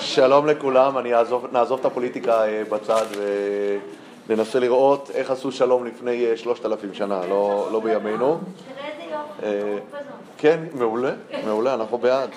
שלום 0.00 0.46
לכולם, 0.46 0.98
אני 0.98 1.14
אעזוב, 1.14 1.46
נעזוב 1.52 1.80
את 1.80 1.84
הפוליטיקה 1.84 2.44
אה, 2.44 2.62
בצד 2.70 3.06
וננסה 4.28 4.58
לראות 4.58 5.10
איך 5.14 5.30
עשו 5.30 5.52
שלום 5.52 5.86
לפני 5.86 6.26
אה, 6.26 6.36
שלושת 6.36 6.66
אלפים 6.66 6.94
שנה, 6.94 7.20
לא, 7.28 7.68
לא 7.72 7.80
בימינו. 7.80 8.38
אה, 9.42 9.78
כן, 10.38 10.64
מעולה, 10.74 11.12
מעולה, 11.46 11.74
אנחנו 11.74 11.98
בעד. 11.98 12.30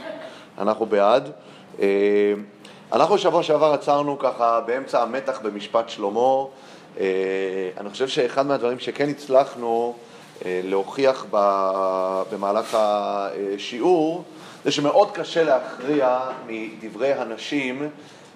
אנחנו 0.57 0.85
בעד. 0.85 1.31
אנחנו 2.91 3.17
שבוע 3.17 3.43
שעבר 3.43 3.73
עצרנו 3.73 4.19
ככה 4.19 4.61
באמצע 4.65 5.01
המתח 5.01 5.39
במשפט 5.43 5.89
שלמה. 5.89 6.43
אני 7.77 7.89
חושב 7.91 8.07
שאחד 8.07 8.45
מהדברים 8.45 8.79
שכן 8.79 9.09
הצלחנו 9.09 9.95
להוכיח 10.45 11.25
במהלך 12.31 12.77
השיעור 12.79 14.23
זה 14.65 14.71
שמאוד 14.71 15.11
קשה 15.11 15.43
להכריע 15.43 16.19
מדברי 16.47 17.13
הנשים 17.13 17.89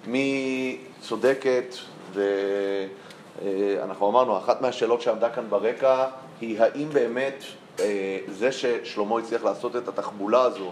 מי 0.08 0.78
צודקת, 1.02 1.76
ואנחנו 2.14 4.10
אמרנו, 4.10 4.38
אחת 4.38 4.62
מהשאלות 4.62 5.02
שעמדה 5.02 5.30
כאן 5.30 5.44
ברקע 5.50 6.06
היא 6.42 6.62
האם 6.62 6.90
באמת 6.94 7.44
אה, 7.80 8.20
זה 8.28 8.52
ששלמה 8.52 9.20
הצליח 9.20 9.44
לעשות 9.44 9.76
את 9.76 9.88
התחבולה 9.88 10.42
הזו 10.42 10.72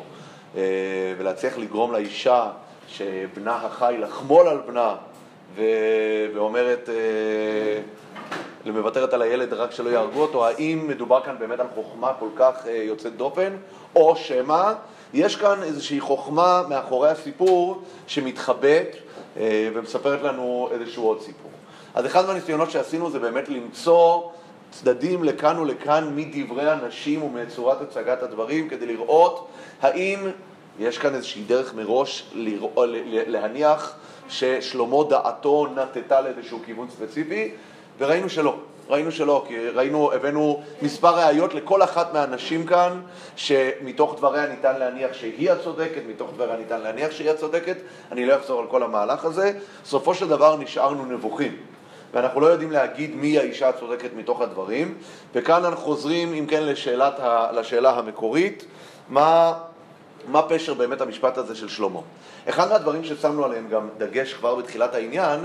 אה, 0.56 0.62
ולהצליח 1.18 1.58
לגרום 1.58 1.94
לאישה 1.94 2.52
שבנה 2.88 3.56
החי 3.56 3.96
לחמול 4.00 4.48
על 4.48 4.58
בנה 4.68 4.96
ואומרת, 6.34 6.90
אה, 6.90 8.72
מוותרת 8.72 9.14
על 9.14 9.22
הילד 9.22 9.54
רק 9.54 9.72
שלא 9.72 9.90
יהרגו 9.90 10.22
אותו, 10.22 10.48
האם 10.48 10.88
מדובר 10.88 11.22
כאן 11.22 11.36
באמת 11.40 11.60
על 11.60 11.68
חוכמה 11.76 12.14
כל 12.20 12.30
כך 12.36 12.66
יוצאת 12.66 13.16
דופן, 13.16 13.56
או 13.96 14.16
שמא 14.16 14.74
יש 15.14 15.36
כאן 15.36 15.64
איזושהי 15.64 16.00
חוכמה 16.00 16.64
מאחורי 16.70 17.10
הסיפור 17.10 17.82
שמתחבאת 18.08 18.96
אה, 19.38 19.70
ומספרת 19.74 20.22
לנו 20.22 20.70
איזשהו 20.72 21.08
עוד 21.08 21.22
סיפור. 21.22 21.52
אז 21.96 22.06
אחד 22.06 22.26
מהניסיונות 22.26 22.72
שעשינו 22.72 23.10
זה 23.10 23.20
באמת 23.20 23.50
למצוא 23.50 24.22
צדדים 24.72 25.24
לכאן 25.24 25.60
ולכאן 25.60 26.12
מדברי 26.16 26.72
הנשים 26.72 27.24
ומצורת 27.24 27.82
הצגת 27.82 28.24
הדברים 28.24 28.70
כדי 28.70 28.86
לראות 28.86 29.48
האם 29.82 30.20
יש 30.80 30.98
כאן 30.98 31.16
איזושהי 31.16 31.44
דרך 31.44 31.74
מראש 31.76 32.30
לראות, 32.34 32.90
להניח 33.28 33.96
ששלמה 34.30 35.04
דעתו 35.10 35.68
נטטה 35.76 36.22
לאיזשהו 36.22 36.60
כיוון 36.66 36.88
ספציפי 36.90 37.52
וראינו 38.00 38.30
שלא. 38.30 38.56
ראינו 38.90 39.12
שלא, 39.12 39.46
כי 39.48 39.70
ראינו, 39.70 40.12
הבאנו 40.14 40.62
מספר 40.82 41.16
ראיות 41.16 41.54
לכל 41.54 41.84
אחת 41.84 42.14
מהנשים 42.14 42.66
כאן, 42.66 43.02
שמתוך 43.36 44.16
דבריה 44.18 44.48
ניתן 44.48 44.80
להניח 44.80 45.14
שהיא 45.14 45.52
הצודקת, 45.52 46.02
מתוך 46.08 46.30
דבריה 46.34 46.58
ניתן 46.58 46.82
להניח 46.82 47.12
שהיא 47.12 47.30
הצודקת, 47.30 47.78
אני 48.12 48.26
לא 48.26 48.36
אחזור 48.36 48.62
על 48.62 48.68
כל 48.68 48.84
המהלך 48.84 49.26
הזה. 49.26 49.52
בסופו 49.84 50.14
של 50.14 50.28
דבר 50.28 50.58
נשארנו 50.58 51.06
נבוכים, 51.06 51.58
ואנחנו 52.14 52.42
לא 52.42 52.48
יודעים 52.48 52.72
להגיד 52.72 53.16
מי 53.16 53.40
האישה 53.40 53.70
הצודקת 53.70 54.10
מתוך 54.16 54.42
הדברים, 54.42 54.98
וכאן 55.36 55.66
אנחנו 55.66 55.82
חוזרים, 55.82 56.34
אם 56.34 56.46
כן, 56.46 56.64
לשאלת 56.64 57.20
ה, 57.20 57.52
לשאלה 57.52 57.92
המקורית, 57.92 58.66
מה... 59.10 59.54
מה 60.28 60.42
פשר 60.42 60.74
באמת 60.74 61.02
המשפט 61.02 61.38
הזה 61.38 61.56
של 61.56 61.68
שלמה? 61.68 62.00
אחד 62.50 62.70
מהדברים 62.70 63.04
ששמנו 63.04 63.46
עליהם 63.46 63.70
גם 63.70 63.90
דגש 63.98 64.34
כבר 64.34 64.56
בתחילת 64.56 64.96
העניין, 64.96 65.40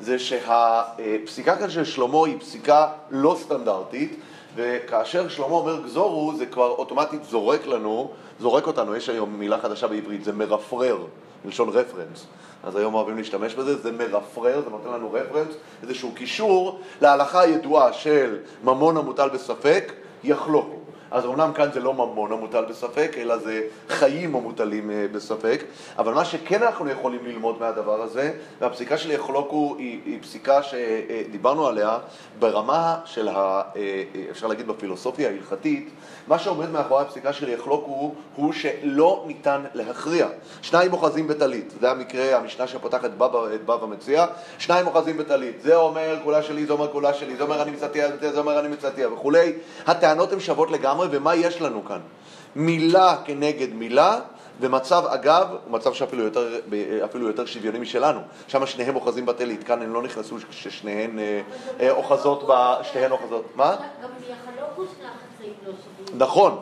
זה 0.00 0.18
שהפסיקה 0.18 1.56
כאן 1.56 1.70
של 1.70 1.84
שלמה 1.84 2.26
היא 2.26 2.40
פסיקה 2.40 2.88
לא 3.10 3.36
סטנדרטית, 3.40 4.20
וכאשר 4.54 5.28
שלמה 5.28 5.54
אומר 5.54 5.80
גזורו, 5.84 6.32
זה 6.36 6.46
כבר 6.46 6.68
אוטומטית 6.68 7.24
זורק 7.24 7.66
לנו, 7.66 8.10
זורק 8.40 8.66
אותנו, 8.66 8.96
יש 8.96 9.08
היום 9.08 9.38
מילה 9.38 9.58
חדשה 9.58 9.88
בעברית, 9.88 10.24
זה 10.24 10.32
מרפרר, 10.32 10.98
מלשון 11.44 11.68
רפרנס. 11.68 12.26
אז 12.64 12.76
היום 12.76 12.94
אוהבים 12.94 13.16
להשתמש 13.16 13.54
בזה, 13.54 13.76
זה 13.76 13.92
מרפרר, 13.92 14.60
זה 14.64 14.70
נותן 14.70 14.88
לנו 14.88 15.12
רפרנס, 15.12 15.54
איזשהו 15.82 16.12
קישור 16.14 16.80
להלכה 17.00 17.40
הידועה 17.40 17.92
של 17.92 18.38
ממון 18.64 18.96
המוטל 18.96 19.28
בספק, 19.28 19.92
יחלוקו. 20.24 20.81
אז 21.12 21.26
אמנם 21.26 21.52
כאן 21.52 21.72
זה 21.72 21.80
לא 21.80 21.94
ממון 21.94 22.32
המוטל 22.32 22.64
בספק, 22.64 23.12
אלא 23.18 23.38
זה 23.38 23.62
חיים 23.88 24.34
המוטלים 24.34 24.90
אה, 24.90 25.06
בספק, 25.12 25.64
אבל 25.98 26.14
מה 26.14 26.24
שכן 26.24 26.62
אנחנו 26.62 26.90
יכולים 26.90 27.26
ללמוד 27.26 27.60
מהדבר 27.60 28.02
הזה, 28.02 28.32
והפסיקה 28.60 28.98
של 28.98 29.10
יחלוקו 29.10 29.74
היא, 29.78 30.00
היא 30.04 30.22
פסיקה 30.22 30.60
שדיברנו 30.62 31.66
עליה 31.66 31.98
ברמה 32.38 32.98
של, 33.04 33.28
ה, 33.28 33.62
אה, 33.76 34.02
אפשר 34.30 34.46
להגיד 34.46 34.66
בפילוסופיה 34.66 35.28
ההלכתית, 35.28 35.90
מה 36.28 36.38
שעומד 36.38 36.70
מאחורי 36.70 37.02
הפסיקה 37.02 37.32
של 37.32 37.48
יחלוקו 37.48 38.14
הוא 38.36 38.52
שלא 38.52 39.24
ניתן 39.26 39.64
להכריע. 39.74 40.26
שניים 40.62 40.92
אוחזים 40.92 41.28
בטלית, 41.28 41.72
זה 41.80 41.90
המקרה, 41.90 42.36
המשנה 42.36 42.66
שפותחת 42.66 43.04
את 43.04 43.16
בבא 43.16 43.86
מציע, 43.86 44.26
שניים 44.58 44.86
אוחזים 44.86 45.16
בטלית, 45.16 45.62
זה 45.62 45.76
אומר 45.76 46.18
כולה 46.24 46.42
שלי, 46.42 46.66
זה 46.66 46.72
אומר 46.72 46.92
כולה 46.92 47.14
שלי, 47.14 47.36
זה 47.36 47.42
אומר 47.42 47.62
אני 47.62 47.70
מצאתיה, 47.70 48.08
זה 48.20 48.38
אומר 48.38 48.60
אני 48.60 48.68
מצאתיה 48.68 49.12
וכולי. 49.12 49.52
הטענות 49.86 50.32
הן 50.32 50.40
שוות 50.40 50.70
לגמרי, 50.70 51.01
ומה 51.10 51.34
יש 51.34 51.60
לנו 51.60 51.84
כאן? 51.84 52.00
מילה 52.56 53.16
כנגד 53.24 53.74
מילה, 53.74 54.20
ומצב 54.60 55.04
אגב, 55.06 55.48
הוא 55.50 55.72
מצב 55.72 55.92
שאפילו 55.92 56.24
יותר, 56.24 56.58
אפילו 57.04 57.26
יותר 57.26 57.46
שוויוני 57.46 57.78
משלנו. 57.78 58.20
שם 58.48 58.66
שניהם 58.66 58.96
אוחזים 58.96 59.26
בטלית, 59.26 59.64
כאן 59.64 59.82
הם 59.82 59.94
לא 59.94 60.02
נכנסו 60.02 60.36
ששניהן 60.50 61.18
אה, 61.18 61.40
אה, 61.80 61.90
אוחזות, 61.90 62.50
שתיהן 62.82 63.10
אוחזות. 63.10 63.44
מה? 63.54 63.76
גם 64.02 64.08
יחלוקו 64.20 64.82
שני 64.96 65.06
החצאים 65.06 65.52
לא 65.66 65.72
שווים. 65.72 66.18
נכון. 66.18 66.60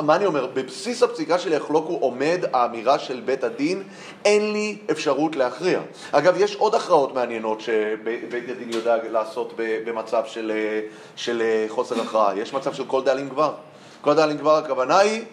מה 0.00 0.16
אני 0.16 0.26
אומר? 0.26 0.46
בבסיס 0.46 1.02
הפסיקה 1.02 1.38
של 1.38 1.52
יחלוקו 1.52 1.92
עומד 1.92 2.44
האמירה 2.52 2.98
של 2.98 3.20
בית 3.24 3.44
הדין, 3.44 3.82
אין 4.24 4.52
לי 4.52 4.78
אפשרות 4.90 5.36
להכריע. 5.36 5.80
אגב, 6.12 6.34
יש 6.36 6.56
עוד 6.56 6.74
הכרעות 6.74 7.14
מעניינות 7.14 7.60
שבית 7.60 8.48
הדין 8.48 8.72
יודע 8.72 8.96
לעשות 9.10 9.52
במצב 9.56 10.22
של, 10.26 10.52
אה, 10.54 10.80
של 11.16 11.42
חוסר 11.68 12.00
הכרעה. 12.00 12.38
יש 12.38 12.54
מצב 12.54 12.74
של 12.74 12.84
כל 12.84 13.02
דאלים 13.02 13.28
גבר. 13.28 13.52
כל 14.02 14.14
דאלים 14.14 14.36
גבר 14.36 14.56
הכוונה 14.56 14.98
היא 14.98 15.24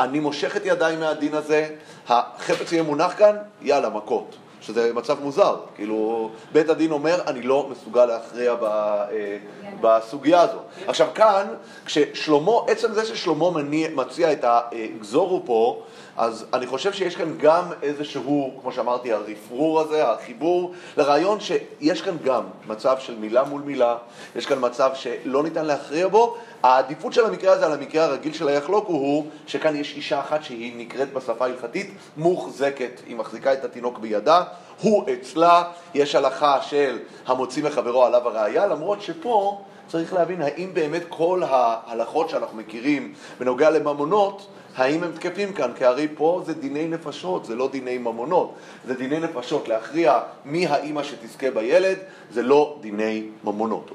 אני 0.00 0.20
מושך 0.20 0.56
את 0.56 0.62
ידיי 0.64 0.96
מהדין 0.96 1.34
הזה, 1.34 1.68
החפץ 2.08 2.72
יהיה 2.72 2.82
מונח 2.82 3.14
כאן, 3.18 3.36
יאללה, 3.62 3.88
מכות. 3.88 4.36
שזה 4.60 4.94
מצב 4.94 5.20
מוזר, 5.20 5.56
כאילו 5.74 6.30
בית 6.52 6.68
הדין 6.68 6.90
אומר 6.90 7.20
אני 7.26 7.42
לא 7.42 7.68
מסוגל 7.70 8.04
להכריע 8.04 8.54
ב, 8.54 8.64
אה, 8.64 9.38
בסוגיה 9.80 10.40
הזו. 10.40 10.58
עכשיו 10.86 11.08
כאן, 11.14 11.46
כששלמה, 11.84 12.52
עצם 12.68 12.92
זה 12.92 13.04
ששלמה 13.04 13.50
מציע 13.94 14.32
את 14.32 14.44
הגזורו 14.44 15.42
פה, 15.44 15.82
אז 16.16 16.46
אני 16.52 16.66
חושב 16.66 16.92
שיש 16.92 17.16
כאן 17.16 17.38
גם 17.38 17.64
איזשהו, 17.82 18.58
כמו 18.62 18.72
שאמרתי, 18.72 19.12
הרפרור 19.12 19.80
הזה, 19.80 20.10
החיבור, 20.10 20.72
לרעיון 20.96 21.40
שיש 21.40 22.02
כאן 22.02 22.16
גם 22.24 22.42
מצב 22.66 22.96
של 22.98 23.16
מילה 23.18 23.44
מול 23.44 23.62
מילה, 23.62 23.96
יש 24.36 24.46
כאן 24.46 24.58
מצב 24.60 24.90
שלא 24.94 25.42
ניתן 25.42 25.64
להכריע 25.64 26.08
בו, 26.08 26.36
העדיפות 26.62 27.12
של 27.12 27.24
המקרה 27.24 27.52
הזה 27.52 27.66
על 27.66 27.72
המקרה 27.72 28.04
הרגיל 28.04 28.32
של 28.32 28.48
היחלוקו 28.48 28.92
הוא 28.92 29.26
שכאן 29.46 29.76
יש 29.76 29.96
אישה 29.96 30.20
אחת 30.20 30.42
שהיא 30.42 30.72
נקראת 30.76 31.12
בשפה 31.12 31.44
ההלכתית 31.44 31.90
מוחזקת, 32.16 33.00
היא 33.06 33.16
מחזיקה 33.16 33.52
את 33.52 33.64
התינוק 33.64 33.98
בידה, 33.98 34.42
הוא 34.80 35.04
אצלה, 35.12 35.64
יש 35.94 36.14
הלכה 36.14 36.62
של 36.62 36.98
המוציא 37.26 37.64
מחברו 37.64 38.04
עליו 38.04 38.28
הראייה, 38.28 38.66
למרות 38.66 39.02
שפה 39.02 39.60
צריך 39.88 40.12
להבין 40.12 40.42
האם 40.42 40.70
באמת 40.74 41.02
כל 41.08 41.42
ההלכות 41.48 42.28
שאנחנו 42.30 42.58
מכירים 42.58 43.14
בנוגע 43.38 43.70
לממונות 43.70 44.46
האם 44.76 45.04
הם 45.04 45.12
תקפים 45.12 45.52
כאן? 45.52 45.70
כי 45.76 45.84
הרי 45.84 46.08
פה 46.16 46.42
זה 46.46 46.54
דיני 46.54 46.88
נפשות, 46.88 47.44
זה 47.44 47.54
לא 47.54 47.68
דיני 47.72 47.98
ממונות. 47.98 48.54
זה 48.86 48.94
דיני 48.94 49.20
נפשות, 49.20 49.68
להכריע 49.68 50.20
מי 50.44 50.66
האימא 50.66 51.02
שתזכה 51.02 51.50
בילד, 51.50 51.98
זה 52.30 52.42
לא 52.42 52.78
דיני 52.80 53.28
ממונות. 53.44 53.90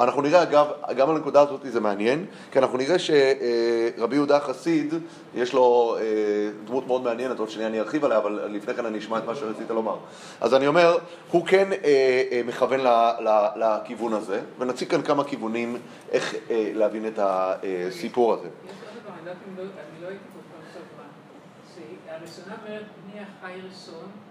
אנחנו 0.00 0.22
נראה, 0.22 0.42
אגב, 0.42 0.66
גם 0.96 1.10
הנקודה 1.10 1.40
הזאת 1.40 1.60
זה 1.64 1.80
מעניין, 1.80 2.26
כי 2.52 2.58
אנחנו 2.58 2.78
נראה 2.78 2.96
שרבי 2.98 4.16
יהודה 4.16 4.36
החסיד, 4.36 4.94
יש 5.34 5.52
לו 5.52 5.96
אה, 6.00 6.04
דמות 6.64 6.86
מאוד 6.86 7.02
מעניינת, 7.02 7.38
עוד 7.38 7.50
שנייה 7.50 7.68
אני 7.68 7.80
ארחיב 7.80 8.04
עליה, 8.04 8.18
אבל 8.18 8.40
לפני 8.50 8.74
כן 8.74 8.86
אני 8.86 8.98
אשמע 8.98 9.18
את 9.18 9.24
מה 9.26 9.34
שרצית 9.34 9.70
לומר. 9.70 9.96
אז 10.40 10.54
אני 10.54 10.66
אומר, 10.66 10.98
הוא 11.30 11.46
כן 11.46 11.72
אה, 11.72 12.22
אה, 12.32 12.40
מכוון 12.46 12.80
לכיוון 13.56 14.12
הזה, 14.12 14.40
ונציג 14.58 14.88
כאן 14.88 15.02
כמה 15.02 15.24
כיוונים 15.24 15.76
איך 16.12 16.34
להבין 16.50 17.06
את 17.06 17.18
הסיפור 17.22 18.34
הזה. 18.34 18.48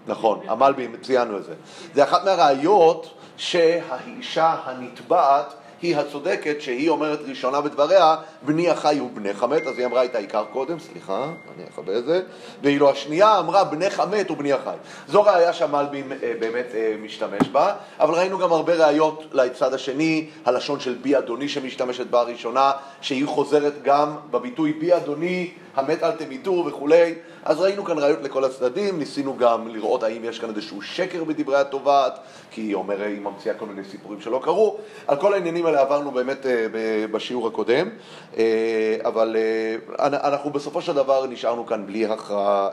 נכון, 0.06 0.40
המלבי, 0.48 0.88
ציינו 1.02 1.36
את 1.36 1.44
זה. 1.44 1.54
זה 1.94 2.04
אחת 2.04 2.24
מהראיות 2.24 3.14
שהאישה 3.36 4.56
הנתבעת 4.64 5.54
היא 5.82 5.96
הצודקת, 5.96 6.60
שהיא 6.60 6.88
אומרת 6.88 7.18
ראשונה 7.28 7.60
בדבריה, 7.60 8.16
בני 8.42 8.70
החי 8.70 8.98
הוא 8.98 9.10
בני 9.14 9.34
חמת, 9.34 9.66
אז 9.66 9.78
היא 9.78 9.86
אמרה 9.86 10.04
את 10.04 10.14
העיקר 10.14 10.44
קודם, 10.52 10.78
סליחה, 10.78 11.24
אני 11.56 11.64
אכבה 11.68 11.98
את 11.98 12.04
זה, 12.04 12.22
ואילו 12.62 12.90
השנייה 12.90 13.38
אמרה 13.38 13.64
בני 13.64 13.90
חמת 13.90 14.30
ובני 14.30 14.52
החי. 14.52 14.76
זו 15.08 15.22
ראיה 15.22 15.52
שהמלבים 15.52 16.12
אה, 16.12 16.32
באמת 16.40 16.66
אה, 16.74 16.94
משתמש 17.02 17.48
בה, 17.52 17.74
אבל 18.00 18.14
ראינו 18.14 18.38
גם 18.38 18.52
הרבה 18.52 18.74
ראיות 18.74 19.24
לצד 19.32 19.74
השני, 19.74 20.28
הלשון 20.44 20.80
של 20.80 20.94
בי 21.02 21.18
אדוני 21.18 21.48
שמשתמשת 21.48 22.06
בה 22.06 22.20
הראשונה, 22.20 22.72
שהיא 23.00 23.26
חוזרת 23.26 23.82
גם 23.82 24.16
בביטוי 24.30 24.72
בי 24.72 24.96
אדוני 24.96 25.50
המת 25.76 26.02
אל 26.02 26.10
תמיתו 26.10 26.64
וכולי. 26.66 27.14
אז 27.44 27.60
ראינו 27.60 27.84
כאן 27.84 27.98
ראיות 27.98 28.22
לכל 28.22 28.44
הצדדים, 28.44 28.98
ניסינו 28.98 29.36
גם 29.36 29.68
לראות 29.68 30.02
האם 30.02 30.24
יש 30.24 30.38
כאן 30.38 30.50
איזשהו 30.50 30.82
שקר 30.82 31.24
בדברי 31.24 31.56
התובעת, 31.56 32.18
כי 32.50 32.60
היא 32.60 32.74
אומרת, 32.74 33.06
היא 33.06 33.20
ממציאה 33.20 33.54
כל 33.54 33.66
מיני 33.66 33.84
סיפורים 33.84 34.20
שלא 34.20 34.40
קרו. 34.44 34.76
על 35.06 35.16
כל 35.16 35.34
העניינים 35.34 35.66
האלה 35.66 35.80
עברנו 35.80 36.10
באמת 36.10 36.46
אה, 36.46 36.66
בשיעור 37.12 37.46
הקודם, 37.46 37.88
אה, 38.36 38.96
אבל 39.04 39.36
אה, 39.38 40.06
אנחנו 40.06 40.50
בסופו 40.50 40.82
של 40.82 40.92
דבר 40.92 41.26
נשארנו 41.26 41.66
כאן 41.66 41.86
בלי 41.86 42.06
הכרעה 42.06 42.68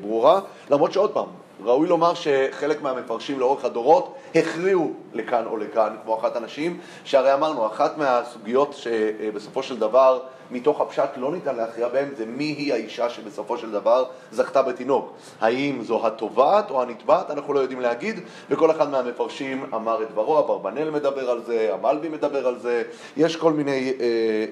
ברורה, 0.00 0.40
למרות 0.70 0.92
שעוד 0.92 1.10
פעם, 1.10 1.26
ראוי 1.64 1.88
לומר 1.88 2.14
שחלק 2.14 2.82
מהמפרשים 2.82 3.40
לאורך 3.40 3.64
הדורות 3.64 4.14
הכריעו 4.34 4.92
לכאן 5.14 5.46
או 5.46 5.56
לכאן, 5.56 5.96
כמו 6.04 6.18
אחת 6.18 6.36
הנשים, 6.36 6.80
שהרי 7.04 7.34
אמרנו, 7.34 7.66
אחת 7.66 7.98
מהסוגיות 7.98 8.72
שבסופו 8.72 9.62
של 9.62 9.78
דבר 9.78 10.20
מתוך 10.50 10.80
הפשט 10.80 11.08
לא 11.16 11.32
ניתן 11.32 11.56
להכריע 11.56 11.88
בהם, 11.88 12.08
זה 12.16 12.26
מי 12.26 12.44
היא 12.44 12.72
האישה 12.72 13.10
שבסופו 13.10 13.58
של 13.58 13.70
דבר 13.70 14.04
זכתה 14.32 14.62
בתינוק. 14.62 15.12
האם 15.40 15.82
זו 15.82 16.06
התובעת 16.06 16.70
או 16.70 16.82
הנתבעת, 16.82 17.30
אנחנו 17.30 17.52
לא 17.52 17.60
יודעים 17.60 17.80
להגיד, 17.80 18.20
וכל 18.50 18.70
אחד 18.70 18.90
מהמפרשים 18.90 19.64
אמר 19.74 20.02
את 20.02 20.10
דברו, 20.10 20.38
אברבנאל 20.38 20.90
מדבר 20.90 21.30
על 21.30 21.42
זה, 21.42 21.70
המלבי 21.74 22.08
מדבר 22.08 22.46
על 22.46 22.58
זה, 22.58 22.82
יש 23.16 23.36
כל 23.36 23.52
מיני 23.52 23.92
אה, 24.00 24.06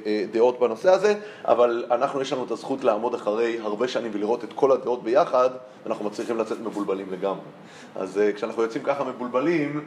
אה, 0.06 0.24
דעות 0.32 0.60
בנושא 0.60 0.90
הזה, 0.90 1.14
אבל 1.44 1.84
אנחנו, 1.90 2.20
יש 2.20 2.32
לנו 2.32 2.44
את 2.44 2.50
הזכות 2.50 2.84
לעמוד 2.84 3.14
אחרי 3.14 3.58
הרבה 3.62 3.88
שנים 3.88 4.10
ולראות 4.14 4.44
את 4.44 4.52
כל 4.52 4.72
הדעות 4.72 5.02
ביחד, 5.02 5.50
אנחנו 5.86 6.04
מצליחים 6.04 6.38
לצאת 6.38 6.60
מבולבלים 6.60 7.06
לגמרי. 7.10 7.40
אז 7.96 8.18
אה, 8.18 8.32
כשאנחנו 8.32 8.62
יוצאים 8.62 8.84
ככה 8.84 9.04
מבולבלים, 9.04 9.84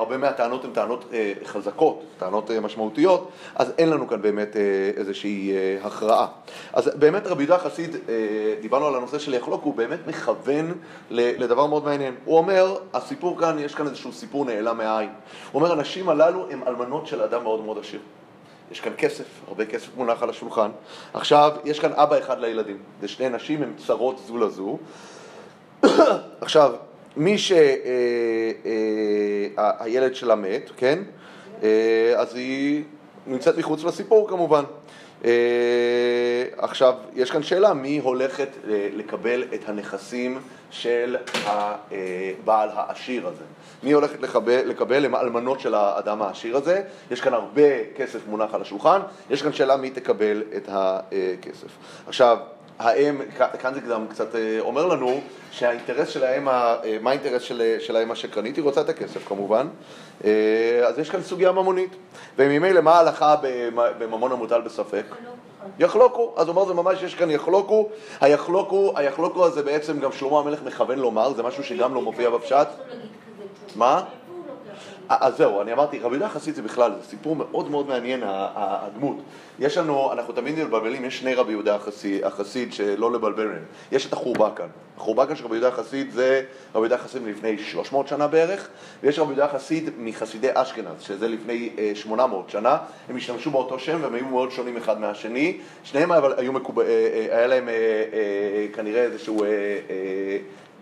והרבה 0.00 0.16
מהטענות 0.16 0.64
הן 0.64 0.70
טענות 0.70 1.04
אה, 1.12 1.32
חזקות, 1.44 2.02
טענות 2.18 2.50
אה, 2.50 2.60
משמעותיות, 2.60 3.30
אז 3.54 3.72
אין 3.78 3.90
לנו 3.90 4.08
כאן 4.08 4.22
באמת 4.22 4.56
אה, 4.56 4.62
איזושהי 4.96 5.52
הכרעה. 5.82 6.26
אז 6.72 6.90
באמת 6.94 7.26
רבי 7.26 7.42
יהודה 7.42 7.58
חסיד, 7.58 7.96
דיברנו 8.60 8.86
על 8.86 8.94
הנושא 8.94 9.18
של 9.18 9.34
יחלוק, 9.34 9.64
הוא 9.64 9.74
באמת 9.74 9.98
מכוון 10.06 10.74
לדבר 11.10 11.66
מאוד 11.66 11.84
מעניין. 11.84 12.14
הוא 12.24 12.38
אומר, 12.38 12.76
הסיפור 12.94 13.38
כאן, 13.38 13.58
יש 13.58 13.74
כאן 13.74 13.86
איזשהו 13.86 14.12
סיפור 14.12 14.44
נעלם 14.44 14.78
מהעין. 14.78 15.10
הוא 15.52 15.62
אומר, 15.62 15.72
הנשים 15.72 16.08
הללו 16.08 16.50
הן 16.50 16.60
אלמנות 16.66 17.06
של 17.06 17.22
אדם 17.22 17.42
מאוד 17.42 17.64
מאוד 17.64 17.78
עשיר. 17.78 18.00
יש 18.70 18.80
כאן 18.80 18.92
כסף, 18.98 19.24
הרבה 19.48 19.66
כסף 19.66 19.96
מונח 19.96 20.22
על 20.22 20.30
השולחן. 20.30 20.70
עכשיו, 21.14 21.52
יש 21.64 21.80
כאן 21.80 21.92
אבא 21.92 22.18
אחד 22.18 22.40
לילדים. 22.40 22.78
זה 23.00 23.08
שני 23.08 23.28
נשים, 23.28 23.62
הן 23.62 23.72
צרות 23.86 24.20
זו 24.26 24.38
לזו. 24.38 24.78
עכשיו, 26.40 26.72
מי 27.20 27.38
שהילד 27.38 27.70
אה, 30.10 30.14
שלה 30.14 30.34
מת, 30.34 30.70
כן? 30.76 30.98
אז 32.16 32.34
היא 32.34 32.84
נמצאת 33.26 33.58
מחוץ 33.58 33.84
לסיפור 33.84 34.28
כמובן. 34.28 34.64
אה, 35.24 35.30
עכשיו, 36.56 36.94
יש 37.14 37.30
כאן 37.30 37.42
שאלה, 37.42 37.74
מי 37.74 37.98
הולכת 37.98 38.48
אה, 38.68 38.88
לקבל 38.92 39.44
את 39.54 39.68
הנכסים 39.68 40.38
של 40.70 41.16
הבעל 41.44 42.68
העשיר 42.72 43.26
הזה? 43.26 43.44
מי 43.82 43.92
הולכת 43.92 44.22
לקבל, 44.22 44.68
לקבל 44.68 45.04
הם 45.04 45.14
האלמנות 45.14 45.60
של 45.60 45.74
האדם 45.74 46.22
העשיר 46.22 46.56
הזה? 46.56 46.82
יש 47.10 47.20
כאן 47.20 47.34
הרבה 47.34 47.84
כסף 47.96 48.26
מונח 48.26 48.54
על 48.54 48.62
השולחן, 48.62 49.00
יש 49.30 49.42
כאן 49.42 49.52
שאלה 49.52 49.76
מי 49.76 49.90
תקבל 49.90 50.42
את 50.56 50.68
הכסף. 50.72 51.68
עכשיו, 52.06 52.38
האם, 52.80 53.20
כאן 53.58 53.74
זה 53.74 53.80
גם 53.80 54.06
קצת 54.08 54.34
אה, 54.34 54.56
אומר 54.60 54.86
לנו 54.86 55.20
שהאינטרס 55.50 56.08
של 56.08 56.24
האם, 56.24 56.44
מה 56.44 57.10
האינטרס 57.10 57.42
של, 57.42 57.76
של 57.78 57.96
האם 57.96 58.10
השקרנית? 58.10 58.56
היא 58.56 58.64
רוצה 58.64 58.80
את 58.80 58.88
הכסף 58.88 59.28
כמובן, 59.28 59.68
אז 60.86 60.98
יש 60.98 61.10
כאן 61.10 61.22
סוגיה 61.22 61.52
ממונית. 61.52 61.96
וממילא 62.36 62.80
מה 62.80 62.92
ההלכה 62.92 63.36
בממון 63.98 64.32
המוטל 64.32 64.60
בספק? 64.60 65.04
יחלוקו, 65.78 66.34
אז 66.36 66.48
הוא 66.48 66.56
אומר 66.56 66.66
זה 66.68 66.74
ממש, 66.74 67.02
יש 67.02 67.14
כאן 67.14 67.30
יחלוקו, 67.30 67.88
היחלוקו, 68.20 68.92
היחלוקו 68.96 69.46
הזה 69.46 69.62
בעצם 69.62 70.00
גם 70.00 70.12
שלמה 70.12 70.38
המלך 70.38 70.62
מכוון 70.62 70.98
לומר, 70.98 71.32
זה 71.32 71.42
משהו 71.42 71.64
שגם 71.64 71.94
לא 71.94 72.02
מופיע 72.02 72.30
בפשט. 72.30 72.68
מה? 73.76 74.02
אז 75.10 75.36
זהו, 75.36 75.62
אני 75.62 75.72
אמרתי, 75.72 75.98
רבי 75.98 76.14
יהודה 76.14 76.26
החסיד 76.26 76.54
זה 76.54 76.62
בכלל, 76.62 76.92
זה 77.00 77.08
סיפור 77.08 77.36
מאוד 77.36 77.70
מאוד 77.70 77.88
מעניין, 77.88 78.22
הדמות. 78.24 79.16
יש 79.58 79.78
לנו, 79.78 80.12
אנחנו 80.12 80.34
תמיד 80.34 80.64
מבלבלים, 80.64 81.04
יש 81.04 81.18
שני 81.18 81.34
רבי 81.34 81.52
יהודה 81.52 81.74
החסיד, 81.74 82.24
החסיד 82.24 82.72
שלא 82.72 83.12
לבלבל 83.12 83.46
מהם. 83.46 83.64
יש 83.92 84.06
את 84.06 84.12
החורבה 84.12 84.50
כאן. 84.56 84.66
החורבה 84.96 85.26
כאן 85.26 85.36
של 85.36 85.44
רבי 85.44 85.54
יהודה 85.54 85.68
החסיד 85.68 86.10
זה 86.10 86.42
רבי 86.74 86.86
יהודה 86.86 86.94
החסיד 86.94 87.22
מלפני 87.22 87.58
300 87.58 88.08
שנה 88.08 88.26
בערך, 88.26 88.68
ויש 89.02 89.18
רבי 89.18 89.28
יהודה 89.28 89.44
החסיד 89.44 89.90
מחסידי 89.98 90.48
אשכנז, 90.54 91.00
שזה 91.00 91.28
לפני 91.28 91.70
800 91.94 92.46
אה, 92.46 92.52
שנה. 92.52 92.78
הם 93.08 93.16
השתמשו 93.16 93.50
באותו 93.50 93.78
שם 93.78 93.98
והם 94.02 94.14
היו 94.14 94.26
מאוד 94.26 94.50
שונים 94.50 94.76
אחד 94.76 95.00
מהשני. 95.00 95.58
שניהם 95.84 96.12
אבל 96.12 96.34
היו 96.36 96.52
מקובל, 96.52 96.82
אה, 96.82 96.88
אה, 96.88 97.36
היה 97.36 97.46
להם 97.46 97.68
כנראה 98.72 99.02
איזשהו... 99.02 99.44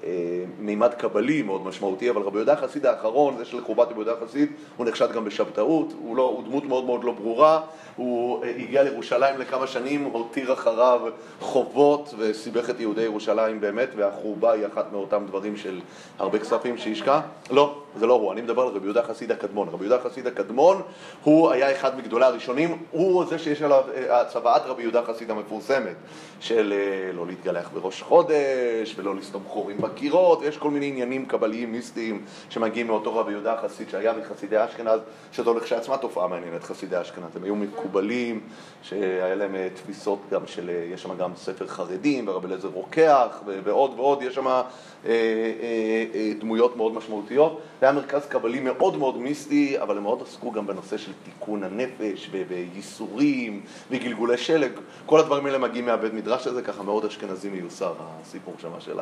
אה, 0.05 0.45
מימד 0.59 0.95
קבלי 0.95 1.43
מאוד 1.43 1.67
משמעותי, 1.67 2.11
אבל 2.11 2.23
רבי 2.23 2.37
יהודה 2.37 2.53
החסיד 2.53 2.87
האחרון, 2.87 3.37
זה 3.39 3.45
של 3.45 3.61
חורבת 3.65 3.87
רבי 3.87 3.95
יהודה 3.95 4.13
החסיד, 4.13 4.53
הוא 4.77 4.87
נחשד 4.87 5.13
גם 5.13 5.25
בשבתאות, 5.25 5.93
הוא, 6.03 6.17
לא, 6.17 6.23
הוא 6.23 6.45
דמות 6.45 6.65
מאוד 6.65 6.85
מאוד 6.85 7.05
לא 7.05 7.13
ברורה, 7.13 7.61
הוא 7.97 8.45
אה, 8.45 8.51
הגיע 8.51 8.83
לירושלים 8.83 9.39
לכמה 9.39 9.67
שנים, 9.67 10.05
הותיר 10.05 10.53
אחריו 10.53 11.01
חובות 11.41 12.15
וסיבך 12.19 12.71
את 12.71 12.81
יהודי 12.81 13.03
ירושלים 13.03 13.61
באמת, 13.61 13.89
והחורבה 13.97 14.53
היא 14.53 14.67
אחת 14.67 14.93
מאותם 14.93 15.25
דברים 15.27 15.57
של 15.57 15.81
הרבה 16.19 16.39
כספים 16.39 16.79
שהשקע. 16.79 17.21
לא, 17.51 17.83
זה 17.97 18.07
לא 18.07 18.15
הוא, 18.15 18.33
אני 18.33 18.43
מדבר 18.43 18.63
על 18.63 18.69
רבי 18.69 18.85
יהודה 18.85 19.01
החסיד 19.01 19.33
הקדמון. 19.33 19.69
רבי 19.69 19.85
יהודה 19.85 19.97
החסיד 19.97 20.27
הקדמון, 20.27 20.83
הוא 21.25 21.51
היה 21.51 21.73
אחד 21.73 21.99
מגדולי 21.99 22.25
הראשונים, 22.25 22.83
הוא 22.91 23.25
זה 23.25 23.39
שיש 23.39 23.63
עליו 23.63 23.85
אה, 23.97 24.25
צוואת 24.25 24.63
רבי 24.67 24.83
יהודה 24.83 25.01
החסיד 25.01 25.31
המפורסמת, 25.31 25.97
של 26.41 26.75
לא 27.15 27.27
להתגלח 27.27 27.71
בראש 27.75 28.03
חודש, 28.03 28.95
ולא 28.97 29.17
לסתום 29.17 29.43
חורים 29.47 29.79
בקירות, 29.79 30.39
ויש 30.43 30.57
כל 30.57 30.71
מיני 30.71 30.87
עניינים 30.87 31.27
קבליים 31.27 31.73
מיסטיים 31.73 32.25
שמגיעים 32.51 32.87
מאותו 32.87 33.17
רבי 33.17 33.33
יהודה 33.33 33.53
החסיד 33.53 33.89
שהיה 33.91 34.13
מחסידי 34.13 34.65
אשכנז, 34.65 35.01
שזו 35.33 35.55
לכשעצמה 35.55 35.97
תופעה 35.97 36.29
מעניינת, 36.29 36.65
חסידי 36.65 37.01
אשכנז. 37.01 37.37
הם 37.37 37.45
היו 37.45 37.57
מקובלים, 37.57 38.41
שהיה 38.83 39.35
להם 39.35 39.55
אה, 39.55 39.69
תפיסות 39.75 40.19
גם 40.31 40.47
של, 40.47 40.71
אה, 40.71 40.89
יש 40.93 41.03
שם 41.03 41.17
גם 41.17 41.31
ספר 41.37 41.67
חרדים, 41.67 42.29
ורבי 42.29 42.47
אליעזר 42.47 42.69
רוקח, 42.69 43.43
ועוד 43.65 43.93
ועוד, 43.97 44.23
יש 44.23 44.35
שם 44.35 44.47
אה, 44.47 44.63
אה, 45.07 46.05
אה, 46.15 46.33
דמויות 46.41 46.77
מאוד 46.77 46.95
משמעותיות. 46.95 47.61
זה 47.81 47.87
היה 47.87 47.93
מרכז 47.93 48.27
קבלי 48.27 48.61
מאוד 48.61 48.97
מאוד 48.97 49.19
מיסטי, 49.19 49.81
אבל 49.81 49.97
הם 49.97 50.03
מאוד 50.03 50.23
עסקו 50.23 50.53
גם 50.53 50.67
בנושא 50.67 50.97
של 50.97 51.13
תיקון 51.25 51.63
הנפש, 51.63 52.31
וייסורים, 52.49 53.61
וגלגולי 53.91 54.39
שלג. 54.39 54.73
כל 55.07 55.21
הדברים 55.21 55.47
האלה 55.47 55.59
מגיעים 55.59 55.87
מהבית 55.87 56.13
מדרש 56.13 56.47
הזה, 56.47 56.63
ככה 56.63 56.83
מאוד 56.83 57.05
אשכנזי 57.05 57.49
מיוסר, 57.49 57.95
הסיפור 57.99 58.55
שם 58.59 58.71
של 58.79 58.99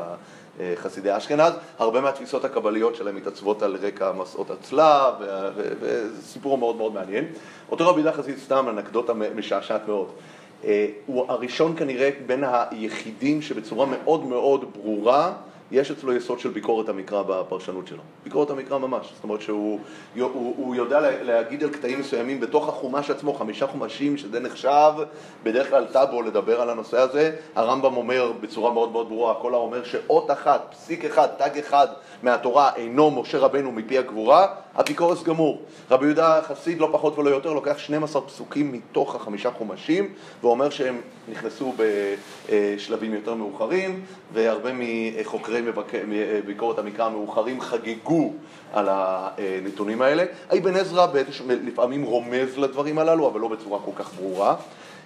חסידי 0.74 1.16
אשכנז. 1.16 1.52
הרבה 1.78 2.00
מהתפיסות 2.00 2.44
הקבליות 2.44 2.94
שלהם 2.94 3.16
מתעצבות 3.16 3.62
על 3.62 3.76
רקע 3.82 4.12
מסעות 4.12 4.50
הצלב, 4.50 5.14
וזה 5.56 6.22
סיפור 6.22 6.58
מאוד 6.58 6.76
מאוד 6.76 6.94
מעניין. 6.94 7.24
אותו 7.70 7.88
רבי 7.88 8.00
יהודה 8.00 8.16
חסיד, 8.16 8.38
סתם 8.38 8.68
אנקדוטה 8.68 9.12
משעשעת 9.14 9.88
מאוד. 9.88 10.08
אה, 10.64 10.86
הוא 11.06 11.24
הראשון 11.28 11.74
כנראה 11.76 12.10
בין 12.26 12.44
היחידים 12.46 13.42
שבצורה 13.42 13.86
מאוד 13.86 14.24
מאוד 14.24 14.64
ברורה 14.72 15.32
יש 15.70 15.90
אצלו 15.90 16.12
יסוד 16.12 16.40
של 16.40 16.48
ביקורת 16.48 16.88
המקרא 16.88 17.22
בפרשנות 17.22 17.86
שלו. 17.86 18.02
ביקורת 18.24 18.50
המקרא 18.50 18.78
ממש. 18.78 19.12
זאת 19.14 19.24
אומרת 19.24 19.40
שהוא 19.40 19.80
הוא, 20.14 20.54
הוא 20.56 20.74
יודע 20.74 21.00
להגיד 21.22 21.64
על 21.64 21.70
קטעים 21.70 22.00
מסוימים 22.00 22.40
בתוך 22.40 22.68
החומש 22.68 23.10
עצמו, 23.10 23.34
חמישה 23.34 23.66
חומשים, 23.66 24.16
שזה 24.16 24.40
נחשב 24.40 24.92
בדרך 25.42 25.70
כלל 25.70 25.86
טאבו 25.92 26.22
לדבר 26.22 26.60
על 26.60 26.70
הנושא 26.70 26.98
הזה. 26.98 27.36
הרמב"ם 27.54 27.96
אומר 27.96 28.32
בצורה 28.40 28.72
מאוד 28.72 28.92
מאוד 28.92 29.08
ברורה, 29.08 29.34
כל 29.34 29.54
האומר 29.54 29.84
שאות 29.84 30.30
אחת, 30.30 30.66
פסיק 30.70 31.04
אחד, 31.04 31.26
תג 31.38 31.58
אחד 31.58 31.86
מהתורה 32.22 32.70
אינו 32.76 33.10
משה 33.10 33.38
רבנו 33.38 33.72
מפי 33.72 33.98
הגבורה, 33.98 34.46
אפיקורס 34.80 35.22
גמור. 35.22 35.62
רבי 35.90 36.04
יהודה 36.04 36.40
חסיד 36.42 36.80
לא 36.80 36.88
פחות 36.92 37.18
ולא 37.18 37.30
יותר 37.30 37.52
לוקח 37.52 37.78
12 37.78 38.22
פסוקים 38.22 38.72
מתוך 38.72 39.14
החמישה 39.14 39.50
חומשים 39.50 40.12
ואומר 40.42 40.70
שהם 40.70 41.00
נכנסו 41.28 41.72
בשלבים 42.48 43.14
יותר 43.14 43.34
מאוחרים 43.34 44.04
והרבה 44.32 44.70
מחוקרי 44.74 45.55
ביקורת 46.46 46.78
המקרא 46.78 47.04
המאוחרים 47.04 47.60
חגגו 47.60 48.32
על 48.72 48.88
הנתונים 48.90 50.02
האלה. 50.02 50.24
אבן 50.58 50.76
עזרא 50.76 51.06
לפעמים 51.48 52.02
רומז 52.02 52.58
לדברים 52.58 52.98
הללו 52.98 53.28
אבל 53.28 53.40
לא 53.40 53.48
בצורה 53.48 53.78
כל 53.84 53.90
כך 53.96 54.14
ברורה. 54.14 54.56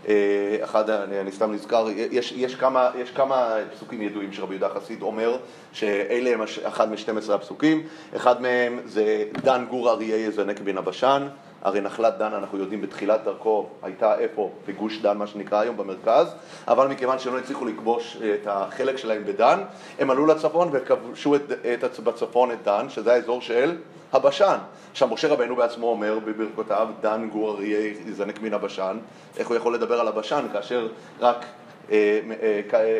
אה, 0.08 0.56
אחד, 0.64 0.90
אני, 0.90 1.20
אני 1.20 1.32
סתם 1.32 1.52
נזכר, 1.52 1.86
יש, 1.90 2.32
יש, 2.32 2.54
כמה, 2.54 2.90
יש 2.98 3.10
כמה 3.10 3.54
פסוקים 3.74 4.02
ידועים 4.02 4.32
שרבי 4.32 4.54
יהודה 4.54 4.68
חסיד 4.68 5.02
אומר 5.02 5.36
שאלה 5.72 6.30
הם 6.30 6.40
אחד 6.62 6.90
מ-12 6.90 7.32
הפסוקים, 7.32 7.82
אחד 8.16 8.42
מהם 8.42 8.80
זה 8.86 9.24
דן 9.32 9.64
גור 9.68 9.90
אריה 9.90 10.16
יזנק 10.16 10.60
בן 10.60 10.78
הבשן, 10.78 11.28
הרי 11.62 11.80
נחלת 11.80 12.18
דן, 12.18 12.34
אנחנו 12.34 12.58
יודעים, 12.58 12.80
בתחילת 12.80 13.24
דרכו 13.24 13.66
הייתה 13.82 14.18
איפה? 14.18 14.50
בגוש 14.68 14.98
דן, 14.98 15.18
מה 15.18 15.26
שנקרא 15.26 15.60
היום, 15.60 15.76
במרכז, 15.76 16.34
אבל 16.68 16.88
מכיוון 16.88 17.18
שהם 17.18 17.34
לא 17.34 17.38
הצליחו 17.38 17.64
לכבוש 17.64 18.16
את 18.16 18.46
החלק 18.46 18.96
שלהם 18.96 19.24
בדן, 19.24 19.60
הם 19.98 20.10
עלו 20.10 20.26
לצפון 20.26 20.68
וכבשו 20.72 21.34
את, 21.34 21.42
את, 21.84 22.00
בצפון 22.00 22.50
את 22.50 22.62
דן, 22.64 22.88
שזה 22.88 23.12
האזור 23.12 23.40
של 23.40 23.76
הבשן. 24.12 24.56
עכשיו, 24.90 25.08
משה 25.08 25.28
רבנו 25.28 25.56
בעצמו 25.56 25.86
אומר 25.86 26.18
בברכותיו, 26.24 26.88
דן 27.00 27.28
גור 27.32 27.56
אריה 27.56 27.92
יזנק 28.06 28.42
מן 28.42 28.54
הבשן, 28.54 28.98
איך 29.38 29.48
הוא 29.48 29.56
יכול 29.56 29.74
לדבר 29.74 30.00
על 30.00 30.08
הבשן 30.08 30.46
כאשר 30.52 30.88
רק 31.20 31.46
אה, 31.90 32.20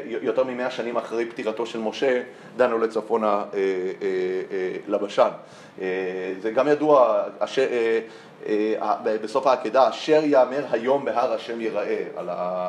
יותר 0.04 0.44
ממאה 0.44 0.70
שנים 0.70 0.96
אחרי 0.96 1.26
פטירתו 1.26 1.66
של 1.66 1.78
משה, 1.78 2.22
דנו 2.56 2.78
לצפונה 2.78 3.44
לבשן. 4.88 5.28
זה 6.40 6.50
גם 6.54 6.68
ידוע, 6.68 7.22
בסוף 9.22 9.46
העקדה, 9.46 9.88
אשר 9.88 10.20
יאמר 10.24 10.64
היום 10.70 11.04
בהר 11.04 11.32
השם 11.32 11.60
ייראה, 11.60 12.04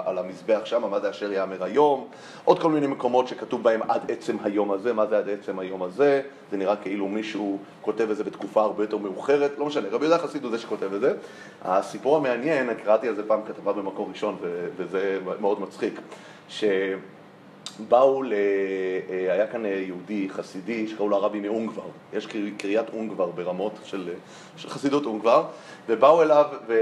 על 0.05 0.17
המזבח 0.17 0.61
שם, 0.65 0.91
מה 0.91 0.99
זה 0.99 1.09
אשר 1.09 1.31
יאמר 1.31 1.63
היום, 1.63 2.07
עוד 2.45 2.59
כל 2.59 2.69
מיני 2.69 2.87
מקומות 2.87 3.27
שכתוב 3.27 3.63
בהם 3.63 3.81
עד 3.87 4.11
עצם 4.11 4.37
היום 4.43 4.71
הזה, 4.71 4.93
מה 4.93 5.05
זה 5.05 5.17
עד 5.17 5.29
עצם 5.29 5.59
היום 5.59 5.83
הזה, 5.83 6.21
זה 6.51 6.57
נראה 6.57 6.75
כאילו 6.75 7.07
מישהו 7.07 7.57
כותב 7.81 8.09
את 8.11 8.17
זה 8.17 8.23
בתקופה 8.23 8.61
הרבה 8.61 8.83
יותר 8.83 8.97
מאוחרת, 8.97 9.51
לא 9.57 9.65
משנה, 9.65 9.87
רבי 9.91 10.05
יהודה 10.05 10.23
חסיד 10.23 10.43
הוא 10.43 10.51
זה 10.51 10.59
שכותב 10.59 10.93
את 10.93 11.01
זה. 11.01 11.13
הסיפור 11.61 12.17
המעניין, 12.17 12.73
קראתי 12.73 13.07
על 13.07 13.15
זה 13.15 13.27
פעם 13.27 13.39
כתבה 13.47 13.73
במקור 13.73 14.09
ראשון, 14.09 14.37
וזה 14.77 15.19
מאוד 15.39 15.61
מצחיק, 15.61 16.01
שבאו, 17.87 18.23
ל... 18.23 18.33
היה 19.09 19.47
כאן 19.47 19.65
יהודי 19.65 20.27
חסידי 20.29 20.87
שקראו 20.87 21.09
לו 21.09 21.15
הרבי 21.15 21.39
מאונגבר, 21.39 21.83
יש 22.13 22.27
קריית 22.57 22.89
אונגבר 22.93 23.25
ברמות 23.25 23.73
של, 23.83 24.09
של 24.57 24.69
חסידות 24.69 25.05
אונגבר, 25.05 25.43
ובאו 25.89 26.21
אליו, 26.21 26.45
ו... 26.67 26.73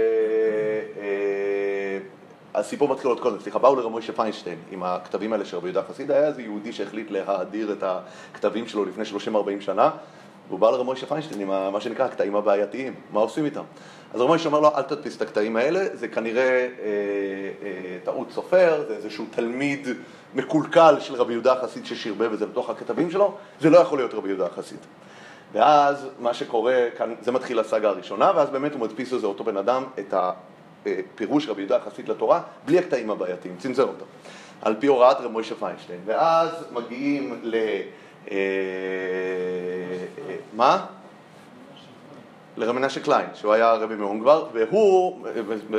הסיפור 2.56 2.90
מתחיל 2.90 3.10
עוד 3.10 3.20
קודם, 3.20 3.40
סליחה, 3.40 3.60
באו 3.60 3.76
לרמוישה 3.76 4.14
פיינשטיין 4.14 4.58
עם 4.72 4.84
הכתבים 4.84 5.34
האלה 5.34 5.46
של 5.46 5.58
רבי 5.58 5.68
יהודה 5.68 5.84
חסיד, 5.90 6.12
היה 6.12 6.28
איזה 6.28 6.42
יהודי 6.42 6.74
שהחליט 6.74 7.12
להאדיר 7.12 7.72
את 7.72 7.84
הכתבים 8.32 8.68
שלו 8.68 8.86
לפני 8.86 9.04
30-40 9.04 9.62
שנה, 9.62 9.90
והוא 10.48 10.60
בא 10.60 10.70
לרמוישה 10.70 11.06
פיינשטיין 11.06 11.42
עם 11.42 11.74
מה 11.74 11.82
שנקרא 11.82 12.06
הקטעים 12.06 12.36
הבעייתיים, 12.36 12.94
מה 13.12 13.20
עושים 13.20 13.46
איתם? 13.46 13.64
אז 14.14 14.22
רמוישה 14.22 14.50
אומר 14.50 14.60
לו, 14.60 14.76
אל 14.76 14.82
תדפיס 14.82 15.18
את 15.18 15.22
הקטעים 15.22 15.56
האלה, 15.56 15.86
זה 15.94 16.08
כנראה 16.08 16.44
אה, 16.44 16.68
אה, 17.64 17.98
טעות 18.04 18.32
סופר, 18.32 18.84
זה 18.88 18.96
איזשהו 18.96 19.26
תלמיד 19.32 19.88
מקולקל 20.36 20.96
של 21.00 21.16
רבי 21.16 21.34
יהודה 21.34 21.56
חסיד 21.62 21.86
ששרבב 21.86 22.34
את 22.34 22.40
זה 22.40 22.46
בתוך 22.46 22.70
הכתבים 22.70 23.12
שלו, 23.12 23.38
זה 23.62 23.70
לא 23.70 23.78
יכול 23.78 23.98
להיות 23.98 24.14
רבי 24.14 24.30
יהודה 24.30 24.48
חסיד. 24.56 24.80
ואז 25.54 26.08
מה 26.20 26.34
שקורה, 26.34 26.86
כאן, 26.98 27.14
זה 27.22 27.32
מתחיל 27.32 27.60
הסאגה 27.60 27.90
הראשונה, 27.90 28.32
ואז 28.36 28.50
באמת 28.50 28.74
הוא 28.74 28.82
מדפיס 28.82 29.12
לזה 29.12 29.28
אותו 29.28 29.44
בן 29.44 29.58
אדם 29.58 29.84
את 30.00 30.14
ה... 30.14 30.32
פירוש 31.16 31.50
רבי 31.50 31.62
יהודה 31.62 31.76
יחסית 31.76 32.10
לתורה, 32.10 32.42
בלי 32.66 32.80
הקטעים 32.80 33.10
הבעייתיים, 33.10 33.56
צנזר 33.58 33.84
אותו, 33.84 34.06
על 34.62 34.76
פי 34.80 34.88
הוראת 34.88 35.18
רב 35.20 35.32
מוישה 35.32 35.56
פיינשטיין. 35.56 36.00
ואז 36.06 36.50
מגיעים 36.72 37.40
ל... 37.44 37.56
אה, 38.32 38.38
מה? 40.54 40.86
לרב 42.60 42.76
מנשה 42.76 43.00
קליין, 43.00 43.26
שהוא 43.34 43.54
היה 43.54 43.74
רבי 43.74 43.96
מאונגבר, 43.96 44.46
והוא, 44.54 45.18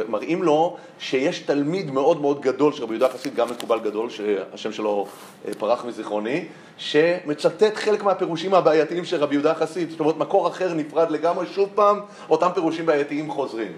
מראים 0.08 0.42
לו 0.42 0.76
שיש 0.98 1.38
תלמיד 1.38 1.90
מאוד 1.90 2.20
מאוד 2.20 2.40
גדול 2.40 2.72
של 2.72 2.82
רבי 2.82 2.94
יהודה 2.94 3.08
חסיד, 3.08 3.34
גם 3.34 3.50
מקובל 3.50 3.80
גדול, 3.80 4.10
שהשם 4.10 4.72
שלו 4.72 5.06
אה, 5.48 5.54
פרח 5.58 5.84
מזיכרוני, 5.84 6.44
שמצטט 6.78 7.76
חלק 7.76 8.02
מהפירושים 8.02 8.54
הבעייתיים 8.54 9.04
של 9.04 9.16
רבי 9.16 9.34
יהודה 9.34 9.54
חסיד, 9.54 9.90
זאת 9.90 10.00
אומרת 10.00 10.16
מקור 10.16 10.48
אחר 10.48 10.74
נפרד 10.74 11.10
לגמרי, 11.10 11.46
שוב 11.46 11.68
פעם, 11.74 12.00
אותם 12.30 12.48
פירושים 12.54 12.86
בעייתיים 12.86 13.30
חוזרים. 13.30 13.72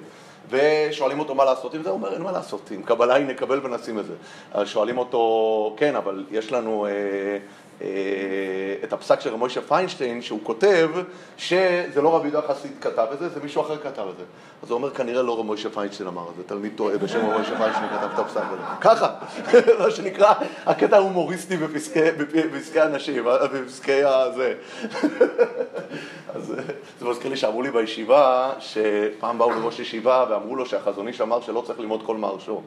ושואלים 0.51 1.19
אותו 1.19 1.35
מה 1.35 1.45
לעשות 1.45 1.75
עם 1.75 1.83
זה, 1.83 1.89
הוא 1.89 1.97
אומר 1.97 2.15
אין 2.15 2.23
מה 2.23 2.33
לעשות, 2.33 2.71
עם 2.71 2.83
קבלה 2.83 3.15
היא 3.15 3.27
נקבל 3.27 3.61
ונשים 3.63 3.99
את 3.99 4.05
זה. 4.07 4.15
שואלים 4.67 4.99
אותו, 4.99 5.75
כן, 5.79 5.97
אבל 5.97 6.25
יש 6.31 6.53
לנו 6.53 6.87
אה, 6.87 6.91
את 8.85 8.93
הפסק 8.93 9.21
של 9.21 9.31
רמוישה 9.31 9.61
פיינשטיין, 9.61 10.23
שהוא 10.23 10.41
כותב 10.43 10.91
שזה 11.37 12.03
לא 12.03 12.17
רבי 12.17 12.29
יהודה 12.29 12.49
חסיד 12.49 12.73
כתב 12.81 13.07
את 13.13 13.19
זה, 13.19 13.29
זה 13.29 13.41
מישהו 13.43 13.63
אחר 13.63 13.77
כתב 13.77 14.05
את 14.11 14.17
זה. 14.19 14.25
אז 14.63 14.71
הוא 14.71 14.77
אומר, 14.77 14.91
כנראה 14.91 15.23
לא 15.23 15.39
רמוישה 15.39 15.71
פיינשטיין 15.71 16.09
אמר 16.09 16.31
את 16.31 16.37
זה, 16.37 16.43
תלמיד 16.47 16.73
טועה 16.77 16.99
בשם 16.99 17.19
רמוישה 17.19 17.57
פיינשטיין 17.57 17.89
כתב 17.89 18.09
את 18.15 18.19
הפסק 18.19 18.41
הזה. 18.51 18.63
ככה, 18.81 19.15
מה 19.85 19.91
שנקרא, 19.91 20.33
הקטע 20.67 20.97
ההומוריסטי 20.97 21.57
בפסקי 21.57 22.83
אנשים, 22.83 23.25
בפסקי 23.53 24.03
הזה. 24.05 24.55
אז 26.35 26.55
זה 27.01 27.09
מזכיר 27.09 27.31
לי 27.31 27.37
שאמרו 27.37 27.63
לי 27.63 27.71
בישיבה, 27.71 28.53
שפעם 28.59 29.39
באו 29.39 29.51
לראש 29.51 29.79
ישיבה 29.79 30.27
ואמרו 30.31 30.57
לו 30.57 30.67
שהחזון 30.67 31.09
איש 31.09 31.21
אמר 31.21 31.41
שלא 31.41 31.63
צריך 31.67 31.81
ללמוד 31.81 32.03
כל 32.07 32.17
מערשו. 32.17 32.63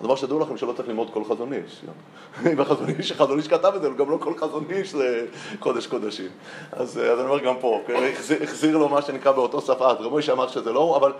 אז 0.00 0.06
אמר 0.06 0.16
שתדעו 0.16 0.38
לכם 0.38 0.56
שלא 0.56 0.72
צריך 0.72 0.88
ללמוד 0.88 1.10
כל 1.12 1.24
חזון 1.24 1.52
איש. 1.52 1.80
אם 2.52 2.60
החזון 2.60 2.88
איש, 2.88 3.48
כתב 3.48 3.72
את 3.76 3.82
זה, 3.82 3.88
גם 3.98 4.10
לא 4.10 4.16
כל 4.20 4.34
חזון 4.38 4.59
איש 4.70 4.92
זה 4.92 5.26
קודש 5.58 5.86
קודשים. 5.86 6.28
אז, 6.72 6.98
אז 6.98 7.20
אני 7.20 7.28
אומר 7.28 7.44
גם 7.44 7.54
פה, 7.60 7.80
כן, 7.86 7.94
החזיר, 8.12 8.42
החזיר 8.42 8.76
לו 8.76 8.88
מה 8.88 9.02
שנקרא 9.02 9.32
באותו 9.32 9.60
שפה, 9.60 9.90
אז 9.90 9.96
רבי 10.00 10.22
שאמר 10.22 10.48
שזה 10.48 10.72
לא 10.72 10.80
הוא, 10.80 10.96
אבל 10.96 11.12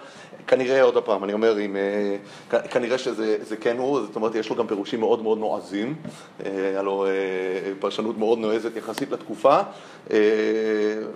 כנראה, 0.47 0.82
עוד 0.82 1.04
פעם, 1.04 1.25
אני 1.25 1.32
אומר, 1.32 1.61
אם, 1.61 1.76
אה, 1.76 2.61
כנראה 2.61 2.99
שזה 2.99 3.56
כן 3.61 3.78
הוא, 3.78 4.00
זאת 4.00 4.16
אומרת, 4.16 4.35
יש 4.35 4.50
לו 4.50 4.56
גם 4.56 4.66
פירושים 4.66 5.00
מאוד 5.00 5.23
מאוד 5.23 5.38
נועזים, 5.38 5.97
אה, 6.44 6.68
היה 6.68 6.82
לו 6.82 7.06
אה, 7.06 7.11
פרשנות 7.80 8.18
מאוד 8.18 8.38
נועזת 8.38 8.76
יחסית 8.76 9.11
לתקופה, 9.11 9.61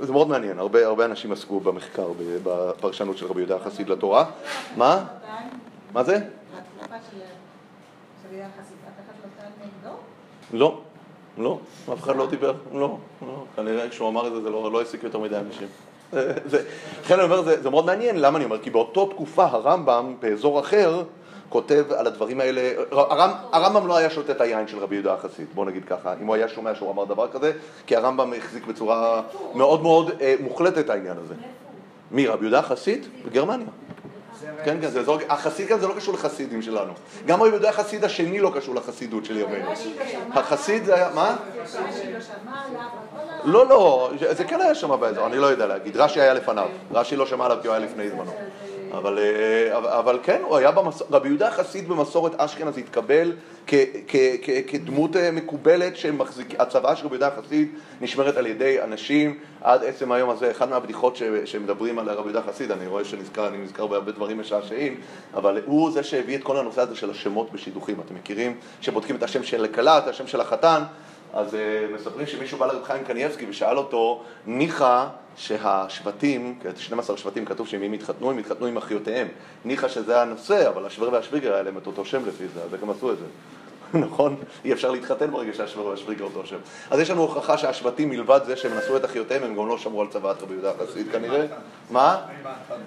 זה 0.00 0.12
מאוד 0.12 0.28
מעניין, 0.28 0.58
הרבה, 0.58 0.86
הרבה 0.86 1.04
אנשים 1.04 1.32
עסקו 1.32 1.60
במחקר, 1.60 2.08
בפרשנות 2.44 3.18
של 3.18 3.26
רבי 3.26 3.40
יהודה 3.40 3.56
החסיד 3.56 3.88
לתורה. 3.88 4.24
מה? 4.76 5.04
מה 5.92 6.04
זה? 6.04 6.18
לא, 10.52 10.80
לא, 11.38 11.58
אף 11.92 12.02
אחד 12.02 12.16
לא 12.16 12.26
דיבר, 12.26 12.54
לא, 12.72 12.96
לא, 13.22 13.44
כנראה 13.56 13.88
כשהוא 13.88 14.08
אמר 14.08 14.26
את 14.26 14.32
זה 14.32 14.40
זה 14.40 14.50
לא, 14.50 14.72
לא 14.72 14.78
העסיק 14.78 15.04
יותר 15.04 15.18
מדי 15.18 15.36
אנשים. 15.36 15.68
לכן 17.02 17.14
אני 17.14 17.22
אומר, 17.22 17.42
זה, 17.42 17.62
זה 17.62 17.70
מאוד 17.70 17.86
מעניין, 17.86 18.20
למה 18.20 18.36
אני 18.36 18.44
אומר? 18.44 18.58
כי 18.58 18.70
באותו 18.70 19.06
תקופה 19.06 19.44
הרמב"ם 19.44 20.14
באזור 20.20 20.60
אחר 20.60 21.02
כותב 21.48 21.84
על 21.96 22.06
הדברים 22.06 22.40
האלה, 22.40 22.72
הרמב, 22.90 23.34
הרמב"ם 23.52 23.86
לא 23.86 23.96
היה 23.96 24.10
שותה 24.10 24.32
את 24.32 24.40
היין 24.40 24.68
של 24.68 24.78
רבי 24.78 24.94
יהודה 24.94 25.14
החסיד, 25.14 25.46
בוא 25.54 25.64
נגיד 25.64 25.84
ככה, 25.84 26.14
אם 26.22 26.26
הוא 26.26 26.34
היה 26.34 26.48
שומע 26.48 26.74
שהוא 26.74 26.90
אמר 26.90 27.04
דבר 27.04 27.28
כזה, 27.28 27.52
כי 27.86 27.96
הרמב"ם 27.96 28.32
החזיק 28.32 28.66
בצורה 28.66 29.22
מאוד 29.54 29.82
מאוד 29.82 30.10
אה, 30.20 30.34
מוחלטת 30.40 30.90
העניין 30.90 31.16
הזה. 31.16 31.34
מי, 32.10 32.26
רבי 32.26 32.44
יהודה 32.44 32.58
החסיד? 32.58 33.06
בגרמניה. 33.26 33.66
כן, 34.64 34.76
כן, 34.80 34.90
זה 34.90 35.00
אזור, 35.00 35.18
החסיד 35.28 35.68
כאן 35.68 35.80
זה 35.80 35.88
לא 35.88 35.94
קשור 35.94 36.14
לחסידים 36.14 36.62
שלנו. 36.62 36.92
גם 37.26 37.40
רבי 37.40 37.50
יהודה 37.50 37.68
החסיד 37.68 38.04
השני 38.04 38.40
לא 38.40 38.52
קשור 38.54 38.74
לחסידות 38.74 39.24
של 39.24 39.36
ימינו. 39.36 39.70
החסיד 40.32 40.84
זה 40.84 40.94
היה, 40.94 41.10
מה? 41.14 41.36
לא, 43.44 43.68
לא, 43.68 44.10
זה 44.30 44.44
כן 44.44 44.60
היה 44.60 44.74
שם 44.74 45.00
באזור, 45.00 45.26
אני 45.26 45.36
לא 45.36 45.46
יודע 45.46 45.66
להגיד. 45.66 45.96
רש"י 45.96 46.20
היה 46.20 46.34
לפניו, 46.34 46.68
רש"י 46.92 47.16
לא 47.16 47.26
שמע 47.26 47.44
עליו 47.44 47.58
כי 47.62 47.68
הוא 47.68 47.76
היה 47.76 47.84
לפני 47.84 48.10
זמנו. 48.10 48.32
אבל, 48.98 49.18
אה, 49.18 49.98
אבל 49.98 50.18
כן, 50.22 50.40
הוא 50.42 50.56
היה 50.56 50.70
במסורת, 50.70 51.12
רבי 51.12 51.28
יהודה 51.28 51.48
החסיד 51.48 51.88
במסורת 51.88 52.40
אשכנז 52.40 52.78
התקבל 52.78 53.32
כ, 53.66 53.74
כ, 54.08 54.16
כ, 54.42 54.50
כדמות 54.66 55.16
אה, 55.16 55.30
מקובלת 55.30 55.96
שהצוואה 55.96 56.96
של 56.96 57.06
רבי 57.06 57.14
יהודה 57.14 57.28
החסיד 57.28 57.68
נשמרת 58.00 58.36
על 58.36 58.46
ידי 58.46 58.82
אנשים 58.82 59.38
עד 59.62 59.84
עצם 59.84 60.12
היום 60.12 60.30
הזה. 60.30 60.50
אחד 60.50 60.70
מהבדיחות 60.70 61.16
ש, 61.16 61.22
שמדברים 61.44 61.98
על 61.98 62.08
רבי 62.08 62.30
יהודה 62.30 62.40
החסיד, 62.40 62.70
אני 62.70 62.86
רואה 62.86 63.04
שנזכר, 63.04 63.48
אני 63.48 63.58
נזכר 63.58 63.86
בהרבה 63.86 64.12
דברים 64.12 64.40
משעשעים, 64.40 65.00
אבל 65.34 65.60
הוא 65.64 65.90
זה 65.90 66.02
שהביא 66.02 66.36
את 66.36 66.42
כל 66.42 66.56
הנושא 66.56 66.80
הזה 66.80 66.96
של 66.96 67.10
השמות 67.10 67.52
בשידוכים. 67.52 67.96
אתם 68.06 68.14
מכירים? 68.14 68.56
שבודקים 68.80 69.16
את 69.16 69.22
השם 69.22 69.42
של 69.42 69.64
הכלה, 69.64 69.98
את 69.98 70.08
השם 70.08 70.26
של 70.26 70.40
החתן. 70.40 70.82
אז 71.34 71.54
uh, 71.54 71.56
מספרים 71.94 72.26
שמישהו 72.26 72.58
בא 72.58 72.66
לרב 72.66 72.84
חיים 72.84 73.04
קנייבסקי 73.04 73.46
ושאל 73.48 73.78
אותו, 73.78 74.22
ניחא 74.46 75.06
שהשבטים, 75.36 76.58
12 76.76 77.16
שבטים 77.16 77.44
כתוב 77.44 77.68
שאם 77.68 77.82
הם 77.82 77.94
יתחתנו, 77.94 78.30
הם 78.30 78.38
יתחתנו 78.38 78.66
עם 78.66 78.76
אחיותיהם. 78.76 79.28
ניחא 79.64 79.88
שזה 79.88 80.22
הנושא, 80.22 80.68
אבל 80.68 80.86
השוור 80.86 81.12
והשוויגר 81.12 81.54
היה 81.54 81.62
להם 81.62 81.78
את 81.78 81.86
אותו 81.86 82.04
שם 82.04 82.26
לפי 82.26 82.44
זה, 82.54 82.62
אז 82.62 82.82
הם 82.82 82.90
עשו 82.90 83.12
את 83.12 83.18
זה. 83.18 83.24
נכון? 84.06 84.36
אי 84.64 84.72
אפשר 84.72 84.90
להתחתן 84.90 85.30
ברגע 85.30 85.52
שהשוור 85.54 85.86
והשוויגר 85.86 86.24
אותו 86.24 86.46
שם. 86.46 86.56
אז 86.90 87.00
יש 87.00 87.10
לנו 87.10 87.22
הוכחה 87.22 87.58
שהשבטים 87.58 88.10
מלבד 88.10 88.40
זה 88.46 88.56
שהם 88.56 88.78
נשאו 88.78 88.96
את 88.96 89.04
אחיותיהם, 89.04 89.42
הם 89.42 89.56
גם 89.56 89.68
לא 89.68 89.78
שמרו 89.78 90.00
על 90.00 90.06
צוואת 90.10 90.42
רבי 90.42 90.52
יהודה 90.52 90.70
החסיד 90.70 91.12
כנראה. 91.12 91.46
מה? 91.90 92.20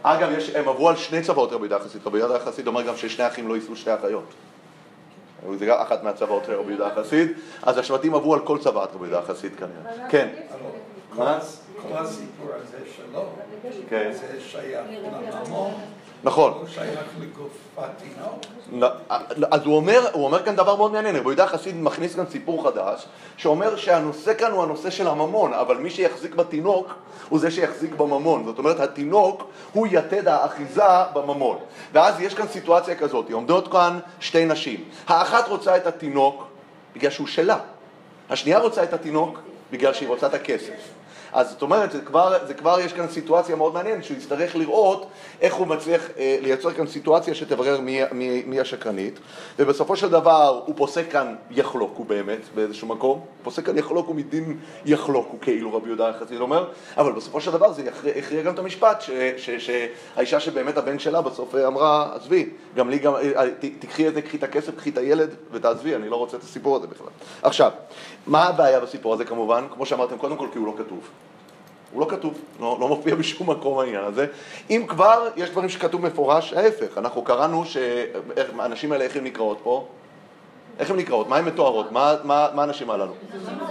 אגב, 0.03 0.29
הם 0.55 0.69
עברו 0.69 0.89
על 0.89 0.95
שני 0.95 1.21
צוואות 1.21 1.51
רבי 1.51 1.63
יהודה 1.63 1.75
החסיד. 1.75 2.01
רבי 2.05 2.17
יהודה 2.17 2.35
החסיד 2.35 2.67
אומר 2.67 2.81
גם 2.81 2.97
ששני 2.97 3.27
אחים 3.27 3.47
לא 3.47 3.55
יישאו 3.55 3.75
שתי 3.75 3.93
אחיות. 3.93 4.33
זה 5.55 5.65
גם 5.65 5.77
אחת 5.79 6.03
מהצוואות 6.03 6.45
של 6.45 6.53
רבי 6.53 6.69
יהודה 6.71 6.87
החסיד, 6.87 7.31
אז 7.63 7.77
השבטים 7.77 8.15
עברו 8.15 8.33
על 8.33 8.39
כל 8.39 8.57
צוואת 8.57 8.89
רבי 8.93 9.05
יהודה 9.05 9.19
החסיד 9.19 9.51
כנראה. 9.55 10.09
כן. 10.09 10.27
כל 11.15 11.23
הסיפור 11.97 12.47
הזה 12.53 12.77
שלו, 12.95 13.25
כן. 13.89 14.11
זה 14.13 14.41
שייך 14.41 14.85
לממון. 15.45 15.73
נכון. 16.23 16.51
הוא 16.51 16.67
שייך 16.67 16.99
לגוף 17.21 17.57
התינוק. 17.77 18.41
אז 19.51 19.61
הוא 19.65 19.75
אומר, 19.75 19.99
הוא 20.13 20.25
אומר 20.25 20.43
כאן 20.43 20.55
דבר 20.55 20.75
מאוד 20.75 20.91
מעניין, 20.91 21.15
רבי 21.15 21.25
יהודה 21.25 21.47
חסיד 21.47 21.75
מכניס 21.81 22.15
כאן 22.15 22.25
סיפור 22.31 22.63
חדש, 22.63 23.05
שאומר 23.37 23.75
שהנושא 23.75 24.33
כאן 24.33 24.51
הוא 24.51 24.63
הנושא 24.63 24.89
של 24.89 25.07
הממון, 25.07 25.53
אבל 25.53 25.77
מי 25.77 25.89
שיחזיק 25.89 26.35
בתינוק 26.35 26.93
הוא 27.29 27.39
זה 27.39 27.51
שיחזיק 27.51 27.91
בממון. 27.91 28.45
זאת 28.45 28.59
אומרת, 28.59 28.79
התינוק 28.79 29.43
הוא 29.73 29.87
יתד 29.91 30.27
האחיזה 30.27 30.83
בממון. 31.13 31.57
ואז 31.93 32.19
יש 32.19 32.33
כאן 32.33 32.47
סיטואציה 32.47 32.95
כזאת, 32.95 33.31
עומדות 33.31 33.71
כאן 33.71 33.99
שתי 34.19 34.45
נשים. 34.45 34.83
האחת 35.07 35.47
רוצה 35.47 35.77
את 35.77 35.87
התינוק 35.87 36.47
בגלל 36.95 37.11
שהוא 37.11 37.27
שלה. 37.27 37.57
השנייה 38.29 38.59
רוצה 38.59 38.83
את 38.83 38.93
התינוק 38.93 39.39
בגלל 39.71 39.93
שהיא 39.93 40.09
רוצה 40.09 40.27
את 40.27 40.33
הכסף. 40.33 40.96
אז 41.37 41.49
זאת 41.49 41.61
אומרת, 41.61 41.91
זה 41.91 42.01
כבר, 42.01 42.37
זה 42.47 42.53
כבר 42.53 42.79
יש 42.79 42.93
כאן 42.93 43.07
סיטואציה 43.07 43.55
מאוד 43.55 43.73
מעניינת, 43.73 44.03
שהוא 44.03 44.17
יצטרך 44.17 44.55
לראות 44.55 45.07
איך 45.41 45.53
הוא 45.53 45.67
מצליח 45.67 46.09
אה, 46.17 46.37
לייצר 46.41 46.71
כאן 46.71 46.87
סיטואציה 46.87 47.35
שתברר 47.35 47.81
מי, 47.81 48.01
מי, 48.11 48.43
מי 48.45 48.59
השקרנית, 48.59 49.19
ובסופו 49.59 49.95
של 49.95 50.09
דבר 50.09 50.61
הוא 50.65 50.75
פוסק 50.77 51.11
כאן 51.11 51.35
יחלוקו 51.51 52.03
באמת, 52.03 52.39
באיזשהו 52.55 52.87
מקום, 52.87 53.25
פוסק 53.43 53.65
כאן 53.65 53.77
יחלוקו 53.77 54.13
מדין 54.13 54.59
יחלוקו, 54.85 55.37
כאילו 55.41 55.73
רבי 55.73 55.87
יהודה 55.87 56.09
החסיד 56.09 56.41
אומר, 56.41 56.67
אבל 56.97 57.11
בסופו 57.11 57.41
של 57.41 57.51
דבר 57.51 57.71
זה 57.71 57.83
יכריע 58.15 58.41
גם 58.43 58.53
את 58.53 58.59
המשפט, 58.59 59.01
ש, 59.01 59.09
ש, 59.37 59.49
ש, 59.49 59.59
שהאישה 60.15 60.39
שבאמת 60.39 60.77
הבן 60.77 60.99
שלה 60.99 61.21
בסוף 61.21 61.55
אמרה, 61.55 62.15
עזבי, 62.15 62.49
גם 62.75 62.89
לי 62.89 62.99
גם, 62.99 63.15
אה, 63.15 63.45
תקחי 63.79 64.07
את 64.07 64.13
זה, 64.13 64.21
קחי 64.21 64.37
את 64.37 64.43
הכסף, 64.43 64.75
קחי 64.77 64.89
את 64.89 64.97
הילד 64.97 65.29
ותעזבי, 65.51 65.95
אני 65.95 66.09
לא 66.09 66.15
רוצה 66.15 66.37
את 66.37 66.43
הסיפור 66.43 66.75
הזה 66.75 66.87
בכלל. 66.87 67.07
עכשיו, 67.41 67.71
מה 68.27 68.43
הבעיה 68.43 68.79
בסיפור 68.79 69.13
הזה 69.13 69.25
כמובן? 69.25 69.63
כמו 69.73 69.85
שאמרתם, 69.85 70.17
קודם 70.17 70.37
כל 70.37 70.47
כי 70.53 70.57
הוא 70.57 70.67
לא 70.67 70.73
כתוב. 70.77 71.09
הוא 71.91 72.01
לא 72.01 72.05
כתוב, 72.09 72.33
לא, 72.59 72.77
לא 72.79 72.87
מופיע 72.87 73.15
בשום 73.15 73.49
מקום 73.49 73.79
העניין 73.79 74.03
הזה. 74.03 74.25
אם 74.69 74.85
כבר, 74.87 75.27
יש 75.35 75.49
דברים 75.49 75.69
שכתוב 75.69 76.01
מפורש, 76.01 76.53
ההפך, 76.53 76.97
אנחנו 76.97 77.21
קראנו 77.21 77.63
שהנשים 77.65 78.91
האלה, 78.91 79.03
איך 79.03 79.15
הן 79.15 79.23
נקראות 79.23 79.57
פה? 79.63 79.87
איך 80.79 80.89
הן 80.89 80.97
נקראות? 80.97 81.27
מה 81.27 81.37
הן 81.37 81.45
מתוארות? 81.45 81.91
מה, 81.91 82.15
מה, 82.23 82.47
מה 82.53 82.63
הנשים 82.63 82.89
הללו? 82.89 83.13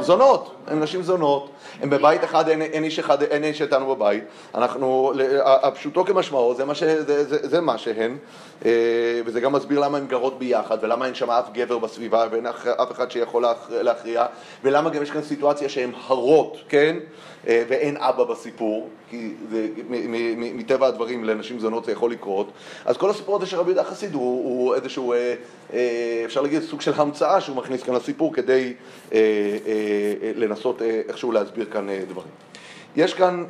זונות, 0.00 0.54
הן 0.66 0.82
נשים 0.82 1.02
זונות, 1.02 1.50
הן 1.80 1.90
בבית 1.90 2.25
אחד, 2.25 2.49
אין, 2.49 2.62
אין 2.62 2.85
איש 2.85 2.99
אחד, 2.99 3.23
אין 3.23 3.44
איש 3.44 3.62
איתנו 3.62 3.94
בבית, 3.94 4.25
אנחנו, 4.54 5.12
הפשוטו 5.44 6.04
כמשמעו, 6.04 6.54
זה 6.54 6.64
מה, 6.64 6.75
ש, 6.75 6.82
זה, 6.82 7.25
זה, 7.25 7.49
זה 7.49 7.61
מה 7.61 7.78
שהן, 7.78 8.16
וזה 9.26 9.40
גם 9.40 9.52
מסביר 9.52 9.80
למה 9.80 9.98
הן 9.98 10.06
גרות 10.06 10.38
ביחד, 10.38 10.78
ולמה 10.82 11.06
אין 11.06 11.14
שם 11.14 11.30
אף 11.30 11.52
גבר 11.52 11.78
בסביבה, 11.78 12.26
ואין 12.30 12.46
אף 12.46 12.92
אחד 12.92 13.10
שיכול 13.10 13.44
להכריע, 13.70 14.26
ולמה 14.64 14.90
גם 14.90 15.02
יש 15.02 15.10
כאן 15.10 15.22
סיטואציה 15.22 15.68
שהן 15.68 15.90
הרות, 16.06 16.56
כן? 16.68 16.96
אה, 17.46 17.62
ואין 17.68 17.96
אבא 17.96 18.25
בסיפור, 18.25 18.88
כי 19.10 19.30
זה, 19.50 19.68
מטבע 20.36 20.86
הדברים 20.86 21.25
לנשים 21.25 21.58
זונות 21.58 21.84
זה 21.84 21.92
יכול 21.92 22.10
לקרות. 22.10 22.50
אז 22.84 22.96
כל 22.96 23.10
הסיפור 23.10 23.36
הזה 23.36 23.46
של 23.46 23.56
רבי 23.56 23.70
יהודה 23.70 23.84
חסיד 23.84 24.14
הוא, 24.14 24.44
הוא 24.44 24.75
איזשהו, 24.75 25.12
אה, 25.12 25.34
אה, 25.72 26.22
אפשר 26.25 26.40
להגיד, 26.40 26.62
סוג 26.62 26.80
של 26.80 26.92
המצאה 26.96 27.40
שהוא 27.40 27.56
מכניס 27.56 27.82
כאן 27.82 27.94
לסיפור 27.94 28.34
כדי 28.34 28.75
לנסות 30.34 30.82
איכשהו 30.82 31.32
להסביר 31.32 31.66
כאן 31.72 31.86
דברים. 32.08 32.30
יש 32.96 33.14
כאן, 33.14 33.44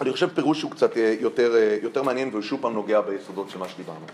אני 0.00 0.12
חושב, 0.12 0.28
פירוש 0.34 0.58
שהוא 0.58 0.70
קצת 0.70 0.90
יותר, 1.20 1.52
יותר 1.82 2.02
מעניין 2.02 2.28
והוא 2.32 2.42
שוב 2.42 2.60
פעם 2.62 2.72
נוגע 2.72 3.00
ביסודות 3.00 3.50
של 3.50 3.58
מה 3.58 3.68
שדיברנו. 3.68 4.06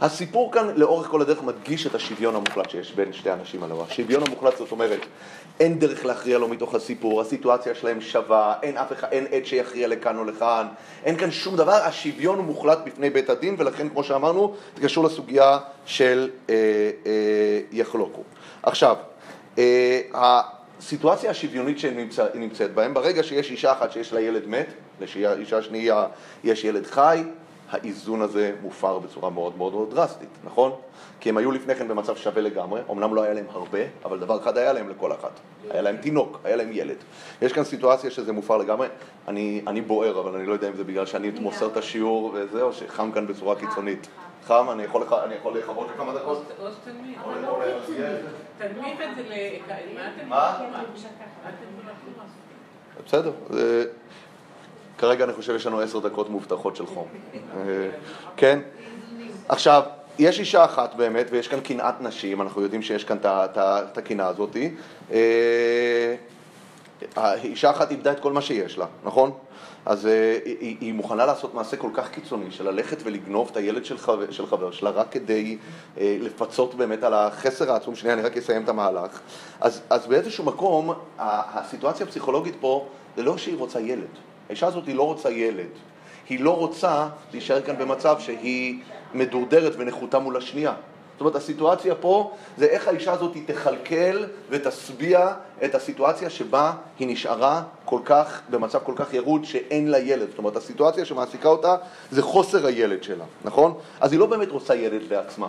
הסיפור 0.00 0.52
כאן 0.52 0.68
לאורך 0.76 1.06
כל 1.06 1.20
הדרך 1.22 1.42
מדגיש 1.42 1.86
את 1.86 1.94
השוויון 1.94 2.34
המוחלט 2.34 2.70
שיש 2.70 2.92
בין 2.92 3.12
שתי 3.12 3.30
האנשים 3.30 3.62
הללו. 3.62 3.84
השוויון 3.88 4.22
המוחלט 4.26 4.56
זאת 4.56 4.72
אומרת, 4.72 5.00
אין 5.60 5.78
דרך 5.78 6.04
להכריע 6.04 6.38
לו 6.38 6.48
מתוך 6.48 6.74
הסיפור, 6.74 7.20
הסיטואציה 7.20 7.74
שלהם 7.74 8.00
שווה, 8.00 8.54
אין 8.62 8.76
אף 8.76 8.92
אחד, 8.92 9.08
אין 9.10 9.26
עד 9.32 9.44
שיכריע 9.44 9.88
לכאן 9.88 10.18
או 10.18 10.24
לכאן, 10.24 10.66
אין 11.04 11.16
כאן 11.16 11.30
שום 11.30 11.56
דבר, 11.56 11.72
השוויון 11.72 12.38
הוא 12.38 12.44
מוחלט 12.44 12.78
בפני 12.86 13.10
בית 13.10 13.30
הדין 13.30 13.56
ולכן 13.58 13.88
כמו 13.88 14.04
שאמרנו, 14.04 14.54
זה 14.76 14.82
קשור 14.82 15.04
לסוגיה 15.04 15.58
של 15.86 16.30
אה, 16.50 16.54
אה, 17.06 17.60
יחלוקו. 17.72 18.22
עכשיו, 18.62 18.96
אה, 19.58 20.40
הסיטואציה 20.78 21.30
השוויונית 21.30 21.78
שנמצאת 21.78 22.34
נמצא, 22.34 22.66
בהם, 22.74 22.94
ברגע 22.94 23.22
שיש 23.22 23.50
אישה 23.50 23.72
אחת 23.72 23.92
שיש 23.92 24.12
לה 24.12 24.20
ילד 24.20 24.46
מת, 24.46 24.66
לאישה 25.00 25.62
שנייה 25.62 26.06
יש 26.44 26.64
ילד 26.64 26.86
חי, 26.86 27.22
האיזון 27.70 28.22
הזה 28.22 28.52
מופר 28.62 28.98
בצורה 28.98 29.30
מאוד 29.30 29.56
מאוד 29.56 29.72
מאוד 29.72 29.90
דרסטית, 29.94 30.28
נכון? 30.44 30.72
כי 31.20 31.28
הם 31.28 31.36
היו 31.36 31.52
לפני 31.52 31.74
כן 31.74 31.88
במצב 31.88 32.16
שווה 32.16 32.42
לגמרי, 32.42 32.80
אמנם 32.90 33.14
לא 33.14 33.22
היה 33.22 33.34
להם 33.34 33.46
הרבה, 33.50 33.78
אבל 34.04 34.18
דבר 34.18 34.38
אחד 34.38 34.58
היה 34.58 34.72
להם 34.72 34.88
לכל 34.88 35.12
אחת. 35.12 35.30
היה 35.70 35.82
להם 35.82 35.96
תינוק, 35.96 36.40
היה 36.44 36.56
להם 36.56 36.68
ילד. 36.72 36.96
יש 37.42 37.52
כאן 37.52 37.64
סיטואציה 37.64 38.10
שזה 38.10 38.32
מופר 38.32 38.56
לגמרי. 38.56 38.88
אני, 39.28 39.62
אני 39.66 39.80
בוער, 39.80 40.20
אבל 40.20 40.34
אני 40.34 40.46
לא 40.46 40.52
יודע 40.52 40.68
אם 40.68 40.76
זה 40.76 40.84
בגלל 40.84 41.06
שאני 41.06 41.30
מוסר 41.40 41.66
את 41.66 41.76
השיעור 41.76 42.30
וזה, 42.34 42.62
או 42.62 42.72
שחם 42.72 43.12
כאן 43.12 43.26
בצורה 43.26 43.56
קיצונית. 43.56 44.08
חם, 44.46 44.66
אני 44.70 44.82
יכול 44.82 45.02
לכבות 45.58 45.88
לכמה 45.94 46.14
דקות? 46.14 46.44
או 46.62 46.66
שתנמיך. 46.72 47.20
תנמיך 48.58 49.00
את 49.00 49.16
זה 49.16 49.22
ל... 49.22 49.34
מה? 50.28 50.58
בסדר. 53.06 53.32
כרגע 54.98 55.24
אני 55.24 55.32
חושב 55.32 55.52
שיש 55.52 55.66
לנו 55.66 55.80
עשר 55.80 55.98
דקות 55.98 56.30
מובטחות 56.30 56.76
של 56.76 56.86
חום. 56.86 57.08
אה, 57.34 57.88
כן? 58.36 58.58
עכשיו, 59.48 59.82
יש 60.18 60.40
אישה 60.40 60.64
אחת 60.64 60.94
באמת, 60.94 61.26
ויש 61.30 61.48
כאן 61.48 61.60
קנאת 61.60 62.00
נשים, 62.00 62.42
אנחנו 62.42 62.62
יודעים 62.62 62.82
שיש 62.82 63.04
כאן 63.04 63.16
את 63.22 63.98
הקנאה 63.98 64.26
הזאת. 64.26 64.56
אה, 65.12 66.14
האישה 67.16 67.70
אחת 67.70 67.90
איבדה 67.90 68.12
את 68.12 68.20
כל 68.20 68.32
מה 68.32 68.40
שיש 68.40 68.78
לה, 68.78 68.86
נכון? 69.04 69.32
אז 69.86 70.06
אה, 70.06 70.38
היא, 70.44 70.76
היא 70.80 70.94
מוכנה 70.94 71.26
לעשות 71.26 71.54
מעשה 71.54 71.76
כל 71.76 71.90
כך 71.94 72.10
קיצוני 72.10 72.50
של 72.50 72.70
ללכת 72.70 72.96
ולגנוב 73.04 73.48
את 73.52 73.56
הילד 73.56 73.84
של 73.84 73.98
חבר, 73.98 74.30
של 74.30 74.46
חבר 74.46 74.70
שלה 74.70 74.90
רק 74.90 75.06
כדי 75.10 75.58
אה, 75.98 76.16
לפצות 76.20 76.74
באמת 76.74 77.02
על 77.02 77.14
החסר 77.14 77.72
העצום. 77.72 77.94
שנייה, 77.94 78.14
אני 78.14 78.22
רק 78.22 78.36
אסיים 78.36 78.64
את 78.64 78.68
המהלך. 78.68 79.20
אז, 79.60 79.80
אז 79.90 80.06
באיזשהו 80.06 80.44
מקום, 80.44 80.92
הסיטואציה 81.18 82.06
הפסיכולוגית 82.06 82.54
פה 82.60 82.86
זה 83.16 83.22
לא 83.22 83.38
שהיא 83.38 83.56
רוצה 83.56 83.80
ילד. 83.80 84.08
האישה 84.48 84.66
הזאת 84.66 84.86
היא 84.86 84.94
לא 84.94 85.02
רוצה 85.02 85.30
ילד. 85.30 85.70
היא 86.28 86.40
לא 86.40 86.56
רוצה 86.56 87.08
להישאר 87.32 87.60
כאן 87.60 87.78
במצב 87.78 88.16
שהיא 88.18 88.78
מדורדרת 89.14 89.72
ונחותה 89.78 90.18
מול 90.18 90.36
השנייה. 90.36 90.74
זאת 91.16 91.20
אומרת, 91.20 91.36
הסיטואציה 91.36 91.94
פה 91.94 92.32
זה 92.56 92.64
איך 92.66 92.88
האישה 92.88 93.12
הזאת 93.12 93.36
תכלכל 93.46 94.24
ותשביע 94.50 95.32
את 95.64 95.74
הסיטואציה 95.74 96.30
שבה 96.30 96.72
היא 96.98 97.08
נשארה 97.08 97.62
כל 97.84 98.00
כך, 98.04 98.40
במצב 98.50 98.78
כל 98.82 98.92
כך 98.96 99.14
ירוד 99.14 99.44
שאין 99.44 99.88
לה 99.88 99.98
ילד. 99.98 100.28
זאת 100.30 100.38
אומרת, 100.38 100.56
הסיטואציה 100.56 101.04
שמעסיקה 101.04 101.48
אותה 101.48 101.76
זה 102.10 102.22
חוסר 102.22 102.66
הילד 102.66 103.02
שלה, 103.02 103.24
נכון? 103.44 103.74
אז 104.00 104.12
היא 104.12 104.20
לא 104.20 104.26
באמת 104.26 104.50
רוצה 104.50 104.74
ילד 104.74 105.02
לעצמה. 105.10 105.48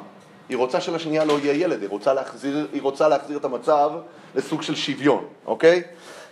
היא 0.49 0.57
רוצה 0.57 0.81
שלשנייה 0.81 1.25
לא 1.25 1.39
יהיה 1.39 1.53
ילד, 1.53 1.81
היא 1.81 1.89
רוצה 1.89 2.13
להחזיר, 2.13 2.67
היא 2.73 2.81
רוצה 2.81 3.07
להחזיר 3.07 3.37
את 3.37 3.45
המצב 3.45 3.91
לסוג 4.35 4.61
של 4.61 4.75
שוויון, 4.75 5.25
אוקיי? 5.45 5.83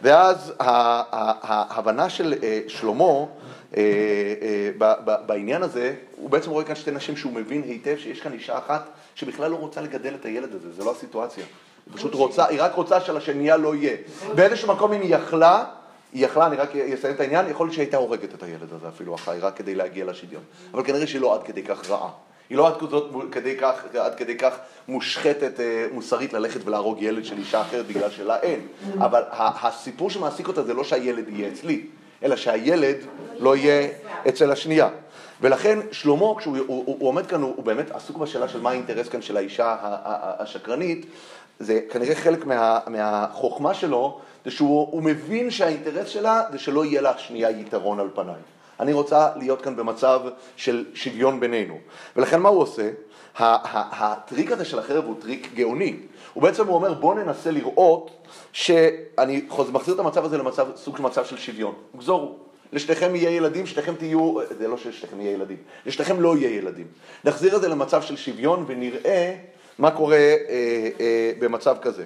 ואז 0.01 0.53
ההבנה 0.59 2.09
של 2.09 2.33
אה, 2.43 2.61
שלמה 2.67 3.03
אה, 3.77 3.83
אה, 4.81 5.15
בעניין 5.25 5.63
הזה, 5.63 5.95
הוא 6.15 6.29
בעצם 6.29 6.49
רואה 6.49 6.63
כאן 6.63 6.75
שתי 6.75 6.91
נשים 6.91 7.17
שהוא 7.17 7.33
מבין 7.33 7.63
היטב 7.63 7.95
שיש 7.97 8.21
כאן 8.21 8.33
אישה 8.33 8.57
אחת 8.57 8.89
שבכלל 9.15 9.51
לא 9.51 9.55
רוצה 9.55 9.81
לגדל 9.81 10.15
את 10.15 10.25
הילד 10.25 10.55
הזה, 10.55 10.71
זה 10.71 10.83
לא 10.83 10.91
הסיטואציה. 10.91 11.43
היא 11.85 11.97
פשוט 11.97 12.13
רוצה, 12.13 12.45
היא 12.45 12.61
רק 12.61 12.75
רוצה 12.75 13.01
שלשנייה 13.01 13.57
לא 13.57 13.75
יהיה. 13.75 13.97
באיזשהו 14.35 14.73
מקום 14.73 14.93
אם 14.93 15.01
היא 15.01 15.15
יכלה, 15.15 15.65
היא 16.13 16.25
יכלה, 16.25 16.47
אני 16.47 16.55
רק 16.55 16.75
אסיים 16.75 17.15
את 17.15 17.19
העניין, 17.19 17.49
יכול 17.49 17.65
להיות 17.65 17.75
שהייתה 17.75 17.97
הורגת 17.97 18.33
את 18.33 18.43
הילד 18.43 18.73
הזה 18.73 18.87
אפילו 18.87 19.15
החי, 19.15 19.37
רק 19.41 19.57
כדי 19.57 19.75
להגיע 19.75 20.05
לשוויון. 20.05 20.43
אבל 20.73 20.83
כנראה 20.83 21.07
שהיא 21.07 21.21
לא 21.21 21.33
עד 21.33 21.43
כדי 21.43 21.63
כך 21.63 21.89
רעה. 21.89 22.09
היא 22.49 22.57
לא 22.57 22.67
עד 22.67 22.73
כדי 23.31 23.57
כך, 23.57 23.83
עד 23.99 24.15
כדי 24.15 24.37
כך 24.37 24.53
מושחתת 24.87 25.59
אה, 25.59 25.85
מוסרית 25.91 26.33
ללכת 26.33 26.59
ולהרוג 26.65 27.01
ילד 27.01 27.25
של 27.25 27.37
אישה 27.37 27.61
אחרת 27.61 27.87
בגלל 27.87 28.09
שלה 28.09 28.39
אין. 28.39 28.67
אבל 28.99 29.23
הסיפור 29.31 30.09
שמעסיק 30.09 30.47
אותה 30.47 30.63
זה 30.63 30.73
לא 30.73 30.83
שהילד 30.83 31.29
יהיה 31.29 31.49
אצלי, 31.49 31.85
אלא 32.23 32.35
שהילד 32.35 32.95
לא 33.39 33.55
יהיה 33.55 33.89
אצל 34.27 34.51
השנייה. 34.51 34.89
ולכן 35.41 35.79
שלמה, 35.91 36.25
כשהוא 36.37 36.57
הוא, 36.57 36.65
הוא, 36.67 36.97
הוא 36.99 37.09
עומד 37.09 37.25
כאן, 37.25 37.41
הוא, 37.41 37.53
הוא 37.55 37.65
באמת 37.65 37.91
עסוק 37.91 38.17
בשאלה 38.17 38.47
של 38.47 38.61
מה 38.61 38.69
האינטרס 38.69 39.09
כאן 39.09 39.21
של 39.21 39.37
האישה 39.37 39.75
השקרנית, 40.39 41.05
זה 41.59 41.79
כנראה 41.91 42.15
חלק 42.15 42.45
מה, 42.45 42.79
מהחוכמה 42.87 43.73
שלו, 43.73 44.19
זה 44.45 44.51
שהוא 44.51 45.03
מבין 45.03 45.51
שהאינטרס 45.51 46.07
שלה 46.07 46.41
זה 46.51 46.59
שלא 46.59 46.85
יהיה 46.85 47.01
לה 47.01 47.17
שנייה 47.17 47.49
יתרון 47.49 47.99
על 47.99 48.09
פניי. 48.15 48.35
אני 48.79 48.93
רוצה 48.93 49.29
להיות 49.35 49.61
כאן 49.61 49.75
במצב 49.75 50.21
של 50.55 50.85
שוויון 50.93 51.39
בינינו. 51.39 51.77
ולכן 52.15 52.41
מה 52.41 52.49
הוא 52.49 52.61
עושה? 52.61 52.89
הטריק 53.37 54.51
הזה 54.51 54.65
של 54.65 54.79
החרב 54.79 55.05
הוא 55.05 55.15
טריק 55.21 55.51
גאוני. 55.55 55.95
הוא 56.33 56.43
בעצם 56.43 56.69
אומר 56.69 56.93
בוא 56.93 57.15
ננסה 57.15 57.51
לראות 57.51 58.11
שאני 58.53 59.45
מחזיר 59.71 59.93
את 59.93 59.99
המצב 59.99 60.25
הזה 60.25 60.37
למצב, 60.37 60.67
סוג 60.75 60.97
של 60.97 61.03
מצב 61.03 61.25
של 61.25 61.37
שוויון. 61.37 61.73
גזורו. 61.97 62.35
לשתיכם 62.75 63.15
יהיה 63.15 63.29
ילדים, 63.29 63.65
שתיכם 63.65 63.95
תהיו, 63.95 64.35
זה 64.57 64.67
לא 64.67 64.77
שלשתיכם 64.77 65.21
יהיה 65.21 65.31
ילדים, 65.31 65.57
לשתיכם 65.85 66.21
לא 66.21 66.37
יהיה 66.37 66.57
ילדים. 66.57 66.87
נחזיר 67.23 67.55
את 67.55 67.61
זה 67.61 67.69
למצב 67.69 68.01
של 68.01 68.15
שוויון 68.15 68.65
ונראה 68.67 69.35
מה 69.79 69.91
קורה 69.91 70.17
אה, 70.17 70.89
אה, 70.99 71.31
במצב 71.39 71.75
כזה. 71.81 72.03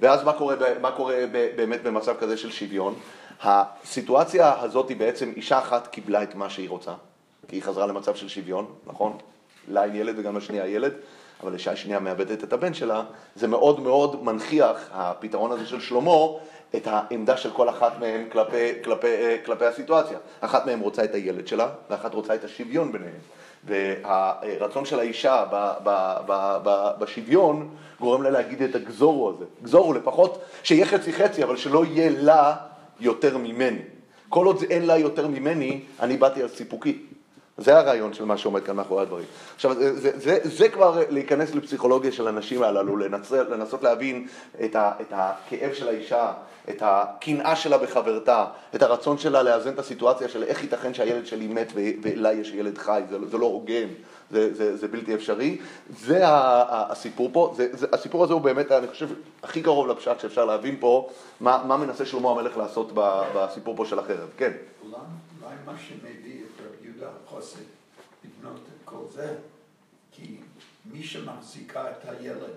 ואז 0.00 0.24
מה 0.24 0.32
קורה, 0.32 0.56
מה 0.80 0.90
קורה 0.90 1.14
באמת 1.56 1.82
במצב 1.82 2.14
כזה 2.20 2.36
של 2.36 2.50
שוויון? 2.50 2.94
הסיטואציה 3.42 4.60
הזאת 4.60 4.88
היא 4.88 4.96
בעצם, 4.96 5.32
אישה 5.36 5.58
אחת 5.58 5.86
קיבלה 5.86 6.22
את 6.22 6.34
מה 6.34 6.50
שהיא 6.50 6.68
רוצה, 6.68 6.92
כי 7.48 7.56
היא 7.56 7.62
חזרה 7.62 7.86
למצב 7.86 8.14
של 8.14 8.28
שוויון, 8.28 8.66
נכון? 8.86 9.18
לה 9.68 9.84
אין 9.84 9.94
ילד 9.94 10.18
וגם 10.18 10.36
לשנייה 10.36 10.66
ילד, 10.66 10.92
אבל 11.42 11.52
אישה 11.52 11.76
שנייה 11.76 12.00
מאבדת 12.00 12.44
את 12.44 12.52
הבן 12.52 12.74
שלה, 12.74 13.02
זה 13.36 13.48
מאוד 13.48 13.80
מאוד 13.80 14.24
מנכיח, 14.24 14.88
הפתרון 14.92 15.52
הזה 15.52 15.66
של 15.66 15.80
שלמה, 15.80 16.10
את 16.76 16.86
העמדה 16.86 17.36
של 17.36 17.50
כל 17.50 17.68
אחת 17.68 17.92
מהן 18.00 18.24
כלפי, 18.32 18.72
כלפי, 18.84 19.06
כלפי 19.44 19.64
הסיטואציה. 19.64 20.18
אחת 20.40 20.66
מהן 20.66 20.80
רוצה 20.80 21.04
את 21.04 21.14
הילד 21.14 21.46
שלה, 21.46 21.68
ואחת 21.90 22.14
רוצה 22.14 22.34
את 22.34 22.44
השוויון 22.44 22.92
ביניהם. 22.92 23.18
והרצון 23.64 24.84
של 24.84 24.98
האישה 24.98 25.44
ב, 25.52 25.72
ב, 25.84 26.16
ב, 26.26 26.58
ב, 26.62 26.90
בשוויון 26.98 27.76
גורם 28.00 28.22
לה 28.22 28.30
להגיד 28.30 28.62
את 28.62 28.74
הגזורו 28.74 29.30
הזה. 29.30 29.44
גזורו, 29.62 29.92
לפחות 29.92 30.42
שיהיה 30.62 30.86
חצי 30.86 31.12
חצי, 31.12 31.44
אבל 31.44 31.56
שלא 31.56 31.84
יהיה 31.84 32.10
לה 32.10 32.56
יותר 33.00 33.38
ממני. 33.38 33.80
כל 34.28 34.46
עוד 34.46 34.62
אין 34.70 34.86
לה 34.86 34.98
יותר 34.98 35.28
ממני, 35.28 35.80
אני 36.00 36.16
באתי 36.16 36.42
על 36.42 36.48
סיפוקי. 36.48 36.98
זה 37.58 37.78
הרעיון 37.78 38.12
של 38.12 38.24
מה 38.24 38.36
שעומד 38.36 38.64
כאן 38.64 38.76
מאחורי 38.76 39.02
הדברים. 39.02 39.24
עכשיו, 39.54 39.74
זה, 39.74 40.18
זה, 40.18 40.38
זה, 40.42 40.68
כבר 40.68 41.02
להיכנס 41.10 41.54
לפסיכולוגיה 41.54 42.12
של 42.12 42.28
הנשים 42.28 42.62
הללו, 42.62 42.96
לנצ... 42.96 43.32
לנסות 43.32 43.82
להבין 43.82 44.26
את, 44.64 44.76
ה, 44.76 44.92
את 45.00 45.12
הכאב 45.12 45.72
של 45.74 45.88
האישה, 45.88 46.32
את 46.70 46.82
הקנאה 46.84 47.56
שלה 47.56 47.78
בחברתה, 47.78 48.44
את 48.74 48.82
הרצון 48.82 49.18
שלה 49.18 49.42
לאזן 49.42 49.70
את 49.70 49.78
הסיטואציה 49.78 50.28
של 50.28 50.42
איך 50.42 50.62
ייתכן 50.62 50.94
שהילד 50.94 51.26
שלי 51.26 51.46
מת 51.46 51.72
ולה 52.02 52.32
יש 52.32 52.50
ילד 52.50 52.78
חי, 52.78 53.02
זה, 53.10 53.16
זה 53.30 53.38
לא 53.38 53.46
הוגן, 53.46 53.88
זה, 54.30 54.54
זה, 54.54 54.76
זה 54.76 54.88
בלתי 54.88 55.14
אפשרי. 55.14 55.58
זה 55.98 56.20
הסיפור 56.68 57.30
פה, 57.32 57.52
זה, 57.56 57.68
זה, 57.72 57.86
הסיפור 57.92 58.24
הזה 58.24 58.32
הוא 58.32 58.40
באמת, 58.40 58.72
אני 58.72 58.88
חושב, 58.88 59.08
הכי 59.42 59.62
קרוב 59.62 59.86
לפשט 59.86 60.20
שאפשר 60.20 60.44
להבין 60.44 60.76
פה, 60.80 61.08
מה, 61.40 61.62
מה 61.66 61.76
מנסה 61.76 62.06
שלמה 62.06 62.30
המלך 62.30 62.56
לעשות 62.56 62.92
בסיפור 63.34 63.76
פה 63.76 63.84
של 63.84 63.98
החרב. 63.98 64.28
כן. 64.36 64.52
אולי 64.82 65.56
מה 65.66 65.72
שמביא 65.88 66.27
את 67.08 67.32
רבי 67.32 67.34
יהודה 67.34 67.40
חוסן 67.40 67.60
לבנות 68.24 68.60
את 68.60 68.84
כל 68.84 69.02
זה, 69.10 69.36
כי 70.12 70.36
מי 70.84 71.02
שמחזיקה 71.02 71.90
את 71.90 72.08
הילד, 72.08 72.54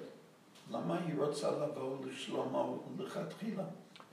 למה 0.72 1.00
היא 1.06 1.16
רוצה 1.18 1.52
לבוא 1.52 1.98
לשלמה 2.06 2.64
לכתחילה? 3.00 3.64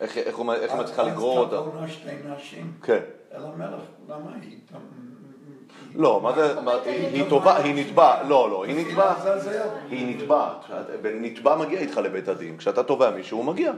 איך 0.01 0.17
היא 0.17 0.81
מצליחה 0.81 1.03
לגרור 1.03 1.39
אותה? 1.39 1.57
אז 1.59 1.63
תבואנה 1.63 1.89
שתי 1.89 2.17
נשים 2.25 2.73
כן. 2.83 3.03
אל 3.33 3.45
המלך, 3.45 3.81
למה 4.09 4.35
היא? 4.35 4.59
לא, 5.95 6.21
מה 6.23 6.33
זה, 6.33 6.55
היא 6.87 7.25
טובה, 7.29 7.57
היא 7.57 7.75
נתבעת, 7.75 8.19
לא, 8.29 8.51
לא, 8.51 8.65
היא 8.65 8.87
נתבעת, 8.87 9.17
היא 9.91 10.17
נתבעת, 10.17 10.57
נתבע 11.21 11.57
מגיע 11.57 11.81
איתך 11.81 11.97
לבית 11.97 12.29
הדין, 12.29 12.57
כשאתה 12.57 12.83
תובע 12.83 13.11
מישהו 13.11 13.39
הוא 13.39 13.45
מגיע. 13.45 13.73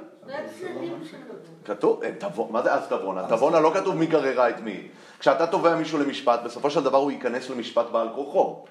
כתוב, 1.65 2.03
מה 2.51 2.63
זה 2.63 2.75
אז 2.75 2.87
תבונה? 2.89 3.29
תבונה 3.29 3.61
לא 3.61 3.71
כתוב 3.75 3.97
מי 3.97 4.07
גררה 4.07 4.49
את 4.49 4.61
מי. 4.61 4.89
כשאתה 5.19 5.47
תובע 5.47 5.75
מישהו 5.75 5.99
למשפט, 5.99 6.41
בסופו 6.45 6.71
של 6.71 6.85
דבר 6.85 6.99
הוא 6.99 7.11
ייכנס 7.11 7.51
למשפט 7.51 7.87
בעל 7.93 8.09
כורחו. 8.15 8.65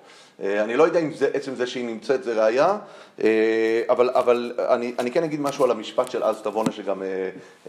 אה, 0.43 0.63
אני 0.63 0.75
לא 0.75 0.83
יודע 0.83 0.99
אם 0.99 1.13
זה, 1.13 1.29
עצם 1.33 1.55
זה 1.55 1.67
שהיא 1.67 1.85
נמצאת 1.85 2.23
זה 2.23 2.43
ראייה, 2.43 2.77
אה, 3.23 3.81
אבל, 3.89 4.09
אבל 4.09 4.53
אני, 4.69 4.93
אני 4.99 5.11
כן 5.11 5.23
אגיד 5.23 5.41
משהו 5.41 5.63
על 5.63 5.71
המשפט 5.71 6.11
של 6.11 6.23
אז 6.23 6.41
תבונה, 6.41 6.71
שגם 6.71 7.03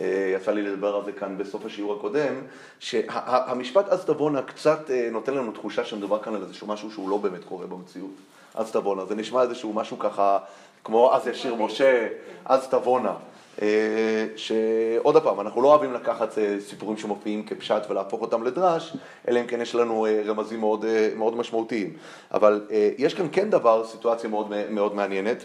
אה, 0.00 0.34
יצא 0.36 0.52
לי 0.52 0.62
לדבר 0.62 0.96
על 0.96 1.04
זה 1.04 1.12
כאן 1.12 1.38
בסוף 1.38 1.66
השיעור 1.66 1.94
הקודם, 1.94 2.34
שהמשפט 2.80 3.88
אז 3.88 4.04
תבונה 4.04 4.42
קצת 4.42 4.90
נותן 5.12 5.34
לנו 5.34 5.52
תחושה 5.52 5.84
שמדובר 5.84 6.22
כאן 6.22 6.34
על 6.34 6.42
איזשהו 6.42 6.66
משהו 6.66 6.90
שהוא 6.90 7.10
לא 7.10 7.16
באמת 7.16 7.44
קורה 7.44 7.66
במציאות. 7.66 8.10
אז 8.54 8.72
תבונה, 8.72 9.04
זה 9.04 9.14
נשמע 9.14 9.42
איזשהו 9.42 9.72
משהו 9.72 9.98
ככה, 9.98 10.38
כמו 10.84 11.14
אז 11.14 11.26
ישיר 11.26 11.54
משה, 11.54 12.08
אז 12.44 12.68
תבונה. 12.68 13.14
אה, 13.62 14.26
שעוד 14.36 15.22
פעם, 15.22 15.40
אנחנו 15.40 15.62
לא 15.62 15.68
אוהבים 15.68 15.92
לקחת 15.92 16.38
אה, 16.38 16.56
סיפורים 16.60 16.96
שמופיעים 16.96 17.42
כפשט 17.42 17.82
ולהפוך 17.90 18.20
אותם 18.20 18.42
לדרש, 18.42 18.96
אלא 19.28 19.40
אם 19.40 19.46
כן 19.46 19.60
יש 19.60 19.74
לנו 19.74 20.06
אה, 20.06 20.22
רמזים 20.26 20.60
מאוד, 20.60 20.84
מאוד 21.16 21.36
משמעותיים. 21.36 21.92
אבל 22.34 22.66
יש 22.98 23.14
כאן 23.14 23.26
כן 23.32 23.50
דבר, 23.50 23.84
סיטואציה 23.86 24.30
מאוד, 24.30 24.52
מאוד 24.70 24.94
מעניינת, 24.94 25.44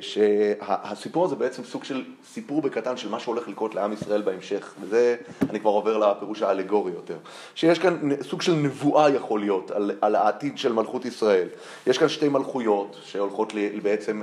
שהסיפור 0.00 1.24
הזה 1.24 1.36
בעצם 1.36 1.64
סוג 1.64 1.84
של 1.84 2.04
סיפור 2.32 2.62
בקטן 2.62 2.96
של 2.96 3.08
מה 3.08 3.20
שהולך 3.20 3.48
לקרות 3.48 3.74
לעם 3.74 3.92
ישראל 3.92 4.22
בהמשך, 4.22 4.74
וזה, 4.80 5.16
אני 5.50 5.60
כבר 5.60 5.70
עובר 5.70 5.98
לפירוש 5.98 6.42
האלגורי 6.42 6.92
יותר. 6.92 7.16
שיש 7.54 7.78
כאן 7.78 8.10
סוג 8.22 8.42
של 8.42 8.52
נבואה 8.54 9.10
יכול 9.10 9.40
להיות 9.40 9.70
על, 9.70 9.90
על 10.00 10.14
העתיד 10.14 10.58
של 10.58 10.72
מלכות 10.72 11.04
ישראל. 11.04 11.48
יש 11.86 11.98
כאן 11.98 12.08
שתי 12.08 12.28
מלכויות 12.28 12.96
שהולכות 13.04 13.52
בעצם 13.82 14.22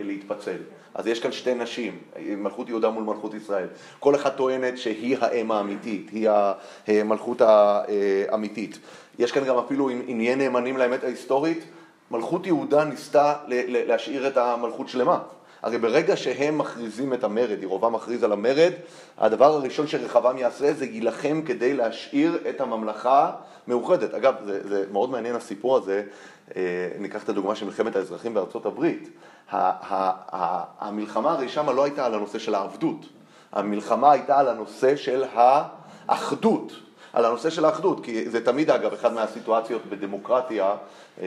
להתפצל. 0.00 0.56
אז 0.94 1.06
יש 1.06 1.20
כאן 1.20 1.32
שתי 1.32 1.54
נשים, 1.54 1.98
מלכות 2.36 2.68
יהודה 2.68 2.90
מול 2.90 3.04
מלכות 3.04 3.34
ישראל. 3.34 3.66
כל 4.00 4.14
אחת 4.14 4.36
טוענת 4.36 4.78
שהיא 4.78 5.16
האם 5.20 5.52
האמיתית, 5.52 6.10
היא 6.12 6.28
המלכות 7.00 7.40
האמיתית. 7.40 8.78
יש 9.18 9.32
כאן 9.32 9.44
גם 9.44 9.58
אפילו, 9.58 9.90
אם 9.90 10.18
נהיה 10.18 10.36
נאמנים 10.36 10.76
לאמת 10.76 11.04
ההיסטורית, 11.04 11.64
מלכות 12.10 12.46
יהודה 12.46 12.84
ניסתה 12.84 13.34
להשאיר 13.48 14.28
את 14.28 14.36
המלכות 14.36 14.88
שלמה. 14.88 15.18
הרי 15.62 15.78
ברגע 15.78 16.16
שהם 16.16 16.58
מכריזים 16.58 17.14
את 17.14 17.24
המרד, 17.24 17.62
ירובעם 17.62 17.92
מכריז 17.92 18.22
על 18.22 18.32
המרד, 18.32 18.72
הדבר 19.18 19.54
הראשון 19.54 19.86
שרחבעם 19.86 20.38
יעשה 20.38 20.72
זה 20.72 20.84
יילחם 20.84 21.42
כדי 21.46 21.74
להשאיר 21.74 22.38
את 22.48 22.60
הממלכה 22.60 23.32
מאוחדת. 23.68 24.14
אגב, 24.14 24.34
זה, 24.44 24.68
זה 24.68 24.84
מאוד 24.92 25.10
מעניין 25.10 25.34
הסיפור 25.34 25.76
הזה, 25.76 26.02
אה, 26.56 26.62
ניקח 26.98 27.24
את 27.24 27.28
הדוגמה 27.28 27.54
של 27.54 27.66
מלחמת 27.66 27.96
האזרחים 27.96 28.34
בארצות 28.34 28.66
הברית. 28.66 29.08
המלחמה 29.50 31.32
הרי 31.32 31.48
שמה 31.48 31.72
לא 31.72 31.84
הייתה 31.84 32.06
על 32.06 32.14
הנושא 32.14 32.38
של 32.38 32.54
העבדות, 32.54 33.06
המלחמה 33.52 34.12
הייתה 34.12 34.38
על 34.38 34.48
הנושא 34.48 34.96
של 34.96 35.24
האחדות, 35.34 36.72
על 37.14 37.24
הנושא 37.24 37.50
של 37.50 37.64
האחדות, 37.64 38.04
כי 38.04 38.30
זה 38.30 38.44
תמיד 38.44 38.70
אגב 38.70 38.92
אחד 38.92 39.12
מהסיטואציות 39.12 39.86
בדמוקרטיה, 39.86 40.76
אה, 41.22 41.26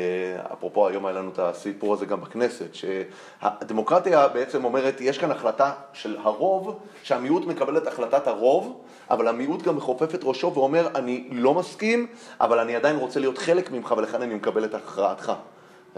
אפרופו 0.54 0.88
היום 0.88 1.06
היה 1.06 1.16
לנו 1.16 1.30
את 1.30 1.40
הסיפור 1.40 1.94
הזה 1.94 2.06
גם 2.06 2.22
בכנסת, 2.22 2.74
שהדמוקרטיה 2.74 4.28
בעצם 4.28 4.66
אומרת, 4.66 5.02
יש 5.02 5.18
כאן 5.18 5.32
החלטה 5.32 5.72
של 5.94 6.18
הרוב, 6.24 6.80
שהמיעוט 7.04 7.46
מקבל 7.46 7.78
את 7.78 7.88
החלטת 7.88 8.28
הרוב, 8.28 8.82
אבל 9.10 9.28
המיעוט 9.28 9.62
גם 9.62 9.76
מכופף 9.76 10.16
את 10.16 10.20
ראשו 10.24 10.54
ואומר, 10.54 10.88
אני 10.96 11.28
לא 11.32 11.54
מסכים, 11.54 12.08
אבל 12.42 12.60
אני 12.60 12.76
עדיין 12.76 12.96
רוצה 12.96 13.20
להיות 13.20 13.38
חלק 13.38 13.72
ממך 13.72 13.94
ולכן 13.98 14.22
אני 14.22 14.36
מקבל 14.36 14.66
את 14.66 14.76
הכרעתך. 14.76 15.34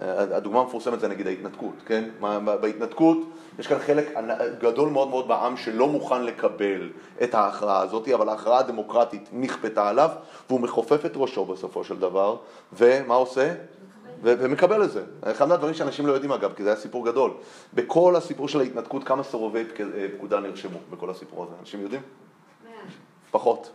הדוגמה 0.01 0.59
המפורסמת 0.59 0.99
זה 0.99 1.07
נגיד 1.07 1.27
ההתנתקות, 1.27 1.73
כן? 1.85 2.09
בהתנתקות 2.61 3.17
יש 3.59 3.67
כאן 3.67 3.79
חלק 3.79 4.17
גדול 4.59 4.89
מאוד 4.89 5.09
מאוד 5.09 5.27
בעם 5.27 5.57
שלא 5.57 5.87
מוכן 5.87 6.23
לקבל 6.23 6.89
את 7.23 7.33
ההכרעה 7.33 7.81
הזאת, 7.81 8.07
אבל 8.07 8.29
ההכרעה 8.29 8.59
הדמוקרטית 8.59 9.29
נכפתה 9.33 9.89
עליו 9.89 10.09
והוא 10.49 10.59
מכופף 10.59 11.05
את 11.05 11.11
ראשו 11.15 11.45
בסופו 11.45 11.83
של 11.83 11.99
דבר, 11.99 12.37
ומה 12.73 13.15
עושה? 13.15 13.53
ומקבל 14.21 14.83
את 14.83 14.91
זה. 14.91 15.03
אחד 15.23 15.47
מהדברים 15.47 15.73
שאנשים 15.73 16.07
לא 16.07 16.13
יודעים 16.13 16.31
אגב, 16.31 16.53
כי 16.53 16.63
זה 16.63 16.69
היה 16.69 16.79
סיפור 16.79 17.05
גדול. 17.05 17.31
בכל 17.73 18.15
הסיפור 18.15 18.47
של 18.47 18.59
ההתנתקות, 18.59 19.03
כמה 19.03 19.23
סירובי 19.23 19.63
פקודה 20.17 20.39
נרשמו 20.39 20.77
בכל 20.89 21.09
הסיפור 21.09 21.43
הזה? 21.43 21.53
אנשים 21.59 21.81
יודעים? 21.81 22.01
פחות. 23.31 23.71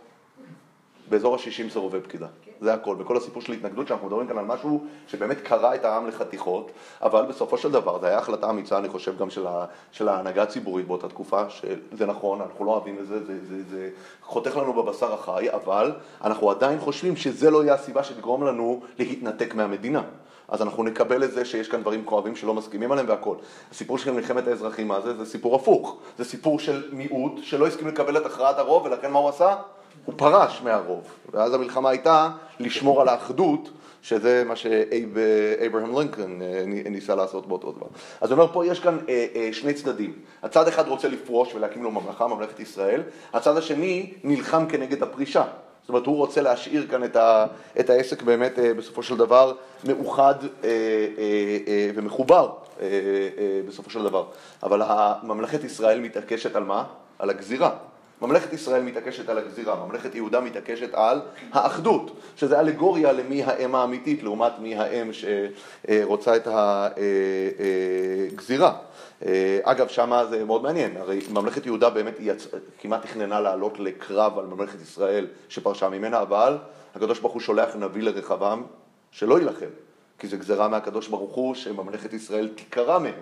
באזור 1.09 1.35
ה-60 1.35 1.69
סירובי 1.69 1.99
פקידה. 2.01 2.27
זה 2.61 2.73
הכל. 2.73 2.95
בכל 2.95 3.17
הסיפור 3.17 3.41
של 3.41 3.53
התנגדות, 3.53 3.87
שאנחנו 3.87 4.07
מדברים 4.07 4.27
כאן 4.27 4.37
על 4.37 4.45
משהו 4.45 4.83
שבאמת 5.07 5.41
קרע 5.41 5.75
את 5.75 5.85
העם 5.85 6.07
לחתיכות, 6.07 6.71
אבל 7.01 7.25
בסופו 7.25 7.57
של 7.57 7.71
דבר, 7.71 7.99
זו 7.99 8.05
הייתה 8.05 8.21
החלטה 8.21 8.49
אמיצה, 8.49 8.77
אני 8.77 8.89
חושב, 8.89 9.17
גם 9.17 9.29
של, 9.29 9.47
ה, 9.47 9.65
של 9.91 10.09
ההנהגה 10.09 10.43
הציבורית 10.43 10.87
באותה 10.87 11.09
תקופה, 11.09 11.49
שזה 11.49 12.05
נכון, 12.05 12.41
אנחנו 12.41 12.65
לא 12.65 12.71
אוהבים 12.71 12.97
את 12.99 13.07
זה, 13.07 13.25
זה, 13.25 13.45
זה, 13.45 13.63
זה 13.69 13.89
חותך 14.21 14.57
לנו 14.57 14.73
בבשר 14.73 15.13
החי, 15.13 15.47
אבל 15.53 15.91
אנחנו 16.23 16.51
עדיין 16.51 16.79
חושבים 16.79 17.15
שזה 17.15 17.51
לא 17.51 17.63
יהיה 17.63 17.73
הסיבה 17.73 18.03
שתגרום 18.03 18.43
לנו 18.43 18.81
להתנתק 18.99 19.55
מהמדינה. 19.55 20.01
אז 20.47 20.61
אנחנו 20.61 20.83
נקבל 20.83 21.23
את 21.23 21.31
זה 21.31 21.45
שיש 21.45 21.67
כאן 21.67 21.81
דברים 21.81 22.05
כואבים 22.05 22.35
שלא 22.35 22.53
מסכימים 22.53 22.91
עליהם 22.91 23.09
והכל. 23.09 23.35
הסיפור 23.71 23.97
של 23.97 24.11
מלחמת 24.11 24.47
האזרחים, 24.47 24.87
מה 24.87 25.01
זה? 25.01 25.15
זה 25.17 25.25
סיפור 25.25 25.55
הפוך. 25.55 25.97
זה 26.17 26.25
סיפור 26.25 26.59
של 26.59 26.89
מיעוט 26.91 27.39
שלא 27.43 27.67
הסכים 27.67 27.87
לקבל 27.87 28.17
את 28.17 28.25
הכרעת 28.25 28.59
הרוב, 28.59 28.85
ולכן 28.85 29.11
מה 29.11 29.19
הוא 29.19 29.29
עשה? 29.29 29.55
הוא 30.05 30.13
פרש 30.17 30.61
מהרוב, 30.63 31.03
ואז 31.33 31.53
המלחמה 31.53 31.89
הייתה 31.89 32.29
לשמור 32.59 33.01
על 33.01 33.07
האחדות, 33.07 33.69
שזה 34.05 34.43
מה 34.45 34.55
שאברהם 34.55 35.99
לינקולן 35.99 36.41
אה, 36.41 36.63
ניסה 36.89 37.15
לעשות 37.15 37.47
באותו 37.47 37.71
דבר. 37.71 37.87
אז 38.21 38.31
אני 38.31 38.39
אומר, 38.39 38.53
פה 38.53 38.65
יש 38.65 38.79
כאן 38.79 38.97
אה, 39.09 39.25
אה, 39.35 39.49
שני 39.53 39.73
צדדים. 39.73 40.13
הצד 40.43 40.67
אחד 40.67 40.87
רוצה 40.87 41.07
לפרוש 41.07 41.55
ולהקים 41.55 41.83
לו 41.83 41.91
ממלכה, 41.91 42.27
ממלכת 42.27 42.59
ישראל, 42.59 43.01
הצד 43.33 43.57
השני 43.57 44.13
נלחם 44.23 44.65
כנגד 44.69 45.03
הפרישה. 45.03 45.43
זאת 45.81 45.89
אומרת, 45.89 46.05
הוא 46.05 46.15
רוצה 46.15 46.41
להשאיר 46.41 46.87
כאן 46.87 47.03
את, 47.03 47.15
ה, 47.15 47.45
את 47.79 47.89
העסק 47.89 48.21
באמת 48.21 48.59
בסופו 48.77 49.03
של 49.03 49.17
דבר 49.17 49.53
מאוחד 49.83 50.35
ומחובר 51.95 52.51
בסופו 53.67 53.89
של 53.89 54.03
דבר. 54.03 54.25
אבל 54.63 54.81
ממלכת 55.23 55.63
ישראל 55.63 55.99
מתעקשת 55.99 56.55
על 56.55 56.63
מה? 56.63 56.83
על 57.19 57.29
הגזירה. 57.29 57.71
ממלכת 58.21 58.53
ישראל 58.53 58.83
מתעקשת 58.83 59.29
על 59.29 59.37
הגזירה, 59.37 59.85
ממלכת 59.85 60.15
יהודה 60.15 60.39
מתעקשת 60.41 60.93
על 60.93 61.21
האחדות, 61.51 62.11
שזה 62.35 62.59
אלגוריה 62.59 63.11
למי 63.11 63.43
האם 63.43 63.75
האמיתית 63.75 64.23
לעומת 64.23 64.59
מי 64.59 64.75
האם 64.75 65.09
שרוצה 65.13 66.35
את 66.35 66.47
הגזירה. 68.33 68.73
אגב, 69.63 69.87
שמה 69.87 70.25
זה 70.25 70.45
מאוד 70.45 70.63
מעניין, 70.63 70.97
הרי 70.97 71.19
ממלכת 71.33 71.65
יהודה 71.65 71.89
באמת 71.89 72.15
יצ... 72.19 72.47
כמעט 72.81 73.01
תכננה 73.01 73.39
לעלות 73.39 73.79
לקרב 73.79 74.39
על 74.39 74.45
ממלכת 74.45 74.81
ישראל 74.81 75.27
שפרשה 75.49 75.89
ממנה, 75.89 76.21
אבל 76.21 76.57
הקדוש 76.95 77.19
ברוך 77.19 77.33
הוא 77.33 77.41
שולח 77.41 77.75
נביא 77.75 78.03
לרחבעם 78.03 78.63
שלא 79.11 79.39
יילחם, 79.39 79.65
כי 80.19 80.27
זה 80.27 80.37
גזרה 80.37 80.67
מהקדוש 80.67 81.07
ברוך 81.07 81.35
הוא 81.35 81.55
שממלכת 81.55 82.13
ישראל 82.13 82.47
תיקרא 82.55 82.99
מהם. 82.99 83.13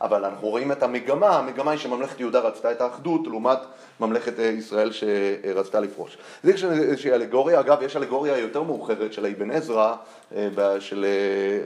אבל 0.00 0.24
אנחנו 0.24 0.48
רואים 0.48 0.72
את 0.72 0.82
המגמה, 0.82 1.38
המגמה 1.38 1.70
היא 1.70 1.80
שממלכת 1.80 2.20
יהודה 2.20 2.40
רצתה 2.40 2.72
את 2.72 2.80
האחדות 2.80 3.26
לעומת 3.26 3.58
ממלכת 4.00 4.40
אה, 4.40 4.44
ישראל 4.44 4.90
שרצתה 4.92 5.80
לפרוש. 5.80 6.18
זה 6.42 6.50
איזושהי 6.72 7.12
אלגוריה, 7.12 7.60
אגב 7.60 7.82
יש 7.82 7.96
אלגוריה 7.96 8.38
יותר 8.38 8.62
מאוחרת 8.62 9.12
של 9.12 9.24
האבן 9.24 9.50
עזרא, 9.50 9.94
אה, 10.36 10.48
של, 10.80 11.06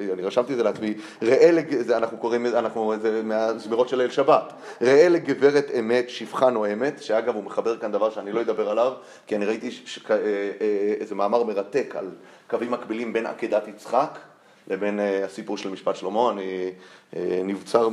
אה, 0.09 0.13
אני 0.13 0.23
רשמתי 0.23 0.53
את 0.53 0.59
זה 0.59 0.65
לעצמי, 0.65 0.95
ראה, 1.23 1.51
זה 1.81 1.97
אנחנו 1.97 2.19
קוראים, 2.19 2.47
אנחנו, 2.47 2.95
זה 3.01 3.23
מהסבירות 3.25 3.89
של 3.89 3.97
ליל 3.99 4.11
שבת, 4.11 4.53
ראה 4.81 5.09
לגברת 5.09 5.71
אמת 5.79 6.11
שפחה 6.11 6.51
נואמת, 6.51 7.03
שאגב 7.03 7.35
הוא 7.35 7.45
מחבר 7.45 7.77
כאן 7.77 7.93
דבר 7.93 8.11
שאני 8.11 8.33
לא 8.33 8.41
אדבר 8.41 8.71
עליו, 8.71 8.93
כי 9.27 9.37
אני 9.37 9.47
ראיתי 9.47 9.71
איזה 11.01 11.15
מאמר 11.15 11.43
מרתק 11.43 11.95
על 11.99 12.11
קווים 12.51 12.71
מקבילים 12.71 13.13
בין 13.13 13.27
עקדת 13.27 13.69
יצחק 13.69 14.19
לבין 14.69 15.01
אה, 15.01 15.25
הסיפור 15.25 15.57
של 15.57 15.71
משפט 15.71 15.97
שלמה, 15.97 16.31
אני 16.31 16.71
אה, 17.17 17.41
נבצר 17.45 17.89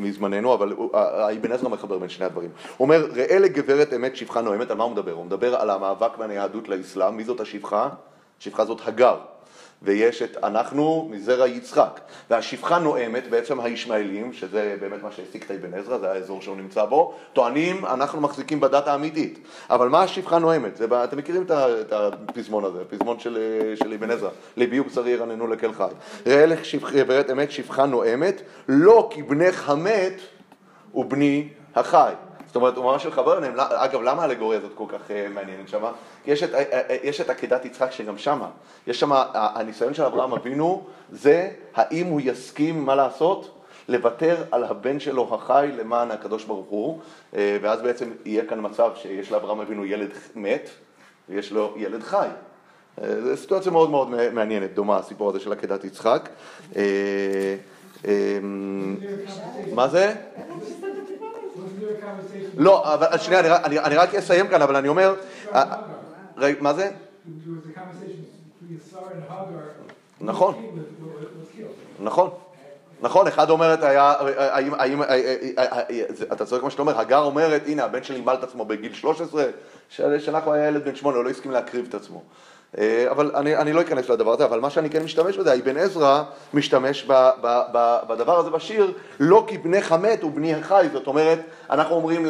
מזמננו, 0.00 0.54
אבל 0.54 0.76
האבן 0.92 1.52
עזרא 1.52 1.68
מחבר 1.68 1.98
בין 1.98 2.08
שני 2.08 2.26
הדברים. 2.26 2.50
הוא 2.76 2.84
אומר, 2.84 3.06
ראה 3.14 3.38
לגברת 3.38 3.92
אמת 3.94 4.16
שפחה 4.16 4.40
נואמת, 4.40 4.70
על 4.70 4.76
מה 4.76 4.84
הוא 4.84 4.92
מדבר? 4.92 5.12
הוא 5.12 5.24
מדבר 5.24 5.56
על 5.56 5.70
המאבק 5.70 6.18
בין 6.18 6.30
היהדות 6.30 6.68
לאסלאם, 6.68 7.16
מי 7.16 7.24
זאת 7.24 7.40
השפחה? 7.40 7.88
השפחה 8.40 8.64
זאת 8.64 8.80
הגר. 8.84 9.16
ויש 9.82 10.22
את 10.22 10.36
אנחנו 10.42 11.08
מזרע 11.10 11.46
יצחק. 11.46 12.00
והשפחה 12.30 12.78
נואמת, 12.78 13.30
בעצם 13.30 13.60
הישמעאלים, 13.60 14.32
שזה 14.32 14.76
באמת 14.80 15.02
מה 15.02 15.12
שהעסיק 15.12 15.44
את 15.46 15.50
אבן 15.50 15.74
עזרא, 15.74 15.98
זה 15.98 16.10
האזור 16.10 16.42
שהוא 16.42 16.56
נמצא 16.56 16.84
בו, 16.84 17.14
טוענים, 17.32 17.86
אנחנו 17.86 18.20
מחזיקים 18.20 18.60
בדת 18.60 18.88
האמיתית. 18.88 19.38
אבל 19.70 19.88
מה 19.88 20.02
השפחה 20.02 20.38
נואמת? 20.38 20.76
זה, 20.76 20.86
אתם 21.04 21.18
מכירים 21.18 21.46
את 21.50 21.92
הפזמון 21.92 22.64
הזה, 22.64 22.82
הפזמון 22.82 23.20
של, 23.20 23.38
של 23.74 23.92
אבן 23.92 24.10
עזרא, 24.10 24.30
לבי 24.56 24.80
ובשרי 24.80 25.10
ירננו 25.10 25.46
לקל 25.46 25.72
חי. 25.72 25.88
ראה 26.26 26.46
לך 26.46 26.74
גברת 26.94 27.30
אמת 27.30 27.50
שפחה 27.50 27.86
נואמת, 27.86 28.42
לא 28.68 29.08
כי 29.12 29.22
בנך 29.22 29.70
המת 29.70 30.20
ובני 30.94 31.48
החי. 31.74 32.12
זאת 32.48 32.56
אומרת, 32.56 32.76
הוא 32.76 32.84
ממש 32.84 33.06
מחבר 33.06 33.38
אליהם, 33.38 33.54
אגב, 33.58 34.02
למה 34.02 34.22
האלגוריה 34.22 34.58
הזאת 34.58 34.72
כל 34.74 34.84
כך 34.88 35.10
אה, 35.10 35.26
מעניינת 35.34 35.68
שמה? 35.68 35.92
יש 36.26 36.42
את, 36.42 36.54
אה, 36.54 36.62
אה, 36.72 36.96
יש 37.02 37.20
את 37.20 37.30
עקדת 37.30 37.64
יצחק 37.64 37.90
שגם 37.92 38.18
שמה, 38.18 38.48
יש 38.86 39.00
שם, 39.00 39.10
הניסיון 39.34 39.94
של 39.94 40.02
אברהם 40.02 40.32
אבינו 40.32 40.84
זה 41.12 41.50
האם 41.74 42.06
הוא 42.06 42.20
יסכים 42.24 42.86
מה 42.86 42.94
לעשות? 42.94 43.54
לוותר 43.88 44.36
על 44.50 44.64
הבן 44.64 45.00
שלו 45.00 45.34
החי 45.34 45.70
למען 45.78 46.10
הקדוש 46.10 46.44
ברוך 46.44 46.66
הוא, 46.68 47.00
ואז 47.32 47.82
בעצם 47.82 48.10
יהיה 48.24 48.46
כאן 48.46 48.58
מצב 48.62 48.90
שיש 48.94 49.32
לאברהם 49.32 49.60
אבינו 49.60 49.84
ילד 49.84 50.10
מת 50.34 50.70
ויש 51.28 51.52
לו 51.52 51.74
ילד 51.76 52.02
חי. 52.02 52.28
זו 52.96 53.36
סיטואציה 53.36 53.72
מאוד 53.72 53.90
מאוד 53.90 54.08
מעניינת, 54.32 54.74
דומה, 54.74 54.96
הסיפור 54.96 55.30
הזה 55.30 55.40
של 55.40 55.52
עקדת 55.52 55.84
יצחק. 55.84 56.28
מה 59.74 59.88
זה? 59.88 60.14
לא, 62.56 62.94
אבל 62.94 63.18
שנייה, 63.18 63.56
אני 63.64 63.96
רק 63.96 64.14
אסיים 64.14 64.48
כאן, 64.48 64.62
אבל 64.62 64.76
אני 64.76 64.88
אומר... 64.88 65.14
מה 66.60 66.74
זה? 66.74 66.90
נכון. 70.20 70.54
נכון. 72.02 72.30
נכון, 73.00 73.26
אחד 73.26 73.50
אומרת, 73.50 73.82
היה, 73.82 74.14
האם, 74.36 74.74
האם, 74.74 75.02
אתה 76.32 76.46
צודק 76.46 76.62
מה 76.62 76.70
שאתה 76.70 76.82
אומר, 76.82 77.00
הגר 77.00 77.22
אומרת, 77.22 77.62
הנה 77.66 77.84
הבן 77.84 78.02
שלי 78.02 78.20
מל 78.20 78.34
את 78.34 78.42
עצמו 78.42 78.64
בגיל 78.64 78.94
13, 78.94 79.44
שאנחנו 79.90 80.52
היה 80.52 80.68
ילד 80.68 80.84
בן 80.84 80.94
שמונה, 80.94 81.16
הוא 81.16 81.24
לא 81.24 81.30
הסכים 81.30 81.50
להקריב 81.50 81.86
את 81.88 81.94
עצמו. 81.94 82.22
אה, 82.78 83.10
אבל 83.10 83.30
אני, 83.34 83.56
אני 83.56 83.72
לא 83.72 83.80
אכנס 83.80 84.08
לדבר 84.08 84.32
הזה, 84.32 84.44
אבל 84.44 84.60
מה 84.60 84.70
שאני 84.70 84.90
כן 84.90 85.02
משתמש 85.02 85.36
בזה, 85.36 85.54
אבן 85.54 85.76
עזרא 85.76 86.22
משתמש 86.54 87.04
ב, 87.04 87.12
ב, 87.40 87.60
ב, 87.72 87.98
בדבר 88.08 88.38
הזה 88.38 88.50
בשיר, 88.50 88.92
לא 89.20 89.44
כי 89.46 89.58
בנך 89.58 89.92
מת 89.92 90.24
ובני 90.24 90.54
החי, 90.54 90.88
זאת 90.92 91.06
אומרת, 91.06 91.38
אנחנו 91.70 91.94
אומרים 91.94 92.26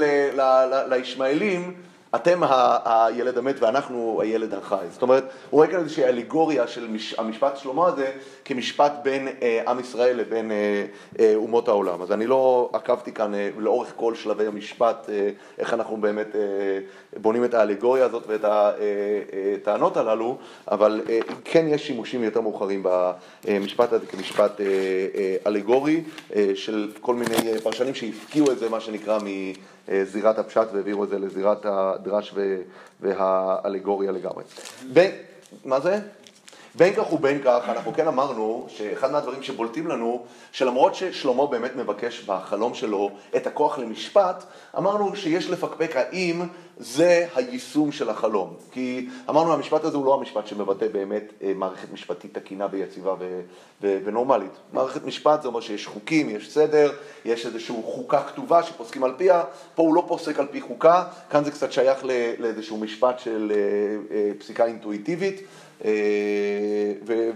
לישמעאלים, 0.89 1.75
אתם 2.15 2.41
הילד 2.85 3.39
המת 3.39 3.57
ואנחנו 3.61 4.21
הילד 4.23 4.55
החי. 4.55 4.87
זאת 4.91 5.03
אומרת, 5.03 5.25
הוא 5.25 5.59
רואה 5.59 5.67
כאן 5.67 5.81
איזושהי 5.81 6.05
אליגוריה 6.05 6.67
של 6.67 6.87
המשפט 7.19 7.57
שלמה 7.57 7.87
הזה 7.87 8.13
כמשפט 8.45 8.93
בין 9.03 9.29
אה, 9.43 9.63
עם 9.69 9.81
ישראל 9.81 10.17
לבין 10.17 10.51
אה, 10.51 10.85
אה, 11.19 11.33
אומות 11.35 11.69
העולם. 11.69 12.03
אז 12.03 12.13
אני 12.13 12.27
לא 12.27 12.71
עקבתי 12.73 13.13
כאן 13.13 13.33
לאורך 13.59 13.93
כל 13.97 14.15
שלבי 14.15 14.47
המשפט, 14.47 15.09
איך 15.59 15.75
אנחנו 15.75 15.97
באמת 15.97 16.37
בונים 17.17 17.45
את 17.45 17.55
האליגוריה 17.55 18.05
הזאת 18.05 18.25
ואת 18.27 18.45
הטענות 18.45 19.97
הללו, 19.97 20.39
אבל 20.71 21.01
כן 21.45 21.67
יש 21.69 21.87
שימושים 21.87 22.25
יותר 22.25 22.41
מאוחרים 22.41 22.87
במשפט 23.45 23.93
הזה 23.93 24.07
כמשפט 24.07 24.61
אליגורי 25.47 26.03
של 26.55 26.93
כל 27.01 27.15
מיני 27.15 27.61
פרשנים 27.63 27.95
שהפקיעו 27.95 28.51
את 28.51 28.59
זה, 28.59 28.69
מה 28.69 28.81
שנקרא, 28.81 29.19
מ... 29.19 29.53
זירת 30.05 30.39
הפשט 30.39 30.67
והעבירו 30.73 31.05
את 31.05 31.09
זה 31.09 31.19
לזירת 31.19 31.67
הדרש 31.67 32.35
והאלגוריה 33.01 34.13
לגמרי. 34.13 34.45
מה 35.65 35.81
זה? 35.81 35.99
בין 36.79 36.95
כך 36.95 37.13
ובין 37.13 37.41
כך, 37.45 37.65
אנחנו 37.69 37.93
כן 37.93 38.07
אמרנו 38.07 38.67
שאחד 38.69 39.13
מהדברים 39.13 39.43
שבולטים 39.43 39.87
לנו, 39.87 40.25
שלמרות 40.53 40.95
ששלמה 40.95 41.47
באמת 41.47 41.77
מבקש 41.77 42.21
בחלום 42.27 42.75
שלו 42.75 43.11
את 43.37 43.47
הכוח 43.47 43.79
למשפט, 43.79 44.45
אמרנו 44.79 45.17
שיש 45.17 45.51
לפקפק 45.51 45.97
האם 45.97 46.43
זה 46.77 47.27
היישום 47.35 47.93
של 47.93 48.11
החלום. 48.11 48.55
כי 48.73 49.09
אמרנו 49.29 49.53
המשפט 49.53 49.85
הזה 49.85 49.97
הוא 49.97 50.07
לא 50.07 50.15
המשפט 50.15 50.47
שמבטא 50.47 50.89
באמת 50.89 51.33
אה, 51.43 51.53
מערכת 51.55 51.93
משפטית 51.93 52.39
תקינה 52.39 52.67
ויציבה 52.71 53.15
ו- 53.19 53.41
ו- 53.83 53.99
ונורמלית. 54.05 54.53
מערכת 54.73 55.05
משפט 55.05 55.43
זה 55.43 55.49
אומר 55.49 55.61
שיש 55.61 55.87
חוקים, 55.87 56.31
יש 56.31 56.53
סדר, 56.53 56.93
יש 57.25 57.47
איזושהי 57.47 57.75
חוקה 57.85 58.23
כתובה 58.23 58.63
שפוסקים 58.63 59.05
על 59.05 59.15
פיה, 59.17 59.43
פה 59.75 59.83
הוא 59.83 59.95
לא 59.95 60.05
פוסק 60.09 60.39
על 60.39 60.47
פי 60.51 60.61
חוקה, 60.61 61.05
כאן 61.31 61.45
זה 61.45 61.51
קצת 61.51 61.73
שייך 61.73 62.05
לאיזשהו 62.39 62.79
משפט 62.79 63.19
של 63.19 63.53
אה, 63.55 64.17
אה, 64.17 64.31
פסיקה 64.39 64.67
אינטואיטיבית. 64.67 65.43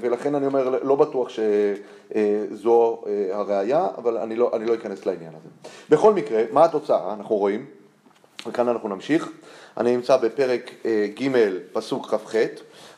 ולכן 0.01 0.35
אני 0.35 0.47
אומר, 0.47 0.79
לא 0.83 0.97
בטוח 0.97 1.29
שזו 1.29 3.03
הראייה, 3.33 3.89
אבל 3.99 4.19
אני 4.19 4.37
לא, 4.37 4.51
אני 4.55 4.67
לא 4.67 4.75
אכנס 4.75 5.07
לעניין 5.07 5.33
הזה. 5.35 5.49
בכל 5.91 6.15
מקרה, 6.15 6.43
מה 6.53 6.65
התוצאה? 6.65 7.15
אנחנו 7.15 7.37
רואים 7.37 7.67
וכאן 8.47 8.69
אנחנו 8.69 8.89
נמשיך. 8.89 9.29
אני 9.77 9.97
נמצא 9.97 10.17
בפרק 10.17 10.71
אה, 10.85 11.07
ג' 11.21 11.29
פסוק 11.73 12.07
כ"ח: 12.07 12.35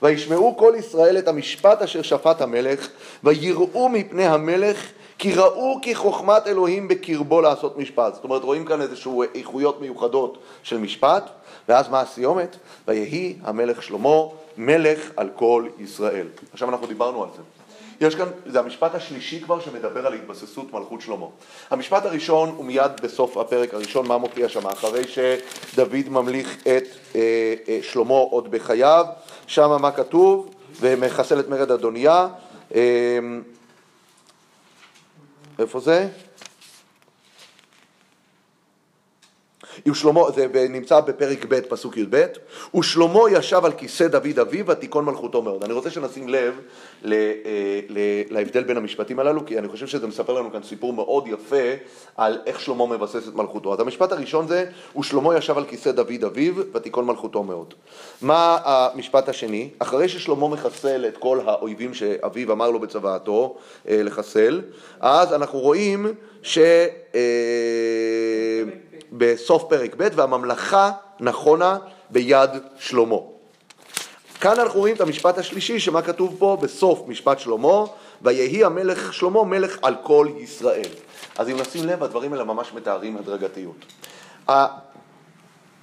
וישמעו 0.02 0.56
כל 0.56 0.72
ישראל 0.78 1.18
את 1.18 1.28
המשפט 1.28 1.82
אשר 1.82 2.02
שפט 2.02 2.40
המלך 2.40 2.88
ויראו 3.24 3.88
מפני 3.88 4.26
המלך 4.26 4.86
כי 5.18 5.34
ראו 5.34 5.78
כי 5.82 5.94
חוכמת 5.94 6.46
אלוהים 6.46 6.88
בקרבו 6.88 7.40
לעשות 7.40 7.78
משפט. 7.78 8.14
זאת 8.14 8.24
אומרת 8.24 8.42
רואים 8.42 8.64
כאן 8.64 8.80
איזשהן 8.80 9.12
איכויות 9.34 9.80
מיוחדות 9.80 10.38
של 10.62 10.78
משפט 10.78 11.30
ואז 11.68 11.88
מה 11.88 12.00
הסיומת? 12.00 12.56
ויהי 12.88 13.36
המלך 13.42 13.82
שלמה 13.82 14.22
מלך 14.56 15.10
על 15.16 15.30
כל 15.36 15.68
ישראל. 15.78 16.26
עכשיו 16.52 16.70
אנחנו 16.70 16.86
דיברנו 16.86 17.22
על 17.22 17.28
זה. 17.36 17.42
יש 18.00 18.14
כאן, 18.14 18.26
זה 18.46 18.60
המשפט 18.60 18.94
השלישי 18.94 19.40
כבר 19.40 19.60
שמדבר 19.60 20.06
על 20.06 20.14
התבססות 20.14 20.72
מלכות 20.72 21.00
שלמה. 21.00 21.26
המשפט 21.70 22.04
הראשון 22.04 22.48
הוא 22.56 22.64
מיד 22.64 22.90
בסוף 23.02 23.36
הפרק 23.36 23.74
הראשון, 23.74 24.08
מה 24.08 24.18
מופיע 24.18 24.48
שם? 24.48 24.66
אחרי 24.66 25.02
שדוד 25.08 26.08
ממליך 26.08 26.56
את 26.62 26.84
אה, 27.14 27.54
אה, 27.68 27.78
שלמה 27.82 28.14
עוד 28.14 28.50
בחייו, 28.50 29.06
שם 29.46 29.82
מה 29.82 29.90
כתוב? 29.90 30.54
ומחסל 30.80 31.40
את 31.40 31.48
מרד 31.48 31.70
אדוניה. 31.70 32.28
אה, 32.74 33.18
איפה 35.58 35.80
זה? 35.80 36.08
ושלמה, 39.88 40.20
זה 40.34 40.66
נמצא 40.68 41.00
בפרק 41.00 41.44
ב', 41.48 41.60
פסוק 41.60 41.96
י"ב, 41.96 42.26
ושלמה 42.76 43.20
ישב 43.30 43.64
על 43.64 43.72
כיסא 43.72 44.08
דוד 44.08 44.38
אביו 44.40 44.66
ותיכון 44.66 45.04
מלכותו 45.04 45.42
מאוד. 45.42 45.64
אני 45.64 45.72
רוצה 45.72 45.90
שנשים 45.90 46.28
לב 46.28 46.54
ל, 47.02 47.12
אה, 47.12 47.80
ל, 47.88 47.98
להבדל 48.30 48.62
בין 48.62 48.76
המשפטים 48.76 49.18
הללו, 49.18 49.46
כי 49.46 49.58
אני 49.58 49.68
חושב 49.68 49.86
שזה 49.86 50.06
מספר 50.06 50.32
לנו 50.32 50.52
כאן 50.52 50.62
סיפור 50.62 50.92
מאוד 50.92 51.26
יפה 51.26 51.72
על 52.16 52.38
איך 52.46 52.60
שלמה 52.60 52.86
מבסס 52.86 53.28
את 53.28 53.34
מלכותו. 53.34 53.72
אז 53.72 53.80
המשפט 53.80 54.12
הראשון 54.12 54.48
זה, 54.48 54.64
ושלמה 54.98 55.36
ישב 55.36 55.58
על 55.58 55.64
כיסא 55.64 55.92
דוד 55.92 56.24
אביו 56.26 56.54
ותיכון 56.74 57.06
מלכותו 57.06 57.42
מאוד. 57.42 57.74
מה 58.22 58.58
המשפט 58.64 59.28
השני? 59.28 59.68
אחרי 59.78 60.08
ששלמה 60.08 60.48
מחסל 60.48 61.06
את 61.08 61.16
כל 61.16 61.40
האויבים 61.46 61.94
שאביו 61.94 62.52
אמר 62.52 62.70
לו 62.70 62.80
בצוואתו 62.80 63.56
אה, 63.88 64.02
לחסל, 64.02 64.62
אז 65.00 65.32
אנחנו 65.32 65.58
רואים 65.58 66.14
ש... 66.42 66.58
בסוף 69.18 69.64
פרק 69.68 69.94
ב', 69.96 70.08
והממלכה 70.14 70.90
נכונה 71.20 71.78
ביד 72.10 72.50
שלמה. 72.78 73.16
כאן 74.40 74.60
אנחנו 74.60 74.80
רואים 74.80 74.94
את 74.96 75.00
המשפט 75.00 75.38
השלישי, 75.38 75.80
שמה 75.80 76.02
כתוב 76.02 76.36
פה 76.38 76.56
בסוף 76.60 77.02
משפט 77.06 77.38
שלמה, 77.38 77.84
ויהי 78.22 78.64
המלך 78.64 79.14
שלמה 79.14 79.44
מלך 79.44 79.78
על 79.82 79.94
כל 80.02 80.28
ישראל. 80.40 80.90
אז 81.38 81.48
אם 81.48 81.56
נשים 81.60 81.86
לב, 81.86 82.02
הדברים 82.02 82.32
האלה 82.32 82.44
ממש 82.44 82.72
מתארים 82.74 83.16
הדרגתיות. 83.16 83.76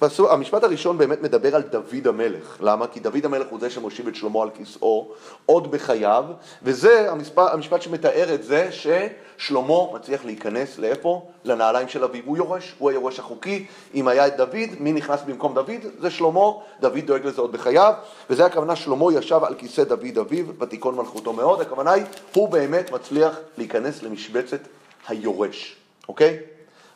פסוק, 0.02 0.32
המשפט 0.32 0.64
הראשון 0.64 0.98
באמת 0.98 1.22
מדבר 1.22 1.56
על 1.56 1.62
דוד 1.62 2.08
המלך. 2.08 2.58
למה? 2.62 2.88
כי 2.88 3.00
דוד 3.00 3.26
המלך 3.26 3.48
הוא 3.50 3.60
זה 3.60 3.70
שמושיב 3.70 4.08
את 4.08 4.16
שלמה 4.16 4.44
על 4.44 4.50
כיסאו 4.50 5.12
עוד 5.46 5.72
בחייו, 5.72 6.26
וזה 6.64 7.12
המשפט, 7.12 7.54
המשפט 7.54 7.82
שמתאר 7.82 8.34
את 8.34 8.44
זה 8.44 8.70
ששלמה 8.72 9.94
מצליח 9.94 10.26
להיכנס 10.26 10.80
לאיפה? 10.80 11.30
לנעליים 11.44 11.88
של 11.88 12.04
אביו. 12.04 12.22
הוא 12.26 12.38
יורש, 12.38 12.76
הוא 12.78 12.90
היורש 12.90 13.20
החוקי. 13.20 13.66
אם 13.96 14.08
היה 14.08 14.28
את 14.28 14.38
דוד, 14.38 14.70
מי 14.80 14.94
נכנס 14.94 15.22
במקום 15.22 15.54
דוד? 15.54 15.82
זה 16.00 16.10
שלמה, 16.10 16.52
דוד 16.80 17.00
דואג 17.06 17.26
לזה 17.26 17.42
עוד 17.42 17.52
בחייו, 17.52 17.94
וזה 18.30 18.46
הכוונה 18.46 18.76
שלמה 18.76 19.14
ישב 19.14 19.40
על 19.44 19.56
כיסא 19.56 19.84
דוד 19.84 20.18
אביו, 20.22 20.46
ותיכון 20.60 20.96
מלכותו 20.96 21.34
מאוד. 21.34 21.62
הכוונה 21.62 21.92
היא, 21.92 22.04
הוא 22.34 22.50
באמת 22.50 22.92
מצליח 22.92 23.40
להיכנס 23.58 24.04
למשבצת 24.04 24.60
היורש, 25.08 25.76
אוקיי? 26.10 26.40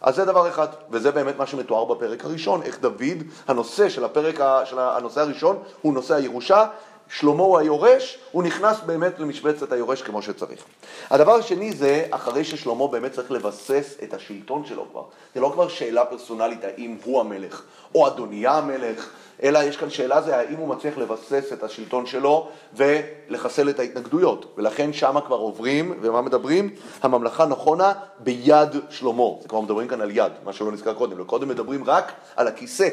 אז 0.05 0.15
זה 0.15 0.25
דבר 0.25 0.47
אחד, 0.47 0.67
וזה 0.91 1.11
באמת 1.11 1.37
מה 1.37 1.45
שמתואר 1.45 1.85
בפרק 1.85 2.25
הראשון, 2.25 2.61
איך 2.61 2.79
דוד, 2.79 3.23
הנושא 3.47 3.89
של 3.89 4.05
הפרק, 4.05 4.39
של 4.65 4.79
הנושא 4.79 5.21
הראשון 5.21 5.57
הוא 5.81 5.93
נושא 5.93 6.13
הירושה, 6.13 6.65
שלמה 7.09 7.43
הוא 7.43 7.57
היורש, 7.57 8.17
הוא 8.31 8.43
נכנס 8.43 8.79
באמת 8.85 9.19
למשבצת 9.19 9.71
היורש 9.71 10.01
כמו 10.01 10.21
שצריך. 10.21 10.63
הדבר 11.09 11.31
השני 11.31 11.73
זה, 11.73 12.05
אחרי 12.11 12.43
ששלמה 12.43 12.87
באמת 12.87 13.11
צריך 13.11 13.31
לבסס 13.31 13.95
את 14.03 14.13
השלטון 14.13 14.65
שלו 14.65 14.85
כבר, 14.91 15.03
זה 15.35 15.41
לא 15.41 15.49
כבר 15.53 15.67
שאלה 15.67 16.05
פרסונלית 16.05 16.63
האם 16.63 16.97
הוא 17.03 17.19
המלך 17.19 17.63
או 17.95 18.07
אדוניה 18.07 18.51
המלך, 18.51 19.09
אלא 19.43 19.59
יש 19.59 19.77
כאן 19.77 19.89
שאלה 19.89 20.21
זה 20.21 20.37
האם 20.37 20.57
הוא 20.57 20.67
מצליח 20.67 20.97
לבסס 20.97 21.53
את 21.53 21.63
השלטון 21.63 22.05
שלו 22.05 22.47
ולחסל 22.73 23.69
את 23.69 23.79
ההתנגדויות. 23.79 24.53
ולכן 24.57 24.93
שמה 24.93 25.21
כבר 25.21 25.35
עוברים, 25.35 25.99
ומה 26.01 26.21
מדברים? 26.21 26.69
הממלכה 27.01 27.45
נכונה 27.45 27.93
ביד 28.19 28.69
שלמה. 28.89 29.23
זה 29.41 29.47
כבר 29.47 29.61
מדברים 29.61 29.87
כאן 29.87 30.01
על 30.01 30.11
יד, 30.11 30.31
מה 30.43 30.53
שלא 30.53 30.71
נזכר 30.71 30.93
קודם. 30.93 31.23
קודם 31.23 31.47
מדברים 31.47 31.83
רק 31.83 32.11
על 32.35 32.47
הכיסא. 32.47 32.89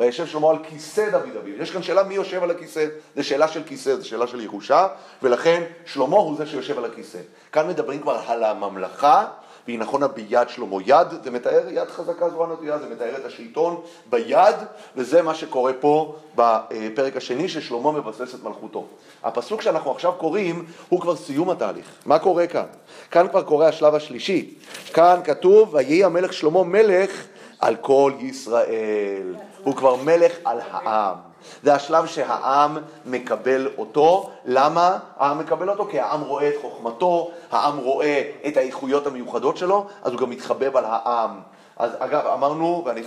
וישב 0.00 0.26
שלמה 0.26 0.50
על 0.50 0.56
כיסא 0.68 1.10
דוד 1.10 1.36
אביו. 1.40 1.62
יש 1.62 1.70
כאן 1.70 1.82
שאלה 1.82 2.02
מי 2.02 2.14
יושב 2.14 2.42
על 2.42 2.50
הכיסא, 2.50 2.86
זו 3.16 3.24
שאלה 3.24 3.48
של 3.48 3.62
כיסא, 3.66 3.96
זו 3.96 4.08
שאלה 4.08 4.26
של 4.26 4.40
ירושה, 4.40 4.86
ולכן 5.22 5.62
שלמה 5.86 6.16
הוא 6.16 6.36
זה 6.36 6.46
שיושב 6.46 6.78
על 6.78 6.84
הכיסא. 6.84 7.18
כאן 7.52 7.68
מדברים 7.68 8.00
כבר 8.00 8.20
על 8.26 8.44
הממלכה 8.44 9.26
והיא 9.66 9.78
נכונה 9.78 10.08
ביד 10.08 10.48
שלמה. 10.48 10.76
יד, 10.86 11.06
זה 11.24 11.30
מתאר 11.30 11.68
יד 11.68 11.88
חזקה 11.88 12.30
זרוע 12.30 12.46
נטויה, 12.52 12.78
זה 12.78 12.88
מתאר 12.88 13.16
את 13.16 13.24
השלטון 13.24 13.80
ביד, 14.10 14.54
וזה 14.96 15.22
מה 15.22 15.34
שקורה 15.34 15.72
פה 15.80 16.16
בפרק 16.34 17.16
השני, 17.16 17.48
ששלמה 17.48 17.92
מבסס 17.92 18.34
את 18.34 18.44
מלכותו. 18.44 18.86
הפסוק 19.22 19.62
שאנחנו 19.62 19.90
עכשיו 19.90 20.12
קוראים 20.12 20.66
הוא 20.88 21.00
כבר 21.00 21.16
סיום 21.16 21.50
התהליך. 21.50 21.86
מה 22.06 22.18
קורה 22.18 22.46
כאן? 22.46 22.66
כאן 23.10 23.28
כבר 23.28 23.42
קורה 23.42 23.68
השלב 23.68 23.94
השלישי. 23.94 24.54
כאן 24.94 25.20
כתוב, 25.24 25.74
ויהי 25.74 26.04
המלך 26.04 26.32
שלמה 26.32 26.64
מלך 26.64 27.26
על 27.58 27.76
כל 27.76 28.12
ישראל. 28.20 29.34
הוא 29.62 29.76
כבר 29.76 29.96
מלך 29.96 30.32
על 30.44 30.60
העם. 30.70 31.16
זה 31.62 31.74
השלב 31.74 32.06
שהעם 32.06 32.78
מקבל 33.06 33.68
אותו. 33.78 34.30
למה 34.44 34.98
העם 35.16 35.38
מקבל 35.38 35.70
אותו? 35.70 35.86
כי 35.90 36.00
העם 36.00 36.20
רואה 36.20 36.48
את 36.48 36.54
חוכמתו, 36.60 37.30
העם 37.50 37.76
רואה 37.76 38.30
את 38.48 38.56
האיכויות 38.56 39.06
המיוחדות 39.06 39.56
שלו, 39.56 39.86
אז 40.02 40.12
הוא 40.12 40.20
גם 40.20 40.30
מתחבב 40.30 40.76
על 40.76 40.84
העם. 40.86 41.40
אז 41.76 41.90
אגב, 41.98 42.26
אמרנו, 42.26 42.82
ואני 42.86 43.02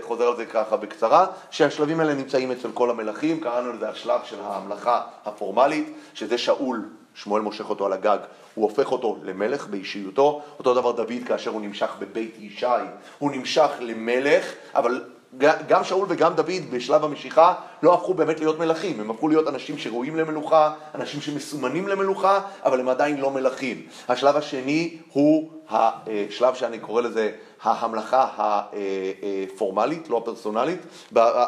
חוזר 0.00 0.28
על 0.28 0.36
זה 0.36 0.46
ככה 0.46 0.76
בקצרה, 0.76 1.26
שהשלבים 1.50 2.00
האלה 2.00 2.14
נמצאים 2.14 2.52
אצל 2.52 2.68
כל 2.74 2.90
המלכים, 2.90 3.40
קראנו 3.40 3.72
לזה 3.72 3.88
השלב 3.88 4.20
של 4.24 4.36
הממלכה 4.42 5.02
הפורמלית, 5.24 5.96
שזה 6.14 6.38
שאול, 6.38 6.88
שמואל 7.14 7.42
מושך 7.42 7.70
אותו 7.70 7.86
על 7.86 7.92
הגג, 7.92 8.18
הוא 8.54 8.64
הופך 8.64 8.92
אותו 8.92 9.16
למלך 9.22 9.66
באישיותו, 9.66 10.42
אותו 10.58 10.74
דבר 10.74 10.92
דוד 10.92 11.12
כאשר 11.26 11.50
הוא 11.50 11.60
נמשך 11.60 11.90
בבית 11.98 12.36
ישי, 12.38 12.66
הוא 13.18 13.30
נמשך 13.30 13.70
למלך, 13.80 14.52
אבל 14.74 15.04
גם 15.38 15.84
שאול 15.84 16.06
וגם 16.10 16.34
דוד 16.34 16.70
בשלב 16.70 17.04
המשיכה 17.04 17.54
לא 17.82 17.94
הפכו 17.94 18.14
באמת 18.14 18.40
להיות 18.40 18.58
מלכים, 18.58 19.00
הם 19.00 19.10
הפכו 19.10 19.28
להיות 19.28 19.48
אנשים 19.48 19.78
שראויים 19.78 20.16
למלוכה, 20.16 20.72
אנשים 20.94 21.20
שמסומנים 21.20 21.88
למלוכה, 21.88 22.40
אבל 22.64 22.80
הם 22.80 22.88
עדיין 22.88 23.20
לא 23.20 23.30
מלכים. 23.30 23.86
השלב 24.08 24.36
השני 24.36 24.96
הוא 25.12 25.50
השלב 25.68 26.54
שאני 26.54 26.78
קורא 26.78 27.02
לזה 27.02 27.32
ההמלכה 27.62 28.26
הפורמלית, 29.52 30.10
לא 30.10 30.16
הפרסונלית. 30.16 30.80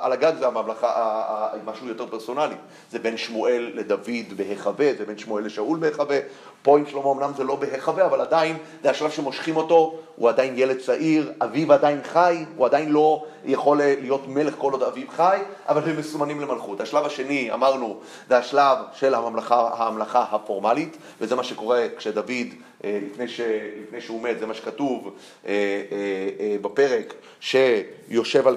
על 0.02 0.12
הגג 0.12 0.32
זה 0.38 0.46
הממלכה, 0.46 1.50
משהו 1.64 1.88
יותר 1.88 2.06
פרסונלי. 2.06 2.54
זה 2.90 2.98
בין 2.98 3.16
שמואל 3.16 3.70
לדוד 3.74 4.36
בהיחווה, 4.36 4.90
זה 4.98 5.04
בין 5.06 5.18
שמואל 5.18 5.44
לשאול 5.44 5.78
בהיחווה. 5.78 6.18
פה 6.62 6.78
עם 6.78 6.86
שלמה 6.86 7.12
אמנם 7.12 7.32
זה 7.36 7.44
לא 7.44 7.56
בהיחווה, 7.56 8.06
אבל 8.06 8.20
עדיין 8.20 8.56
זה 8.82 8.90
השלב 8.90 9.10
שמושכים 9.10 9.56
אותו, 9.56 9.98
הוא 10.16 10.28
עדיין 10.28 10.54
ילד 10.56 10.78
צעיר, 10.78 11.32
אביו 11.42 11.72
עדיין 11.72 12.00
חי, 12.02 12.44
הוא 12.56 12.66
עדיין 12.66 12.88
לא 12.92 13.24
יכול 13.44 13.76
להיות 13.76 14.28
מלך 14.28 14.54
כל 14.58 14.72
עוד 14.72 14.82
אביו 14.82 15.06
חי, 15.16 15.38
אבל 15.68 15.90
הם 15.90 15.98
מסומנים 15.98 16.40
למלכות. 16.40 16.80
השלב 16.80 17.06
השני, 17.06 17.52
אמרנו, 17.52 18.00
זה 18.28 18.38
השלב 18.38 18.78
של 18.92 19.14
הממלכה, 19.14 19.70
הממלכה 19.76 20.24
הפורמלית, 20.30 20.96
וזה 21.20 21.34
מה 21.34 21.44
שקורה 21.44 21.86
כשדוד 21.96 22.30
אה, 22.30 22.44
לפני, 22.84 23.28
ש, 23.28 23.40
לפני 23.82 24.00
שהוא 24.00 24.22
מת, 24.22 24.38
זה 24.38 24.46
מה 24.46 24.54
שכתוב 24.54 25.10
אה, 25.46 25.52
אה, 25.52 26.56
בפרק, 26.60 27.14
שיושב 27.40 28.48
על, 28.48 28.56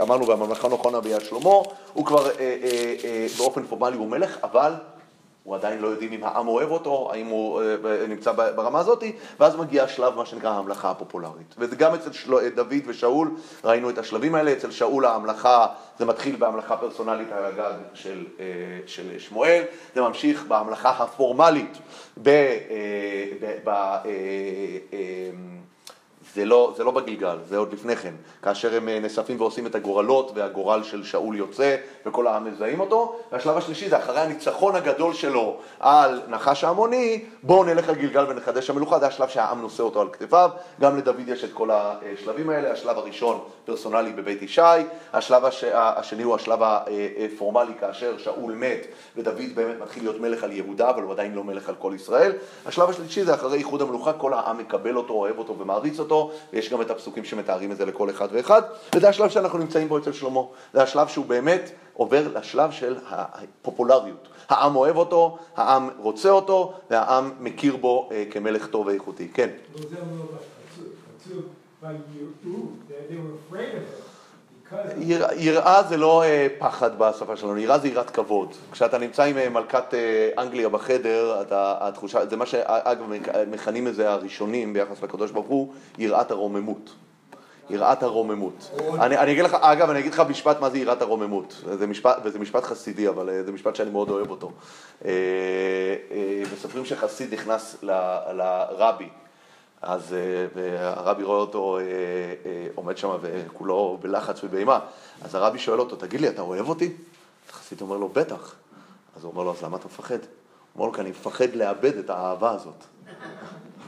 אמרנו, 0.00 0.26
והממלכה 0.26 0.68
נכונה 0.68 1.00
ביד 1.00 1.20
שלמה, 1.20 1.50
הוא 1.92 2.06
כבר 2.06 2.30
באופן 3.38 3.64
פורמלי 3.66 3.96
הוא 3.96 4.08
מלך, 4.08 4.38
אבל 4.42 4.72
הוא 5.48 5.54
עדיין 5.56 5.78
לא 5.78 5.88
יודעים 5.88 6.12
אם 6.12 6.24
העם 6.24 6.48
אוהב 6.48 6.70
אותו, 6.70 7.10
האם 7.12 7.26
הוא 7.26 7.62
נמצא 8.08 8.32
ברמה 8.32 8.78
הזאת, 8.78 9.04
ואז 9.40 9.56
מגיע 9.56 9.84
השלב, 9.84 10.14
מה 10.14 10.26
שנקרא, 10.26 10.50
ההמלכה 10.50 10.90
הפופולרית. 10.90 11.54
וגם 11.58 11.94
אצל 11.94 12.12
של... 12.12 12.48
דוד 12.48 12.74
ושאול, 12.86 13.30
ראינו 13.64 13.90
את 13.90 13.98
השלבים 13.98 14.34
האלה, 14.34 14.52
אצל 14.52 14.70
שאול 14.70 15.04
ההמלכה, 15.04 15.66
זה 15.98 16.04
מתחיל 16.04 16.36
בהמלכה 16.36 16.76
פרסונלית 16.76 17.32
על 17.32 17.44
הגג 17.44 17.78
של, 17.94 18.26
של 18.86 19.18
שמואל, 19.18 19.62
זה 19.94 20.00
ממשיך 20.00 20.44
בהמלכה 20.48 20.90
הפורמלית 20.90 21.78
ב... 22.22 22.30
ב, 23.40 23.56
ב 23.64 23.70
זה 26.34 26.44
לא, 26.44 26.74
זה 26.76 26.84
לא 26.84 26.90
בגלגל, 26.90 27.36
זה 27.48 27.56
עוד 27.56 27.72
לפני 27.72 27.96
כן, 27.96 28.14
כאשר 28.42 28.76
הם 28.76 28.88
אה, 28.88 29.00
נאספים 29.00 29.40
ועושים 29.40 29.66
את 29.66 29.74
הגורלות 29.74 30.32
והגורל 30.34 30.82
של 30.82 31.04
שאול 31.04 31.36
יוצא 31.36 31.76
וכל 32.06 32.26
העם 32.26 32.44
מזהים 32.44 32.80
אותו, 32.80 33.16
והשלב 33.32 33.56
השלישי 33.56 33.88
זה 33.88 33.98
אחרי 33.98 34.20
הניצחון 34.20 34.76
הגדול 34.76 35.14
שלו 35.14 35.56
על 35.80 36.20
נחש 36.28 36.64
העמוני, 36.64 37.24
בואו 37.42 37.64
נלך 37.64 37.88
לגלגל 37.88 38.24
ונחדש 38.28 38.70
המלוכה, 38.70 38.98
זה 38.98 39.06
השלב 39.06 39.28
שהעם 39.28 39.60
נושא 39.60 39.82
אותו 39.82 40.00
על 40.00 40.08
כתפיו, 40.12 40.50
גם 40.80 40.96
לדוד 40.96 41.28
יש 41.28 41.44
את 41.44 41.52
כל 41.52 41.70
השלבים 41.72 42.50
האלה, 42.50 42.72
השלב 42.72 42.98
הראשון 42.98 43.40
פרסונלי 43.64 44.12
בבית 44.12 44.42
ישי, 44.42 44.62
השלב 45.12 45.44
הש... 45.44 45.64
השני 45.72 46.22
הוא 46.22 46.34
השלב 46.34 46.58
הפורמלי 46.62 47.72
כאשר 47.80 48.18
שאול 48.18 48.52
מת 48.52 48.86
ודוד 49.16 49.54
באמת 49.54 49.76
מתחיל 49.82 50.02
להיות 50.02 50.20
מלך 50.20 50.44
על 50.44 50.52
יהודה, 50.52 50.90
אבל 50.90 51.02
הוא 51.02 51.12
עדיין 51.12 51.34
לא 51.34 51.44
מלך 51.44 51.68
על 51.68 51.74
כל 51.78 51.92
ישראל, 51.94 52.32
השלב 52.66 52.90
השלישי 52.90 53.24
זה 53.24 53.34
אחרי 53.34 53.58
איחוד 53.58 53.82
המלוכה, 53.82 54.12
כל 54.12 54.32
העם 54.32 54.58
מקבל 54.58 54.96
אותו, 54.96 55.14
אוהב 55.14 55.38
אותו 55.38 55.58
ומעריץ 55.58 55.98
אותו 55.98 56.17
ויש 56.52 56.72
גם 56.72 56.82
את 56.82 56.90
הפסוקים 56.90 57.24
שמתארים 57.24 57.72
את 57.72 57.76
זה 57.76 57.84
לכל 57.86 58.10
אחד 58.10 58.28
ואחד, 58.32 58.62
וזה 58.94 59.08
השלב 59.08 59.28
שאנחנו 59.28 59.58
נמצאים 59.58 59.88
בו 59.88 59.98
אצל 59.98 60.12
שלמה. 60.12 60.40
זה 60.72 60.82
השלב 60.82 61.08
שהוא 61.08 61.26
באמת 61.26 61.70
עובר 61.94 62.28
לשלב 62.38 62.70
של 62.70 62.96
הפופולריות. 63.08 64.28
העם 64.48 64.76
אוהב 64.76 64.96
אותו, 64.96 65.38
העם 65.56 65.88
רוצה 65.98 66.30
אותו, 66.30 66.72
והעם 66.90 67.32
מכיר 67.40 67.76
בו 67.76 68.08
אה, 68.12 68.24
כמלך 68.30 68.66
טוב 68.66 68.86
ואיכותי. 68.86 69.28
כן. 69.34 69.48
יראה 75.36 75.82
זה 75.88 75.96
לא 75.96 76.22
אה, 76.22 76.46
פחד 76.58 76.98
בשפה 76.98 77.36
שלנו, 77.36 77.58
יראה 77.58 77.78
זה 77.78 77.88
יראת 77.88 78.10
כבוד. 78.10 78.54
כשאתה 78.72 78.98
נמצא 78.98 79.22
עם 79.22 79.38
אה, 79.38 79.48
מלכת 79.48 79.94
אה, 79.94 80.42
אנגליה 80.42 80.68
בחדר, 80.68 81.42
אתה, 81.42 81.74
התחושה, 81.80 82.26
זה 82.26 82.36
מה 82.36 82.46
שאגב 82.46 83.04
מכנים 83.50 83.86
את 83.86 83.94
זה 83.94 84.10
הראשונים 84.10 84.72
ביחס 84.72 85.02
לקדוש 85.02 85.30
ברוך 85.30 85.46
הוא, 85.46 85.72
יראת 85.98 86.30
הרוממות. 86.30 86.90
יראת 87.70 88.02
הרוממות. 88.02 88.70
אני, 89.00 89.18
אני 89.18 89.32
אגיד 89.32 89.44
לך, 89.44 89.56
אגב, 89.60 89.90
אני 89.90 89.98
אגיד 89.98 90.12
לך 90.12 90.22
משפט 90.28 90.60
מה 90.60 90.70
זה 90.70 90.78
יראת 90.78 91.02
הרוממות. 91.02 91.64
זה 91.78 91.86
משפט, 91.86 92.18
וזה 92.24 92.38
משפט 92.38 92.64
חסידי, 92.64 93.08
אבל 93.08 93.42
זה 93.46 93.52
משפט 93.52 93.76
שאני 93.76 93.90
מאוד 93.90 94.10
אוהב 94.10 94.30
אותו. 94.30 94.52
מספרים 96.52 96.84
שחסיד 96.84 97.34
נכנס 97.34 97.76
לרבי. 98.32 99.08
אז 99.82 100.14
אה, 100.56 100.92
הרבי 100.92 101.22
רואה 101.22 101.38
אותו 101.38 101.78
אה, 101.78 101.82
אה, 101.82 102.66
עומד 102.74 102.98
שם 102.98 103.10
וכולו 103.20 103.98
בלחץ 104.00 104.44
ובאימה. 104.44 104.78
אז 105.22 105.34
הרבי 105.34 105.58
שואל 105.58 105.80
אותו, 105.80 105.96
תגיד 105.96 106.20
לי, 106.20 106.28
אתה 106.28 106.42
אוהב 106.42 106.68
אותי? 106.68 106.92
חסיד 107.52 107.80
אומר 107.80 107.96
לו, 107.96 108.08
בטח. 108.08 108.54
אז 109.16 109.24
הוא 109.24 109.32
אומר 109.32 109.42
לו, 109.42 109.50
אז 109.50 109.62
למה 109.62 109.76
אתה 109.76 109.86
מפחד? 109.86 110.14
הוא 110.14 110.20
אומר 110.74 110.86
לו, 110.86 110.92
כי 110.92 111.00
אני 111.00 111.10
מפחד 111.10 111.54
לאבד 111.54 111.96
את 111.96 112.10
האהבה 112.10 112.50
הזאת. 112.50 112.84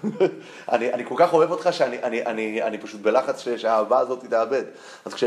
אני, 0.73 0.93
אני 0.93 1.05
כל 1.09 1.15
כך 1.19 1.33
אוהב 1.33 1.51
אותך 1.51 1.69
שאני 1.73 2.03
אני, 2.03 2.27
אני, 2.27 2.63
אני 2.63 2.79
פשוט 2.79 3.01
בלחץ 3.01 3.45
שהאהבה 3.57 3.99
הזאת 3.99 4.25
תאבד. 4.25 4.63
אז, 5.05 5.15
כש, 5.15 5.25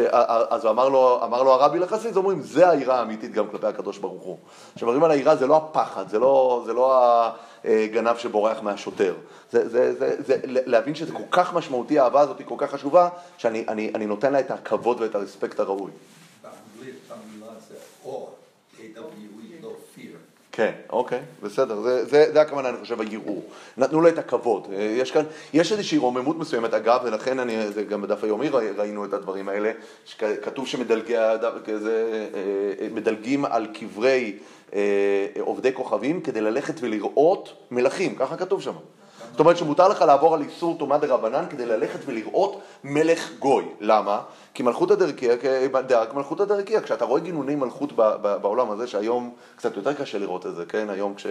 אז 0.49 0.65
אמר, 0.65 0.89
לו, 0.89 1.23
אמר 1.23 1.43
לו 1.43 1.51
הרבי 1.51 1.79
לחסיד, 1.79 2.17
אומרים, 2.17 2.41
זה 2.41 2.69
היראה 2.69 2.99
האמיתית 2.99 3.31
גם 3.31 3.47
כלפי 3.47 3.67
הקדוש 3.67 3.97
ברוך 3.97 4.23
הוא. 4.23 4.37
כשמדברים 4.75 5.03
על 5.03 5.11
היראה 5.11 5.35
זה 5.35 5.47
לא 5.47 5.57
הפחד, 5.57 6.09
זה 6.09 6.19
לא, 6.19 6.63
זה 6.65 6.73
לא 6.73 7.03
אה, 7.03 7.31
גנב 7.65 8.17
שבורח 8.17 8.61
מהשוטר. 8.61 9.15
זה, 9.51 9.69
זה, 9.69 9.93
זה, 9.93 10.15
זה, 10.19 10.39
להבין 10.43 10.95
שזה 10.95 11.11
כל 11.11 11.23
כך 11.31 11.53
משמעותי, 11.53 11.99
האהבה 11.99 12.21
הזאת 12.21 12.39
היא 12.39 12.47
כל 12.47 12.55
כך 12.57 12.71
חשובה, 12.71 13.09
שאני 13.37 13.65
אני, 13.67 13.91
אני 13.95 14.05
נותן 14.05 14.33
לה 14.33 14.39
את 14.39 14.51
הכבוד 14.51 15.01
ואת 15.01 15.15
הרספקט 15.15 15.59
הראוי. 15.59 15.91
באנגלית 16.41 16.95
המילה 17.09 17.51
זה 17.69 17.75
אור, 18.05 18.35
fear. 18.77 19.32
כן, 20.55 20.71
אוקיי, 20.89 21.19
בסדר, 21.43 21.81
זה, 21.81 22.05
זה, 22.05 22.25
זה 22.33 22.41
הכוונה, 22.41 22.69
אני 22.69 22.77
חושב, 22.77 23.01
הערעור. 23.01 23.43
נתנו 23.77 24.01
לו 24.01 24.07
את 24.07 24.17
הכבוד. 24.17 24.67
אה, 24.73 24.81
יש 24.81 25.11
כאן, 25.11 25.23
יש 25.53 25.71
איזושהי 25.71 25.97
רוממות 25.97 26.37
מסוימת, 26.37 26.73
אגב, 26.73 26.99
ולכן 27.03 27.39
אני, 27.39 27.71
זה 27.71 27.83
גם 27.83 28.01
בדף 28.01 28.23
היומי 28.23 28.49
ראי- 28.49 28.71
ראינו 28.77 29.05
את 29.05 29.13
הדברים 29.13 29.49
האלה, 29.49 29.71
שכתוב 30.05 30.67
שמדלגים 32.79 33.45
על 33.45 33.67
קברי 33.73 34.37
אה, 34.73 34.79
עובדי 35.39 35.73
כוכבים 35.73 36.21
כדי 36.21 36.41
ללכת 36.41 36.73
ולראות 36.79 37.53
מלכים, 37.71 38.15
ככה 38.15 38.37
כתוב 38.37 38.61
שם. 38.61 38.73
זאת 39.31 39.39
אומרת 39.39 39.57
שמותר 39.57 39.87
לך 39.87 40.01
לעבור 40.01 40.33
על 40.33 40.41
איסור 40.41 40.77
טומאה 40.79 40.97
דה 40.97 41.07
רבנן 41.07 41.45
כדי 41.49 41.65
ללכת 41.65 41.99
ולראות 42.05 42.61
מלך 42.83 43.31
גוי. 43.39 43.65
למה? 43.79 44.21
כי 44.53 44.63
מלכותא 44.63 44.95
דרכיה, 44.95 45.35
דאק 45.87 46.13
מלכותא 46.13 46.45
דרכיה, 46.45 46.81
כשאתה 46.81 47.05
רואה 47.05 47.21
גינוני 47.21 47.55
מלכות 47.55 47.93
בעולם 48.41 48.71
הזה, 48.71 48.87
שהיום 48.87 49.33
קצת 49.55 49.77
יותר 49.77 49.93
קשה 49.93 50.17
לראות 50.17 50.45
את 50.45 50.55
זה, 50.55 50.65
כן? 50.65 50.89
היום 50.89 51.15
כש, 51.15 51.27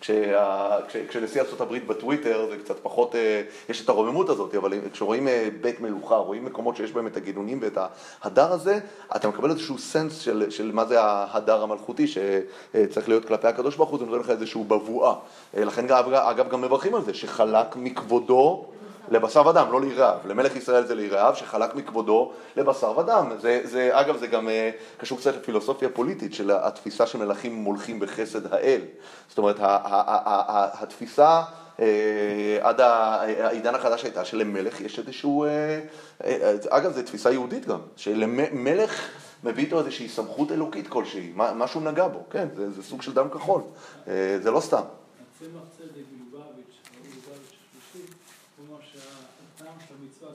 כשה, 0.00 0.78
כש, 0.88 0.96
כשנשיא 0.96 1.40
ארה"ב 1.40 1.78
בטוויטר 1.86 2.46
זה 2.50 2.56
קצת 2.56 2.76
פחות, 2.82 3.14
אה, 3.14 3.42
יש 3.68 3.84
את 3.84 3.88
הרוממות 3.88 4.28
הזאת, 4.28 4.54
אבל 4.54 4.72
כשרואים 4.92 5.28
אה, 5.28 5.48
בית 5.60 5.80
מלוכה, 5.80 6.16
רואים 6.16 6.44
מקומות 6.44 6.76
שיש 6.76 6.92
בהם 6.92 7.06
את 7.06 7.16
הגינונים 7.16 7.58
ואת 7.62 7.78
ההדר 8.22 8.52
הזה, 8.52 8.78
אתה 9.16 9.28
מקבל 9.28 9.50
איזשהו 9.50 9.78
סנס 9.78 10.18
של, 10.18 10.50
של 10.50 10.72
מה 10.72 10.84
זה 10.84 11.00
ההדר 11.00 11.62
המלכותי 11.62 12.06
שצריך 12.06 13.08
להיות 13.08 13.24
כלפי 13.24 13.48
הקדוש 13.48 13.76
ברוך 13.76 13.90
הוא, 13.90 13.98
זה 13.98 14.04
נותן 14.04 14.20
לך 14.20 14.30
איזשהו 14.30 14.64
בבואה. 14.64 15.14
אה, 15.56 15.64
לכן 15.64 15.90
אגב 15.90 16.48
גם 16.48 16.60
מברכים 16.60 16.94
על 16.94 17.02
זה, 17.02 17.14
שחלק 17.14 17.76
מכבודו 17.76 18.66
לבשר 19.12 19.46
ודם, 19.46 19.66
לא 19.72 19.80
ליראיו. 19.80 20.18
למלך 20.24 20.56
ישראל 20.56 20.86
זה 20.86 20.94
ליראיו, 20.94 21.34
שחלק 21.36 21.74
מכבודו 21.74 22.32
לבשר 22.56 22.98
ודם. 22.98 23.32
זה, 23.40 23.60
זה, 23.64 23.90
אגב, 23.92 24.16
זה 24.16 24.26
גם 24.26 24.48
אה, 24.48 24.70
קשור 24.98 25.18
קצת 25.18 25.34
לפילוסופיה 25.36 25.88
פוליטית 25.88 26.34
של 26.34 26.50
התפיסה 26.50 27.06
שמלכים 27.06 27.54
מולכים 27.54 28.00
בחסד 28.00 28.52
האל. 28.54 28.80
זאת 29.28 29.38
אומרת, 29.38 29.60
ה- 29.60 29.66
ה- 29.66 29.76
ה- 29.84 30.22
ה- 30.26 30.42
ה- 30.48 30.82
התפיסה 30.82 31.42
אה, 31.80 32.58
עד 32.60 32.80
ה- 32.80 33.20
העידן 33.20 33.74
החדש 33.74 34.02
הייתה 34.02 34.24
שלמלך 34.24 34.80
יש 34.80 34.98
איזשהו, 34.98 35.44
אה, 35.44 35.80
אה, 36.24 36.54
אגב, 36.68 36.92
זו 36.92 37.02
תפיסה 37.02 37.30
יהודית 37.32 37.66
גם, 37.66 37.80
שלמלך 37.96 39.08
מביא 39.44 39.64
איתו 39.64 39.78
איזושהי 39.78 40.08
סמכות 40.08 40.52
אלוקית 40.52 40.88
כלשהי, 40.88 41.32
משהו 41.36 41.80
נגע 41.80 42.08
בו, 42.08 42.22
כן, 42.30 42.48
זה, 42.56 42.70
זה 42.70 42.82
סוג 42.82 43.02
של 43.02 43.12
דם 43.12 43.28
כחול, 43.30 43.62
אה, 44.08 44.38
זה 44.42 44.50
לא 44.50 44.60
סתם. 44.60 44.76
הצמח 44.76 45.62
צדק 45.78 46.02
מלובביץ', 46.12 46.76
הרב 46.94 47.02
מלובביץ' 47.02 47.56
השלישי, 47.92 48.12
הוא 48.58 48.66
אמר 48.70 48.78
שהטעם 48.92 49.74
של 49.88 49.94
המצווה 50.00 50.30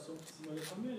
שמע. 0.69 0.89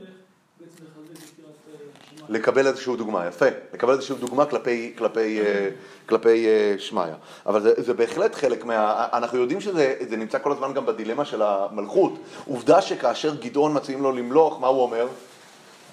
לקבל 2.28 2.66
איזושהי 2.66 2.96
דוגמה, 2.96 3.26
יפה, 3.26 3.46
לקבל 3.74 3.92
איזושהי 3.92 4.16
דוגמה 4.16 4.46
כלפי, 4.46 4.94
כלפי, 4.98 5.40
אה, 5.40 5.68
כלפי 6.06 6.46
אה, 6.46 6.74
שמעיה. 6.78 7.14
אבל 7.46 7.62
זה, 7.62 7.72
זה 7.76 7.94
בהחלט 7.94 8.34
חלק 8.34 8.64
מה... 8.64 9.06
אנחנו 9.12 9.38
יודעים 9.38 9.60
שזה 9.60 9.94
זה 10.08 10.16
נמצא 10.16 10.38
כל 10.38 10.52
הזמן 10.52 10.74
גם 10.74 10.86
בדילמה 10.86 11.24
של 11.24 11.42
המלכות. 11.42 12.12
עובדה 12.46 12.82
שכאשר 12.82 13.34
גדעון 13.34 13.76
מציעים 13.76 14.02
לו 14.02 14.12
למלוך, 14.12 14.60
מה 14.60 14.66
הוא 14.66 14.82
אומר? 14.82 15.06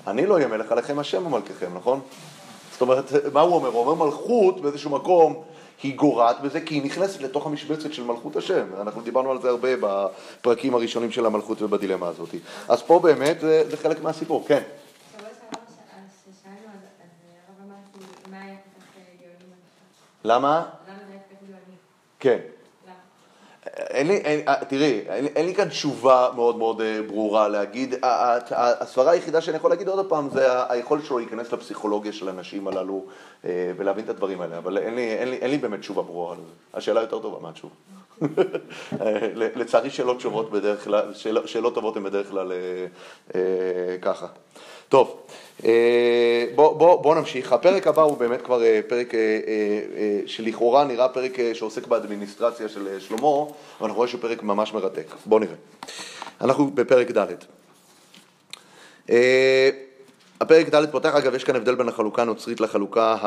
אני 0.08 0.26
לא 0.26 0.34
אהיה 0.34 0.48
מלך 0.48 0.72
עליכם, 0.72 1.00
השם 1.00 1.26
המלככם, 1.26 1.72
נכון? 1.76 2.00
זאת 2.72 2.82
אומרת, 2.82 3.12
מה 3.34 3.42
הוא 3.42 3.56
אומר? 3.56 3.70
הוא 3.70 3.80
אומר 3.80 4.06
מלכות 4.06 4.62
באיזשהו 4.62 4.90
מקום 4.90 5.44
היא 5.84 5.96
גורעת 5.96 6.42
בזה 6.42 6.62
כי 6.62 6.76
היא 6.76 6.84
נכנסת 6.84 7.22
לתוך 7.22 7.46
המשבצת 7.46 7.94
של 7.94 8.04
מלכות 8.04 8.36
השם. 8.36 8.66
אנחנו 8.82 9.02
דיברנו 9.02 9.32
על 9.32 9.42
זה 9.42 9.50
הרבה 9.50 9.70
בפרקים 9.82 10.74
הראשונים 10.74 11.12
של 11.12 11.26
המלכות 11.26 11.62
ובדילמה 11.62 12.08
הזאת. 12.08 12.30
אז 12.68 12.82
פה 12.82 13.00
באמת 13.00 13.40
זה, 13.40 13.70
זה 13.70 13.78
חלק 13.78 14.02
מהסיפור, 14.02 14.46
כן. 14.48 14.62
למה? 20.24 20.66
למה 20.88 21.00
זה? 21.08 21.18
כן. 22.20 22.40
אין 23.68 24.08
לי, 24.08 24.16
אין, 24.16 24.48
אה, 24.48 24.66
תראי, 24.68 25.02
אין, 25.10 25.26
אין 25.26 25.46
לי 25.46 25.56
כאן 25.56 25.70
תשובה 25.70 26.30
מאוד 26.36 26.58
מאוד 26.58 26.82
אה, 26.82 27.00
ברורה 27.08 27.48
להגיד, 27.48 27.96
הסברה 28.52 29.12
היחידה 29.12 29.42
שאני 29.42 29.58
יכול 29.58 29.70
להגיד 29.70 29.88
עוד 29.88 30.10
פעם 30.10 30.30
זה 30.30 30.72
היכולת 30.72 31.06
שלו 31.06 31.18
להיכנס 31.18 31.52
לפסיכולוגיה 31.52 32.14
של 32.14 32.28
האנשים 32.28 32.68
הללו 32.68 33.06
אה, 33.46 33.72
ולהבין 33.78 34.04
את 34.04 34.10
הדברים 34.10 34.42
האלה, 34.42 34.58
אבל 34.58 34.78
אין 34.78 34.96
לי, 34.96 35.14
אין 35.14 35.30
לי, 35.30 35.36
אין 35.36 35.52
לי 35.52 35.58
באמת 35.58 35.80
תשובה 35.80 36.02
ברורה 36.02 36.36
לזה. 36.36 36.52
השאלה 36.74 37.02
יותר 37.02 37.20
טובה, 37.20 37.40
מה 37.42 37.50
התשובה? 37.50 37.74
ל- 39.36 39.62
לצערי 39.62 39.90
שאלות 39.90 40.18
תשובות 40.18 40.52
בדרך 40.52 40.84
כלל, 40.84 41.14
שאלות, 41.46 41.76
טובות 41.76 41.98
הן 41.98 42.04
בדרך 42.04 42.30
כלל 42.30 42.52
ככה. 44.02 44.28
טוב, 44.90 45.18
אה, 45.64 46.46
בוא, 46.56 46.76
בוא, 46.78 47.02
בוא 47.04 47.16
נמשיך. 47.16 47.54
הפרק 47.54 47.88
הבא 47.88 48.02
הוא 48.02 48.18
באמת 48.18 48.42
כבר 48.42 48.64
אה, 48.64 48.80
פרק 48.88 49.16
אה, 49.16 49.20
שלכאורה 50.26 50.84
נראה 50.84 51.10
פרק 51.10 51.54
שעוסק 51.54 51.88
באדמיניסטרציה 51.88 52.70
של 52.70 53.00
שלמה, 53.00 53.22
אבל 53.22 53.48
אנחנו 53.82 53.96
רואים 53.96 54.10
שהוא 54.10 54.22
פרק 54.22 54.44
ממש 54.44 54.74
מרתק. 54.74 55.08
בואו 55.26 55.40
נראה. 55.40 55.56
אנחנו 56.42 56.72
בפרק 56.72 57.12
ד'. 57.12 57.36
הפרק 60.42 60.70
ד' 60.76 60.86
פותח, 60.92 61.16
אגב, 61.16 61.36
יש 61.36 61.44
כאן 61.44 61.56
הבדל 61.56 61.76
בין 61.76 61.90
החלוקה 61.90 62.22
הנוצרית 62.22 62.62
לחלוקה 62.62 63.18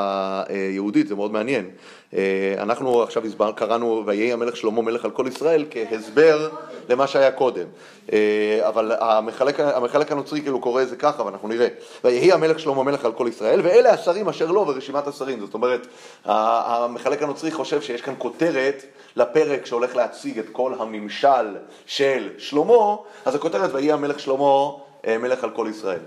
היהודית, 0.48 1.08
זה 1.08 1.14
מאוד 1.14 1.32
מעניין. 1.32 1.70
אה, 2.14 2.54
אנחנו 2.58 3.02
עכשיו 3.02 3.26
הסבר, 3.26 3.52
קראנו 3.52 4.02
ויהי 4.06 4.32
המלך 4.32 4.56
שלמה 4.56 4.82
מלך 4.82 5.04
על 5.04 5.10
כל 5.10 5.24
ישראל 5.28 5.64
כהסבר 5.70 6.48
למה 6.88 7.06
שהיה 7.06 7.30
קודם. 7.30 7.66
אה, 8.12 8.60
אבל 8.68 8.92
המחלק, 9.00 9.60
המחלק 9.60 10.12
הנוצרי 10.12 10.40
כאילו 10.40 10.60
קורא 10.60 10.82
את 10.82 10.88
זה 10.88 10.96
ככה, 10.96 11.22
ואנחנו 11.22 11.48
נראה. 11.48 11.68
ויהי 12.04 12.32
המלך 12.32 12.58
שלמה 12.58 12.82
מלך 12.82 13.04
על 13.04 13.12
כל 13.12 13.26
ישראל, 13.28 13.60
ואלה 13.64 13.90
השרים 13.90 14.28
אשר 14.28 14.50
לו 14.50 14.66
ורשימת 14.66 15.06
השרים. 15.06 15.40
זאת 15.40 15.54
אומרת, 15.54 15.86
המחלק 16.24 17.22
הנוצרי 17.22 17.50
חושב 17.50 17.82
שיש 17.82 18.02
כאן 18.02 18.14
כותרת 18.18 18.82
לפרק 19.16 19.66
שהולך 19.66 19.96
להציג 19.96 20.38
את 20.38 20.46
כל 20.52 20.72
הממשל 20.78 21.56
של 21.86 22.28
שלמה, 22.38 22.96
אז 23.24 23.34
הכותרת 23.34 23.74
ויהי 23.74 23.92
המלך 23.92 24.20
שלמה 24.20 24.70
אה, 25.06 25.18
מלך 25.18 25.44
על 25.44 25.50
כל 25.50 25.66
ישראל. 25.70 26.00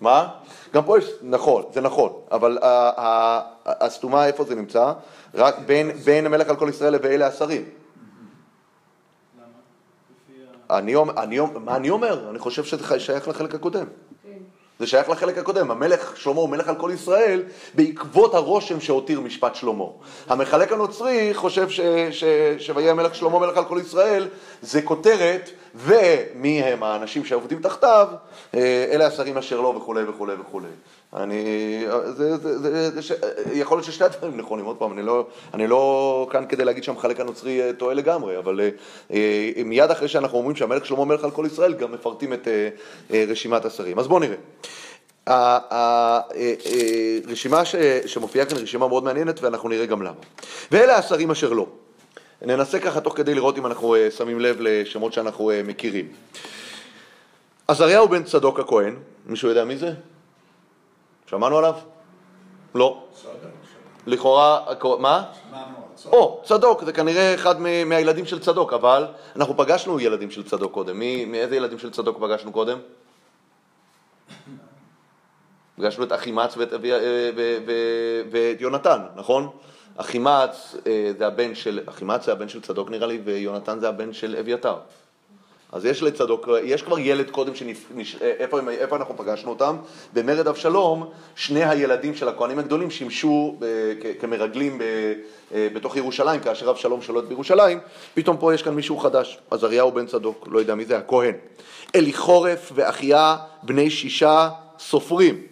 מה? 0.00 0.28
גם 0.74 0.84
פה 0.84 0.98
יש, 0.98 1.10
נכון, 1.22 1.64
זה 1.72 1.80
נכון, 1.80 2.12
אבל 2.32 2.58
ה- 2.62 2.66
ה- 3.00 3.42
הסתומה 3.64 4.26
איפה 4.26 4.44
זה 4.44 4.54
נמצא? 4.54 4.92
רק 5.34 5.58
בין, 5.66 5.92
בין 5.92 6.26
המלך 6.26 6.48
על 6.48 6.56
כל 6.56 6.66
ישראל 6.70 6.94
ואלה 7.02 7.26
השרים. 7.26 7.64
אני, 10.70 10.94
אני, 11.16 11.38
אומר- 11.38 11.58
מה 11.58 11.76
אני 11.76 11.90
אומר? 11.90 12.30
אני 12.30 12.38
חושב 12.38 12.64
שזה 12.64 13.00
שייך 13.00 13.28
לחלק 13.28 13.54
הקודם. 13.54 13.86
כן. 14.22 14.30
זה 14.78 14.86
שייך 14.86 15.08
לחלק 15.08 15.38
הקודם, 15.38 15.70
המלך 15.70 16.16
שלמה 16.16 16.40
הוא 16.40 16.48
מלך 16.48 16.68
על 16.68 16.74
כל 16.74 16.90
ישראל 16.94 17.42
בעקבות 17.74 18.34
הרושם 18.34 18.80
שהותיר 18.80 19.20
משפט 19.20 19.54
שלמה. 19.54 19.84
המחלק 20.28 20.72
הנוצרי 20.72 21.34
חושב 21.34 21.70
ש, 21.70 21.80
ש, 22.10 22.24
שויהיה 22.58 22.90
המלך 22.90 23.14
שלמה 23.14 23.38
מלך 23.38 23.56
על 23.56 23.64
כל 23.64 23.78
ישראל 23.80 24.28
זה 24.62 24.82
כותרת 24.82 25.50
ומי 25.74 26.62
הם 26.62 26.82
האנשים 26.82 27.24
שעובדים 27.24 27.60
תחתיו, 27.62 28.08
אה, 28.54 28.86
אלה 28.90 29.06
השרים 29.06 29.38
אשר 29.38 29.60
לו 29.60 29.74
וכולי 29.76 30.04
וכולי 30.04 30.34
וכולי. 30.40 30.68
אני, 31.14 31.84
זה, 32.16 32.36
זה, 32.36 32.58
זה, 32.58 32.90
זה, 32.90 33.02
ש, 33.02 33.12
יכול 33.52 33.78
להיות 33.78 33.86
ששני 33.86 34.06
הדברים 34.06 34.36
נכונים, 34.36 34.64
עוד 34.64 34.76
פעם, 34.76 34.92
אני 34.92 35.02
לא, 35.02 35.26
אני 35.54 35.66
לא 35.66 36.26
כאן 36.30 36.44
כדי 36.48 36.64
להגיד 36.64 36.84
שהמחלק 36.84 37.20
הנוצרי 37.20 37.62
אה, 37.62 37.72
טועה 37.72 37.94
לגמרי, 37.94 38.38
אבל 38.38 38.60
אה, 38.60 38.68
אה, 39.12 39.62
מיד 39.64 39.90
אחרי 39.90 40.08
שאנחנו 40.08 40.38
אומרים 40.38 40.56
שהמלך 40.56 40.86
שלמה 40.86 41.04
מלך 41.04 41.24
על 41.24 41.30
כל 41.30 41.44
ישראל, 41.46 41.74
גם 41.74 41.92
מפרטים 41.92 42.32
את 42.32 42.48
אה, 42.48 42.68
אה, 43.12 43.24
רשימת 43.28 43.64
השרים. 43.64 43.98
אז 43.98 44.08
בואו 44.08 44.20
נראה. 44.20 44.36
הרשימה 47.26 47.62
שמופיעה 48.06 48.46
כאן 48.46 48.56
היא 48.56 48.62
רשימה 48.62 48.88
מאוד 48.88 49.04
מעניינת 49.04 49.42
ואנחנו 49.42 49.68
נראה 49.68 49.86
גם 49.86 50.02
למה. 50.02 50.16
ואלה 50.70 50.96
השרים 50.96 51.30
אשר 51.30 51.52
לא. 51.52 51.66
ננסה 52.42 52.78
ככה 52.78 53.00
תוך 53.00 53.16
כדי 53.16 53.34
לראות 53.34 53.58
אם 53.58 53.66
אנחנו 53.66 53.94
אה, 53.94 54.10
שמים 54.10 54.40
לב 54.40 54.56
לשמות 54.60 55.12
שאנחנו 55.12 55.50
אה, 55.50 55.62
מכירים. 55.62 56.08
עזריהו 57.68 58.08
בן 58.08 58.22
צדוק 58.22 58.60
הכהן, 58.60 58.96
מישהו 59.26 59.48
יודע 59.48 59.64
מי 59.64 59.76
זה? 59.76 59.92
שמענו 61.34 61.58
עליו? 61.58 61.74
לא. 62.74 63.04
לכאורה, 64.06 64.64
מה? 64.98 65.24
או, 66.06 66.42
צדוק, 66.44 66.84
זה 66.84 66.92
כנראה 66.92 67.34
אחד 67.34 67.60
מהילדים 67.60 68.26
של 68.26 68.40
צדוק, 68.40 68.72
אבל 68.72 69.06
אנחנו 69.36 69.56
פגשנו 69.56 70.00
ילדים 70.00 70.30
של 70.30 70.48
צדוק 70.48 70.72
קודם. 70.72 70.98
מי, 70.98 71.24
מאיזה 71.24 71.56
ילדים 71.56 71.78
של 71.78 71.90
צדוק 71.90 72.18
פגשנו 72.20 72.52
קודם? 72.52 72.78
פגשנו 75.76 76.04
את 76.04 76.12
אחימץ 76.12 76.56
ואת, 76.56 76.72
אה, 76.72 78.52
יונתן, 78.58 79.00
נכון? 79.16 79.48
אחימץ 79.96 80.76
אה, 80.86 81.12
זה 81.18 81.26
הבן 81.26 81.54
של, 81.54 81.80
אחימץ 81.86 82.24
זה 82.24 82.32
הבן 82.32 82.48
של 82.48 82.60
צדוק 82.60 82.90
נראה 82.90 83.06
לי, 83.06 83.20
ויונתן 83.24 83.78
זה 83.78 83.88
הבן 83.88 84.12
של 84.12 84.36
אביתר. 84.36 84.76
אז 85.74 85.84
יש 85.84 86.02
לצדוק, 86.02 86.48
יש 86.64 86.82
כבר 86.82 86.98
ילד 86.98 87.30
קודם, 87.30 87.54
שנפ... 87.54 87.84
נש... 87.94 88.16
איפה, 88.22 88.58
איפה 88.70 88.96
אנחנו 88.96 89.16
פגשנו 89.16 89.50
אותם? 89.50 89.76
במרד 90.12 90.48
אבשלום, 90.48 91.10
שני 91.36 91.64
הילדים 91.64 92.14
של 92.14 92.28
הכהנים 92.28 92.58
הגדולים 92.58 92.90
שימשו 92.90 93.56
ב... 93.58 93.64
כ... 94.00 94.06
כמרגלים 94.20 94.78
ב... 94.78 94.84
בתוך 95.52 95.96
ירושלים, 95.96 96.40
כאשר 96.40 96.70
אבשלום 96.70 97.02
שולט 97.02 97.24
בירושלים, 97.24 97.78
פתאום 98.14 98.36
פה 98.36 98.54
יש 98.54 98.62
כאן 98.62 98.74
מישהו 98.74 98.98
חדש, 98.98 99.38
עזריהו 99.50 99.92
בן 99.92 100.06
צדוק, 100.06 100.48
לא 100.50 100.58
יודע 100.58 100.74
מי 100.74 100.84
זה, 100.84 100.98
הכהן. 100.98 101.34
אליחורף 101.94 102.72
ואחיה 102.74 103.36
בני 103.62 103.90
שישה 103.90 104.50
סופרים. 104.78 105.42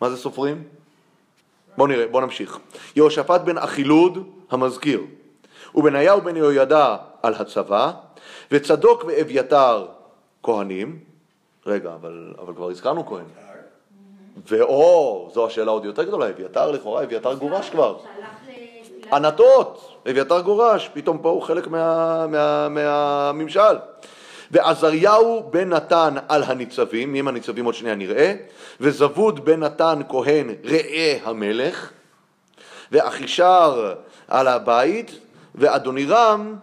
מה 0.00 0.10
זה 0.10 0.16
סופרים? 0.16 0.62
בואו 1.76 1.86
נראה, 1.86 2.06
בואו 2.06 2.24
נמשיך. 2.24 2.58
יהושפט 2.96 3.40
בן 3.40 3.58
אחילוד 3.58 4.28
המזכיר, 4.50 5.00
ובניהו 5.74 6.20
בן 6.20 6.36
יהוידע 6.36 6.96
על 7.22 7.34
הצבא, 7.34 7.92
וצדוק 8.50 9.04
ואביתר 9.04 9.86
כהנים, 10.42 10.98
רגע, 11.66 11.90
אבל, 11.94 12.34
אבל 12.38 12.54
כבר 12.54 12.70
הזכרנו 12.70 13.06
כהן. 13.06 13.24
ואו, 14.48 15.30
זו 15.34 15.46
השאלה 15.46 15.70
עוד 15.70 15.84
יותר 15.84 16.02
גדולה, 16.02 16.28
אביתר 16.28 16.70
לכאורה, 16.70 17.02
אביתר 17.02 17.34
גורש 17.34 17.70
כבר. 17.70 17.96
ענתות, 19.12 19.98
אביתר 20.10 20.40
גורש, 20.40 20.90
פתאום 20.92 21.18
פה 21.18 21.28
הוא 21.28 21.42
חלק 21.42 21.66
מה, 21.66 22.26
מה, 22.26 22.68
מהממשל. 22.68 23.76
ועזריהו 24.50 25.48
בן 25.50 25.68
נתן 25.68 26.14
על 26.28 26.42
הניצבים, 26.42 27.12
מי 27.12 27.18
הם 27.18 27.28
הניצבים 27.28 27.64
עוד 27.64 27.74
שנייה 27.74 27.94
נראה, 27.94 28.34
וזבוד 28.80 29.44
בן 29.44 29.60
נתן 29.60 30.00
כהן 30.08 30.54
ראה 30.64 31.18
המלך, 31.24 31.90
ואחישר 32.92 33.94
על 34.28 34.48
הבית, 34.48 35.18
ואדונירם 35.54 36.56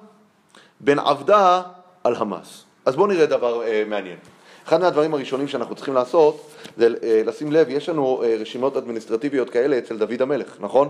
בן 0.79 0.99
עבדה 0.99 1.61
על 2.03 2.15
המס. 2.15 2.63
אז 2.85 2.95
בואו 2.95 3.07
נראה 3.07 3.25
דבר 3.25 3.63
אה, 3.63 3.83
מעניין. 3.87 4.17
אחד 4.67 4.81
מהדברים 4.81 5.13
הראשונים 5.13 5.47
שאנחנו 5.47 5.75
צריכים 5.75 5.93
לעשות 5.93 6.51
זה 6.77 6.87
אה, 7.03 7.21
לשים 7.25 7.51
לב, 7.51 7.69
יש 7.69 7.89
לנו 7.89 8.23
אה, 8.23 8.35
רשימות 8.39 8.77
אדמיניסטרטיביות 8.77 9.49
כאלה 9.49 9.77
אצל 9.77 9.97
דוד 9.97 10.21
המלך, 10.21 10.57
נכון? 10.59 10.89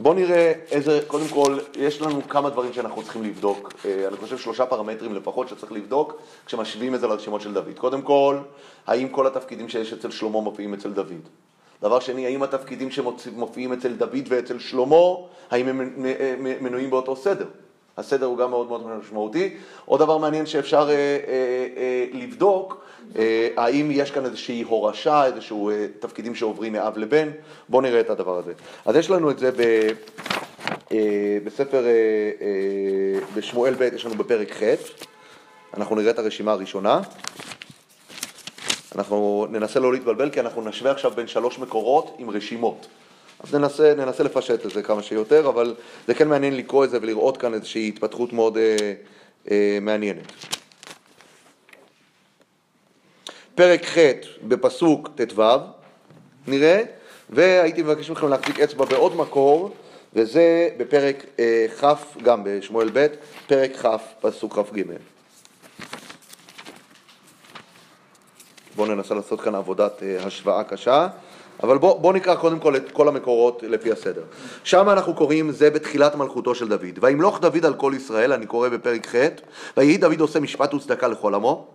בואו 0.00 0.14
נראה 0.14 0.52
איזה, 0.70 1.00
קודם 1.06 1.28
כל, 1.28 1.58
יש 1.76 2.02
לנו 2.02 2.28
כמה 2.28 2.50
דברים 2.50 2.72
שאנחנו 2.72 3.02
צריכים 3.02 3.24
לבדוק. 3.24 3.72
אה, 3.84 4.08
אני 4.08 4.16
חושב 4.16 4.38
שלושה 4.38 4.66
פרמטרים 4.66 5.14
לפחות 5.14 5.48
שצריך 5.48 5.72
לבדוק 5.72 6.20
כשמשווים 6.46 6.94
את 6.94 7.00
זה 7.00 7.06
לרשימות 7.06 7.40
של 7.40 7.52
דוד. 7.52 7.78
קודם 7.78 8.02
כל, 8.02 8.38
האם 8.86 9.08
כל 9.08 9.26
התפקידים 9.26 9.68
שיש 9.68 9.92
אצל 9.92 10.10
שלמה 10.10 10.40
מופיעים 10.40 10.74
אצל 10.74 10.90
דוד? 10.90 11.28
דבר 11.82 12.00
שני, 12.00 12.26
האם 12.26 12.42
התפקידים 12.42 12.90
שמופיעים 12.90 13.72
אצל 13.72 13.92
דוד 13.92 14.24
ואצל 14.28 14.58
שלמה, 14.58 14.96
האם 15.50 15.68
הם 15.68 16.04
אה, 16.04 16.34
מנויים 16.60 16.90
באותו 16.90 17.16
סדר? 17.16 17.46
הסדר 17.98 18.26
הוא 18.26 18.38
גם 18.38 18.50
מאוד 18.50 18.68
מאוד 18.68 18.86
משמעותי. 18.86 19.56
עוד 19.84 20.00
דבר 20.00 20.18
מעניין 20.18 20.46
שאפשר 20.46 20.88
אה, 20.88 20.94
אה, 20.94 21.66
אה, 21.76 22.04
לבדוק, 22.12 22.84
אה, 23.16 23.48
האם 23.56 23.90
יש 23.92 24.10
כאן 24.10 24.24
איזושהי 24.24 24.62
הורשה, 24.62 25.26
איזשהו 25.26 25.70
אה, 25.70 25.86
תפקידים 26.00 26.34
שעוברים 26.34 26.72
מאב 26.72 26.98
לבן, 26.98 27.30
בואו 27.68 27.82
נראה 27.82 28.00
את 28.00 28.10
הדבר 28.10 28.38
הזה. 28.38 28.52
אז 28.84 28.96
יש 28.96 29.10
לנו 29.10 29.30
את 29.30 29.38
זה 29.38 29.50
ב, 29.50 29.60
אה, 30.92 31.38
בספר, 31.44 31.84
אה, 31.86 31.90
אה, 31.90 33.20
בשמואל 33.34 33.74
ב', 33.74 33.82
יש 33.82 34.06
לנו 34.06 34.14
בפרק 34.14 34.52
ח', 34.52 34.62
אנחנו 35.76 35.96
נראה 35.96 36.10
את 36.10 36.18
הרשימה 36.18 36.52
הראשונה. 36.52 37.00
אנחנו 38.96 39.46
ננסה 39.50 39.80
לא 39.80 39.92
להתבלבל 39.92 40.30
כי 40.30 40.40
אנחנו 40.40 40.68
נשווה 40.68 40.90
עכשיו 40.90 41.10
בין 41.10 41.26
שלוש 41.26 41.58
מקורות 41.58 42.14
עם 42.18 42.30
רשימות. 42.30 42.86
אז 43.40 43.54
ננסה, 43.54 43.94
ננסה 43.94 44.22
לפשט 44.22 44.66
את 44.66 44.70
זה 44.70 44.82
כמה 44.82 45.02
שיותר, 45.02 45.48
אבל 45.48 45.74
זה 46.06 46.14
כן 46.14 46.28
מעניין 46.28 46.56
לקרוא 46.56 46.84
את 46.84 46.90
זה 46.90 46.98
ולראות 47.02 47.36
כאן 47.36 47.54
איזושהי 47.54 47.88
התפתחות 47.88 48.32
מאוד 48.32 48.56
אה, 48.56 48.94
אה, 49.50 49.78
מעניינת. 49.80 50.32
פרק 53.54 53.84
ח' 53.84 53.98
בפסוק 54.42 55.08
ט"ו, 55.16 55.42
נראה, 56.46 56.82
והייתי 57.30 57.82
מבקש 57.82 58.10
מכם 58.10 58.28
להחזיק 58.28 58.60
אצבע 58.60 58.84
בעוד 58.84 59.16
מקור, 59.16 59.74
וזה 60.14 60.68
בפרק 60.76 61.24
אה, 61.38 61.66
כ', 61.80 62.16
גם 62.22 62.44
בשמואל 62.44 62.90
ב', 62.92 63.06
פרק 63.46 63.76
כ', 63.76 63.86
פסוק 64.20 64.58
כ"ג. 64.58 64.82
בואו 68.76 68.94
ננסה 68.94 69.14
לעשות 69.14 69.40
כאן 69.40 69.54
עבודת 69.54 70.02
אה, 70.02 70.26
השוואה 70.26 70.64
קשה. 70.64 71.08
אבל 71.62 71.78
בואו 71.78 71.98
בוא 71.98 72.12
נקרא 72.12 72.34
קודם 72.34 72.58
כל 72.58 72.76
את 72.76 72.90
כל 72.92 73.08
המקורות 73.08 73.62
לפי 73.68 73.92
הסדר. 73.92 74.22
שם 74.64 74.88
אנחנו 74.88 75.14
קוראים, 75.14 75.52
זה 75.52 75.70
בתחילת 75.70 76.14
מלכותו 76.14 76.54
של 76.54 76.68
דוד. 76.68 76.98
וימלוך 77.00 77.40
דוד 77.40 77.66
על 77.66 77.74
כל 77.74 77.92
ישראל, 77.96 78.32
אני 78.32 78.46
קורא 78.46 78.68
בפרק 78.68 79.06
ח', 79.06 79.28
ויהי 79.76 79.96
דוד 79.96 80.20
עושה 80.20 80.40
משפט 80.40 80.74
וצדקה 80.74 81.08
לכל 81.08 81.34
עמו, 81.34 81.66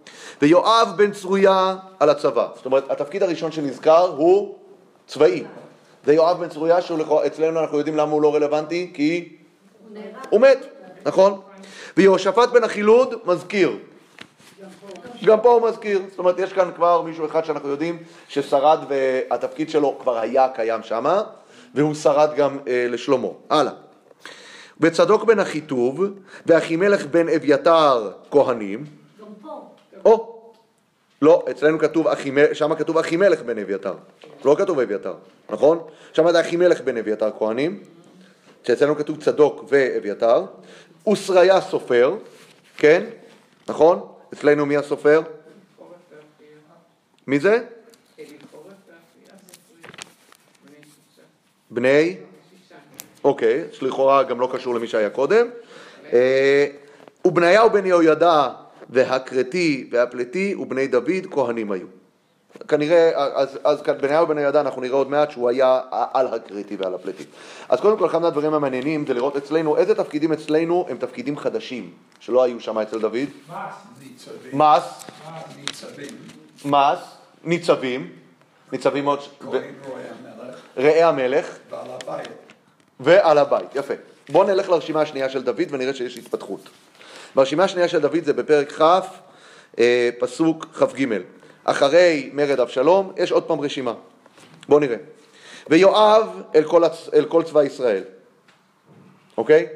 ויואב 0.42 0.94
בן 0.96 1.12
צרויה 1.12 1.76
על 2.00 2.10
הצבא. 2.10 2.48
זאת 2.56 2.66
אומרת, 2.66 2.92
התפקיד 2.92 3.24
הראשון 3.24 3.52
שנזכר 3.52 4.14
הוא 4.18 4.56
צבאי. 5.08 5.44
זה 6.06 6.14
יואב 6.14 6.40
בן 6.40 6.50
צרויה, 6.50 6.82
שאצלנו 6.82 7.60
אנחנו 7.60 7.78
יודעים 7.78 7.98
למה 7.98 8.12
הוא 8.12 8.22
לא 8.22 8.36
רלוונטי, 8.36 8.92
כי 8.94 9.30
הוא 10.30 10.42
מת, 10.42 10.66
נכון? 11.06 11.40
ויהושפט 11.98 12.50
בן 12.50 12.64
החילוד 12.64 13.14
מזכיר. 13.26 13.78
גם 15.26 15.42
פה 15.42 15.52
הוא 15.52 15.70
מזכיר, 15.70 16.02
זאת 16.10 16.20
אומרת 16.20 16.40
יש 16.40 16.54
כאן 16.54 16.72
כבר 16.76 17.02
מישהו 17.02 17.26
אחד 17.26 17.46
שאנחנו 17.46 17.70
יודעים 17.70 18.04
ששרד 18.28 18.80
והתפקיד 18.90 19.70
שלו 19.70 19.98
כבר 20.02 20.18
היה 20.18 20.48
קיים 20.56 20.84
שם 20.84 21.06
והוא 21.76 21.94
שרד 21.94 22.36
גם 22.36 22.58
אה, 22.68 22.86
לשלמה. 22.90 23.28
הלאה. 23.50 23.74
וצדוק 24.80 25.24
בן 25.24 25.40
אחיטוב 25.40 26.04
ואחימלך 26.46 27.06
בן 27.06 27.30
אביתר 27.30 28.12
כהנים. 28.32 28.86
גם 29.20 29.28
פה. 29.42 29.62
או, 30.06 30.36
לא, 31.22 31.46
אצלנו 31.52 31.80
כתוב, 31.80 32.08
אחימל, 32.08 32.54
שם 32.54 32.76
כתוב 32.76 32.98
אחימלך 32.98 33.42
בן 33.42 33.60
אביתר, 33.60 33.94
לא 34.46 34.56
כתוב 34.60 34.80
אביתר, 34.80 35.14
נכון? 35.50 35.80
שם 36.14 36.32
זה 36.32 36.40
אחימלך 36.42 36.82
בן 36.82 36.98
אביתר 36.98 37.30
כהנים, 37.40 37.84
שאצלנו 38.64 38.96
כתוב 38.96 39.24
צדוק 39.24 39.66
ואביתר, 39.70 40.44
ושריה 41.12 41.62
סופר, 41.62 42.16
כן, 42.78 43.06
נכון? 43.70 44.08
אצלנו 44.34 44.66
מי 44.66 44.78
הסופר? 44.78 45.22
מי 47.28 47.40
זה? 47.40 47.60
בני? 51.72 52.18
אוקיי, 53.24 53.64
שלכאורה 53.72 54.24
גם 54.24 54.40
לא 54.40 54.50
קשור 54.54 54.76
למי 54.76 54.88
שהיה 54.88 55.10
קודם. 55.10 55.48
אה, 56.14 56.68
ובניהו 57.26 57.70
בן 57.70 57.86
יהוידע 57.86 58.50
והכרתי 58.90 59.90
והפלטי 59.92 60.56
ובני 60.56 60.88
דוד 60.88 61.26
כהנים 61.32 61.72
היו. 61.72 61.99
כנראה, 62.68 63.12
אז, 63.16 63.60
אז 63.64 63.82
בניהו 64.02 64.28
בן 64.28 64.38
יהוידע 64.38 64.62
אנחנו 64.62 64.82
נראה 64.82 64.96
עוד 64.96 65.10
מעט 65.10 65.32
שהוא 65.32 65.50
היה 65.50 65.82
על 65.92 66.28
הכרתי 66.28 66.76
ועל 66.76 66.94
הפלטי. 66.94 67.24
אז 67.70 67.80
קודם 67.80 67.98
כל 67.98 68.06
אחד 68.06 68.22
מהדברים 68.22 68.54
המעניינים 68.54 69.08
זה 69.08 69.14
לראות 69.14 69.36
אצלנו 69.36 69.78
איזה 69.78 69.96
תפקידים 69.96 70.34
אצלנו 70.34 70.86
הם 70.90 70.98
תפקידים 70.98 71.38
חדשים 71.38 71.92
שלא 72.20 72.44
היו 72.44 72.60
שם 72.60 72.78
אצל 72.78 73.00
דוד. 73.00 73.18
מס, 74.54 74.84
ניצבים. 75.56 76.16
מס, 76.66 77.00
ניצבים, 77.44 78.10
ניצבים 78.72 79.06
עוד, 79.06 79.20
ראה 80.78 81.08
המלך 81.08 81.58
ועל 81.70 81.88
הבית. 81.92 82.28
ועל 83.00 83.38
הבית, 83.38 83.76
יפה. 83.76 83.94
בואו 84.30 84.48
נלך 84.48 84.70
לרשימה 84.70 85.02
השנייה 85.02 85.30
של 85.30 85.44
דוד 85.44 85.64
ונראה 85.70 85.94
שיש 85.94 86.18
התפתחות. 86.18 86.70
ברשימה 87.36 87.64
השנייה 87.64 87.88
של 87.88 88.00
דוד 88.00 88.24
זה 88.24 88.34
בפרק 88.34 88.72
כ', 88.72 88.82
אה, 89.80 90.10
פסוק 90.20 90.66
כ"ג. 90.66 91.06
אחרי 91.64 92.30
מרד 92.34 92.60
אבשלום 92.60 93.12
יש 93.18 93.32
עוד 93.32 93.44
פעם 93.44 93.62
רשימה. 93.62 93.94
בואו 94.68 94.80
נראה. 94.80 94.98
ויואב 95.70 96.42
אל 96.56 96.64
כל, 96.64 96.84
הצ... 96.84 97.10
אל 97.14 97.26
כל 97.26 97.44
צבא 97.44 97.64
ישראל, 97.64 98.04
אוקיי? 99.38 99.68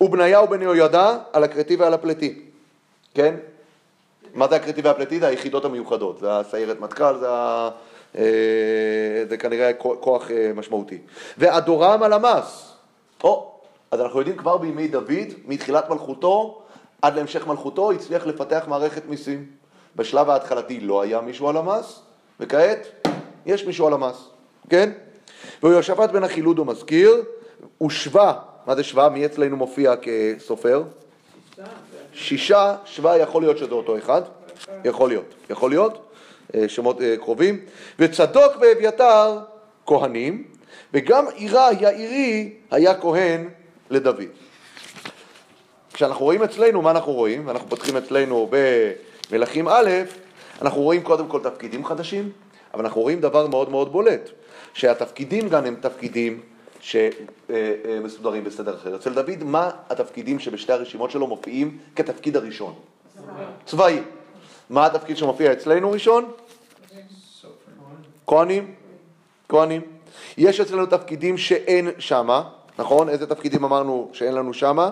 ובניהו 0.00 0.48
בן 0.48 0.62
יהוידע 0.62 1.18
על 1.32 1.44
הכרתי 1.44 1.76
ועל 1.76 1.94
הפלטי, 1.94 2.42
כן? 3.14 3.34
מה 4.34 4.48
זה 4.48 4.56
הכרתי 4.56 4.80
והפלטי? 4.80 5.20
זה 5.20 5.26
היחידות 5.26 5.64
המיוחדות, 5.64 6.18
זה 6.18 6.38
הסיירת 6.38 6.80
מטכ"ל, 6.80 7.18
זה, 7.18 7.26
ה... 7.30 7.70
אה, 8.18 9.24
זה 9.28 9.36
כנראה 9.36 9.72
כוח 10.00 10.30
אה, 10.30 10.50
משמעותי. 10.54 10.98
ואדורם 11.38 12.02
על 12.02 12.12
המס. 12.12 12.72
או, 13.24 13.52
אז 13.90 14.00
אנחנו 14.00 14.18
יודעים 14.18 14.36
כבר 14.36 14.56
בימי 14.56 14.88
דוד, 14.88 15.28
מתחילת 15.46 15.90
מלכותו 15.90 16.62
עד 17.02 17.16
להמשך 17.16 17.46
מלכותו, 17.46 17.92
הצליח 17.92 18.26
לפתח 18.26 18.64
מערכת 18.68 19.02
מיסים. 19.06 19.61
בשלב 19.96 20.30
ההתחלתי 20.30 20.80
לא 20.80 21.02
היה 21.02 21.20
מישהו 21.20 21.48
על 21.48 21.56
המס, 21.56 22.00
וכעת 22.40 22.86
יש 23.46 23.64
מישהו 23.64 23.86
על 23.86 23.92
המס, 23.92 24.28
כן? 24.70 24.90
ויהושפט 25.62 26.10
בן 26.10 26.24
החילוד 26.24 26.58
הוא 26.58 26.66
מזכיר, 26.66 27.22
שווה, 27.90 28.38
מה 28.66 28.74
זה 28.74 28.84
שווה? 28.84 29.08
מי 29.08 29.26
אצלנו 29.26 29.56
מופיע 29.56 29.94
כסופר? 29.96 30.82
שישה, 32.14 32.76
שווה 32.84 33.18
יכול 33.18 33.42
להיות 33.42 33.58
שזה 33.58 33.74
אותו 33.74 33.98
אחד, 33.98 34.22
יכול 34.84 35.08
להיות, 35.08 35.34
יכול 35.50 35.70
להיות, 35.70 36.08
אה, 36.54 36.68
שמות 36.68 37.00
אה, 37.00 37.16
קרובים, 37.16 37.60
וצדוק 37.98 38.52
ואביתר 38.60 39.38
כהנים, 39.86 40.44
וגם 40.94 41.24
עירה 41.34 41.72
יאירי 41.80 42.52
היה 42.70 43.00
כהן 43.00 43.48
לדוד. 43.90 44.22
כשאנחנו 45.92 46.24
רואים 46.24 46.42
אצלנו, 46.42 46.82
מה 46.82 46.90
אנחנו 46.90 47.12
רואים? 47.12 47.50
אנחנו 47.50 47.68
פותחים 47.68 47.96
אצלנו 47.96 48.48
במלכים 49.32 49.68
א', 49.68 49.90
אנחנו 50.62 50.82
רואים 50.82 51.02
קודם 51.02 51.28
כל 51.28 51.40
תפקידים 51.42 51.84
חדשים, 51.84 52.30
אבל 52.74 52.84
אנחנו 52.84 53.00
רואים 53.00 53.20
דבר 53.20 53.46
מאוד 53.46 53.70
מאוד 53.70 53.92
בולט, 53.92 54.30
שהתפקידים 54.74 55.48
גם 55.48 55.64
הם 55.64 55.76
תפקידים 55.80 56.40
שמסודרים 56.80 58.44
בסדר 58.44 58.74
אחר. 58.74 58.96
אצל 58.96 59.12
דוד, 59.14 59.44
מה 59.44 59.70
התפקידים 59.90 60.38
שבשתי 60.38 60.72
הרשימות 60.72 61.10
שלו 61.10 61.26
מופיעים 61.26 61.78
כתפקיד 61.96 62.36
הראשון? 62.36 62.74
צבאי. 63.66 64.00
מה 64.70 64.86
התפקיד 64.86 65.16
שמופיע 65.16 65.52
אצלנו 65.52 65.90
ראשון? 65.90 66.30
כהנים. 68.26 68.74
כהנים. 69.48 69.80
יש 70.38 70.60
אצלנו 70.60 70.86
תפקידים 70.86 71.38
שאין 71.38 71.90
שמה, 71.98 72.50
נכון? 72.78 73.08
איזה 73.08 73.26
תפקידים 73.26 73.64
אמרנו 73.64 74.08
שאין 74.12 74.34
לנו 74.34 74.54
שמה? 74.54 74.90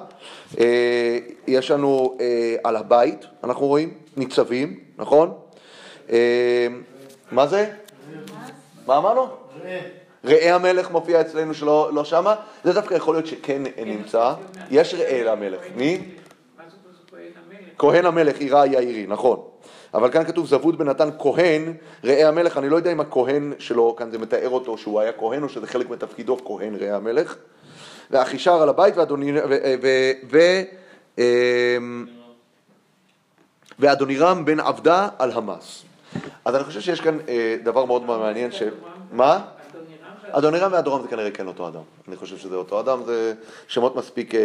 אה, 0.58 1.18
יש 1.46 1.70
לנו 1.70 2.16
אה, 2.20 2.56
על 2.64 2.76
הבית, 2.76 3.26
אנחנו 3.44 3.66
רואים, 3.66 3.94
ניצבים, 4.16 4.80
נכון? 4.98 5.34
אה, 6.10 6.66
מה 7.32 7.46
זה? 7.46 7.70
מה 8.86 8.96
אמרנו? 8.96 9.26
ראה 10.24 10.54
המלך 10.54 10.90
מופיע 10.90 11.20
אצלנו 11.20 11.54
שלא 11.54 11.90
לא 11.94 12.04
שמה, 12.04 12.34
זה 12.64 12.72
דווקא 12.72 12.94
יכול 12.94 13.14
להיות 13.14 13.26
שכן 13.26 13.62
נמצא. 13.86 14.34
יש 14.70 14.94
ראה 14.94 15.22
למלך. 15.24 15.60
מי? 15.76 16.00
כהן 17.78 18.06
המלך 18.06 18.40
עירה 18.40 18.66
יאירי, 18.66 19.06
נכון. 19.06 19.40
אבל 19.94 20.10
כאן 20.10 20.24
כתוב 20.24 20.46
זבוד 20.46 20.78
בנתן 20.78 21.08
כהן, 21.18 21.72
ראה 22.04 22.28
המלך, 22.28 22.58
אני 22.58 22.68
לא 22.68 22.76
יודע 22.76 22.92
אם 22.92 23.00
הכהן 23.00 23.52
שלו, 23.58 23.96
כאן 23.96 24.10
זה 24.10 24.18
מתאר 24.18 24.48
אותו 24.48 24.78
שהוא 24.78 25.00
היה 25.00 25.12
כהן 25.12 25.42
או 25.42 25.48
שזה 25.48 25.66
חלק 25.66 25.90
מתפקידו 25.90 26.36
כהן 26.44 26.74
ראה 26.74 26.96
המלך. 26.96 27.36
ואחישר 28.10 28.62
על 28.62 28.68
הבית 28.68 28.96
ואדוני, 28.96 29.32
ו, 30.30 30.38
אמ, 31.18 32.06
ואדונירם 33.78 34.44
בן 34.44 34.60
עבדה 34.60 35.08
על 35.18 35.30
המס. 35.30 35.82
אז 36.44 36.54
אני 36.54 36.64
חושב 36.64 36.80
שיש 36.80 37.00
כאן 37.00 37.18
אה, 37.28 37.56
דבר 37.64 37.84
מאוד 37.84 38.02
מאוד 38.02 38.20
מעניין 38.20 38.52
ש... 38.52 38.62
מה? 39.12 39.44
אדונירם 39.70 40.10
זה 40.22 40.28
אדונירם 40.38 40.72
ואדורם 40.72 41.02
זה 41.02 41.08
כנראה 41.08 41.30
כן 41.30 41.46
אותו 41.46 41.68
אדם. 41.68 41.82
אני 42.08 42.16
חושב 42.16 42.36
שזה 42.36 42.56
אותו 42.56 42.80
אדם, 42.80 43.04
זה 43.04 43.34
שמות 43.68 43.96
מספיק 43.96 44.34
אה, 44.34 44.40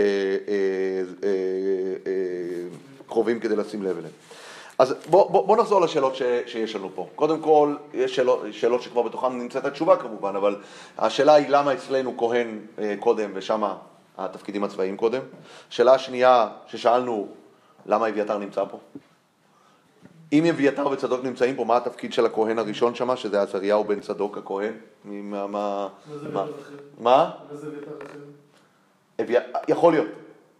אה, 1.23 2.11
קרובים 3.07 3.39
כדי 3.39 3.55
לשים 3.55 3.83
לב 3.83 3.97
אליהם. 3.97 4.13
אז 4.77 4.95
בוא, 5.09 5.31
בוא, 5.31 5.47
בוא 5.47 5.57
נחזור 5.57 5.81
לשאלות 5.81 6.15
ש, 6.15 6.21
שיש 6.45 6.75
לנו 6.75 6.89
פה. 6.95 7.07
קודם 7.15 7.41
כל, 7.41 7.75
יש 7.93 8.15
שאלות, 8.15 8.41
שאלות 8.51 8.81
שכבר 8.81 9.01
בתוכן 9.01 9.27
נמצאת 9.27 9.65
התשובה 9.65 9.97
כמובן, 9.97 10.35
אבל 10.35 10.55
השאלה 10.97 11.33
היא 11.33 11.49
למה 11.49 11.73
אצלנו 11.73 12.17
כהן 12.17 12.59
אה, 12.79 12.95
קודם 12.99 13.31
ושם 13.33 13.63
התפקידים 14.17 14.63
הצבאיים 14.63 14.97
קודם. 14.97 15.21
השאלה 15.69 15.93
השנייה 15.93 16.47
ששאלנו, 16.67 17.27
למה 17.85 18.09
אביתר 18.09 18.37
נמצא 18.37 18.63
פה? 18.65 18.79
אם 20.33 20.45
אביתר 20.45 20.87
וצדוק 20.87 21.23
נמצאים 21.23 21.55
פה, 21.55 21.65
מה 21.65 21.77
התפקיד 21.77 22.13
של 22.13 22.25
הכהן 22.25 22.59
הראשון 22.59 22.95
שם, 22.95 23.15
שזה 23.15 23.41
עזריהו 23.41 23.83
בן 23.83 23.99
צדוק 23.99 24.37
הכהן? 24.37 24.73
מה, 25.05 25.47
מה, 25.47 25.87
מה. 26.99 27.31
יכול 29.67 29.93
להיות. 29.93 30.07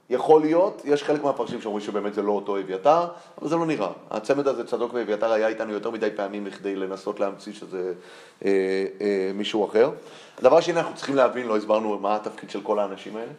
יכול 0.10 0.42
להיות, 0.42 0.82
יש 0.86 1.04
חלק 1.04 1.24
מהפרשים 1.24 1.62
שאומרים 1.62 1.86
שבאמת 1.86 2.14
זה 2.14 2.22
לא 2.22 2.32
אותו 2.32 2.58
אביתר, 2.58 3.08
אבל 3.42 3.50
זה 3.50 3.56
לא 3.56 3.66
נראה. 3.66 3.92
הצמד 4.12 4.48
הזה, 4.48 4.68
צדוק 4.68 4.94
ואביתר, 4.94 5.32
היה 5.32 5.48
איתנו 5.48 5.74
יותר 5.74 5.92
מדי 5.92 6.10
פעמים 6.16 6.50
כדי 6.50 6.76
לנסות 6.76 7.20
להמציא 7.20 7.54
שזה 7.54 7.94
אה, 8.46 8.52
אה, 9.02 9.32
מישהו 9.34 9.66
אחר. 9.66 9.92
הדבר 10.40 10.62
שני, 10.62 10.80
אנחנו 10.80 10.96
צריכים 10.96 11.16
להבין, 11.16 11.48
לא 11.48 11.58
הסברנו 11.58 12.00
מה 12.00 12.16
התפקיד 12.16 12.50
של 12.50 12.62
כל 12.62 12.80
האנשים 12.80 13.16
האלה. 13.16 13.32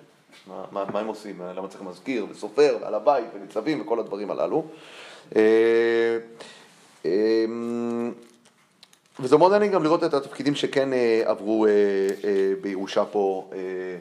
מה, 0.47 0.65
מה, 0.73 0.85
מה 0.93 1.01
הם 1.01 1.07
עושים, 1.07 1.41
למה 1.57 1.69
צריך 1.69 1.83
מזכיר 1.83 2.27
וסופר 2.31 2.79
ועל 2.81 2.95
הבית 2.95 3.25
וניצבים 3.35 3.81
וכל 3.81 4.01
הדברים 4.01 4.31
הללו. 4.31 4.65
אה, 5.37 5.43
אה, 7.07 7.45
וזה 9.21 9.37
מאוד 9.37 9.53
מעניין 9.53 9.73
גם 9.73 9.83
לראות 9.83 10.05
את 10.05 10.15
התפקידים 10.15 10.55
שכן 10.55 10.93
אה, 10.93 11.23
עברו 11.25 11.67
אה, 11.67 11.71
אה, 12.25 12.53
בירושה 12.61 13.05
פה 13.05 13.49
אה, 13.53 13.59
אה, 13.59 13.97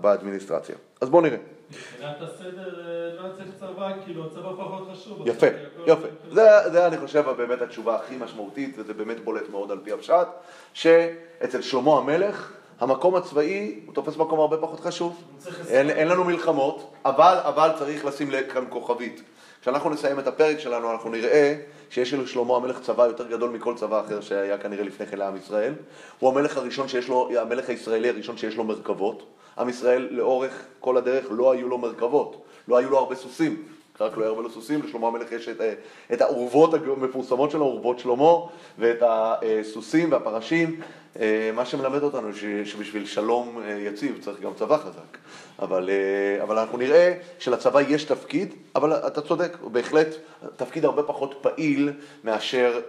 באדמיניסטרציה. 0.00 0.76
אז 1.00 1.08
בואו 1.08 1.22
נראה. 1.22 1.38
מבחינת 1.70 2.16
הסדר 2.20 2.80
אה, 2.80 3.22
לא 3.22 3.32
צריך 3.36 3.48
צבא, 3.60 3.92
כאילו 4.04 4.26
הצבא 4.26 4.52
פחות 4.52 4.88
חשוב. 4.92 5.28
יפה, 5.28 5.46
יפה. 5.86 6.08
זה, 6.30 6.48
זה 6.72 6.86
אני 6.86 6.98
חושב 6.98 7.24
באמת 7.36 7.62
התשובה 7.62 7.96
הכי 7.96 8.16
משמעותית, 8.16 8.74
וזה 8.78 8.94
באמת 8.94 9.24
בולט 9.24 9.48
מאוד 9.50 9.70
על 9.70 9.78
פי 9.84 9.92
הפשט, 9.92 10.28
שאצל 10.72 11.62
שלמה 11.62 11.98
המלך, 11.98 12.52
המקום 12.80 13.14
הצבאי 13.14 13.80
הוא 13.86 13.94
תופס 13.94 14.16
מקום 14.16 14.40
הרבה 14.40 14.56
פחות 14.56 14.80
חשוב. 14.80 15.22
אין, 15.68 15.90
אין 15.90 16.08
לנו 16.08 16.24
מלחמות, 16.24 16.92
אבל, 17.04 17.36
אבל 17.42 17.70
צריך 17.78 18.04
לשים 18.04 18.30
לב 18.30 18.44
כאן 18.52 18.64
כוכבית. 18.68 19.22
כשאנחנו 19.60 19.90
נסיים 19.90 20.18
את 20.18 20.26
הפרק 20.26 20.58
שלנו, 20.58 20.92
אנחנו 20.92 21.10
נראה 21.10 21.54
שיש 21.94 22.14
לשלמה 22.14 22.56
המלך 22.56 22.80
צבא 22.80 23.06
יותר 23.06 23.28
גדול 23.28 23.50
מכל 23.50 23.74
צבא 23.74 24.00
אחר 24.00 24.20
שהיה 24.20 24.58
כנראה 24.58 24.84
לפני 24.84 25.06
כן 25.06 25.18
לעם 25.18 25.36
ישראל. 25.36 25.72
הוא 26.18 26.30
המלך 26.30 26.56
הראשון 26.56 26.88
שיש 26.88 27.08
לו, 27.08 27.30
המלך 27.40 27.68
הישראלי 27.68 28.08
הראשון 28.08 28.36
שיש 28.36 28.56
לו 28.56 28.64
מרכבות. 28.64 29.22
עם 29.58 29.68
ישראל 29.68 30.08
לאורך 30.10 30.64
כל 30.80 30.96
הדרך 30.96 31.24
לא 31.30 31.52
היו 31.52 31.68
לו 31.68 31.78
מרכבות, 31.78 32.44
לא 32.68 32.76
היו 32.76 32.90
לו 32.90 32.98
הרבה 32.98 33.14
סוסים. 33.14 33.62
רק 34.00 34.16
לא 34.16 34.22
היה 34.22 34.28
הרבה 34.28 34.42
לו 34.42 34.50
סוסים, 34.50 34.82
לשלמה 34.82 35.06
המלך 35.06 35.32
יש 35.32 35.48
את, 35.48 35.60
אה, 35.60 35.74
את 36.12 36.20
האורוות 36.20 36.74
המפורסמות 36.74 37.50
שלו, 37.50 37.64
אורוות 37.64 37.98
שלמה, 37.98 38.32
ואת 38.78 39.02
הסוסים 39.02 40.12
והפרשים. 40.12 40.80
אה, 41.20 41.50
מה 41.54 41.64
שמלמד 41.64 42.02
אותנו 42.02 42.28
שבשביל 42.64 43.06
שלום 43.06 43.62
אה, 43.64 43.70
יציב 43.70 44.18
צריך 44.20 44.40
גם 44.40 44.50
צבא 44.58 44.76
חזק. 44.76 45.18
אבל, 45.58 45.90
אה, 45.90 46.42
אבל 46.42 46.58
אנחנו 46.58 46.78
נראה 46.78 47.14
שלצבא 47.38 47.80
יש 47.80 48.04
תפקיד, 48.04 48.54
אבל 48.74 48.92
אתה 48.92 49.20
צודק, 49.20 49.56
הוא 49.60 49.70
בהחלט 49.70 50.08
תפקיד 50.56 50.84
הרבה 50.84 51.02
פחות 51.02 51.34
פעיל 51.40 51.92
מאשר 52.24 52.80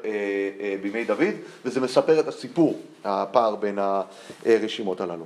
בימי 0.82 1.04
דוד, 1.04 1.34
וזה 1.66 1.82
מספר 1.82 2.20
את 2.20 2.28
הסיפור, 2.28 2.80
הפער 3.04 3.56
בין 3.56 3.80
הרשימות 4.46 5.02
הללו. 5.02 5.26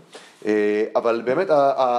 אבל 0.96 1.22
באמת 1.26 1.48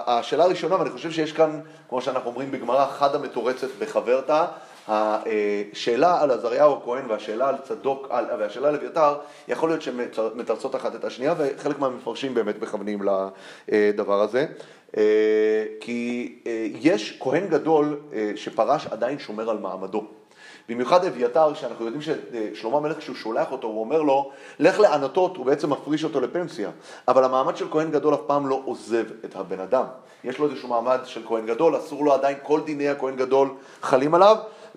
השאלה 0.06 0.44
הראשונה, 0.44 0.78
ואני 0.78 0.90
חושב 0.90 1.10
שיש 1.10 1.32
כאן, 1.32 1.60
כמו 1.88 2.02
שאנחנו 2.02 2.30
אומרים 2.30 2.50
בגמרא, 2.50 2.86
חדה 2.86 3.18
מתורצת 3.18 3.68
בחברתא, 3.78 4.44
השאלה 4.90 6.22
על 6.22 6.30
עזריהו 6.30 6.76
הכהן 6.76 7.10
והשאלה 7.10 7.48
על 7.48 7.54
צדוק 7.64 8.06
על- 8.10 8.26
והשאלה 8.38 8.68
על 8.68 8.74
אביתר, 8.74 9.14
יכול 9.48 9.68
להיות 9.68 9.82
שמתרצות 9.82 10.76
אחת 10.76 10.94
את 10.94 11.04
השנייה, 11.04 11.34
וחלק 11.38 11.78
מהמפרשים 11.78 12.34
באמת 12.34 12.62
מכוונים 12.62 13.02
לדבר 13.68 14.20
הזה. 14.20 14.46
אה, 14.96 15.02
כי 15.80 16.34
אה, 16.46 16.66
יש 16.80 17.18
כהן 17.20 17.46
גדול 17.48 18.00
אה, 18.12 18.32
שפרש 18.36 18.86
עדיין 18.86 19.18
שומר 19.18 19.50
על 19.50 19.58
מעמדו. 19.58 20.04
במיוחד 20.68 21.04
אביתר, 21.04 21.54
שאנחנו 21.54 21.86
יודעים 21.86 22.02
ששלמה 22.02 22.76
המלך 22.76 22.98
כשהוא 22.98 23.16
שולח 23.16 23.52
אותו, 23.52 23.66
הוא 23.66 23.80
אומר 23.80 24.02
לו, 24.02 24.30
לך 24.58 24.80
לענתות, 24.80 25.36
הוא 25.36 25.46
בעצם 25.46 25.70
מפריש 25.70 26.04
אותו 26.04 26.20
לפנסיה. 26.20 26.70
אבל 27.08 27.24
המעמד 27.24 27.56
של 27.56 27.70
כהן 27.70 27.90
גדול 27.90 28.14
אף 28.14 28.20
פעם 28.26 28.46
לא 28.46 28.62
עוזב 28.64 29.04
את 29.24 29.36
הבן 29.36 29.60
אדם. 29.60 29.84
יש 30.24 30.38
לו 30.38 30.50
איזשהו 30.50 30.68
מעמד 30.68 30.98
של 31.04 31.22
כהן 31.28 31.46
גדול, 31.46 31.76
אסור 31.76 32.04
לו 32.04 32.12
עדיין, 32.12 32.36
כל 32.42 32.60
דיני 32.60 32.88
הכהן 32.88 33.16
גדול 33.16 33.48
חלים 33.82 34.14
עליו, 34.14 34.36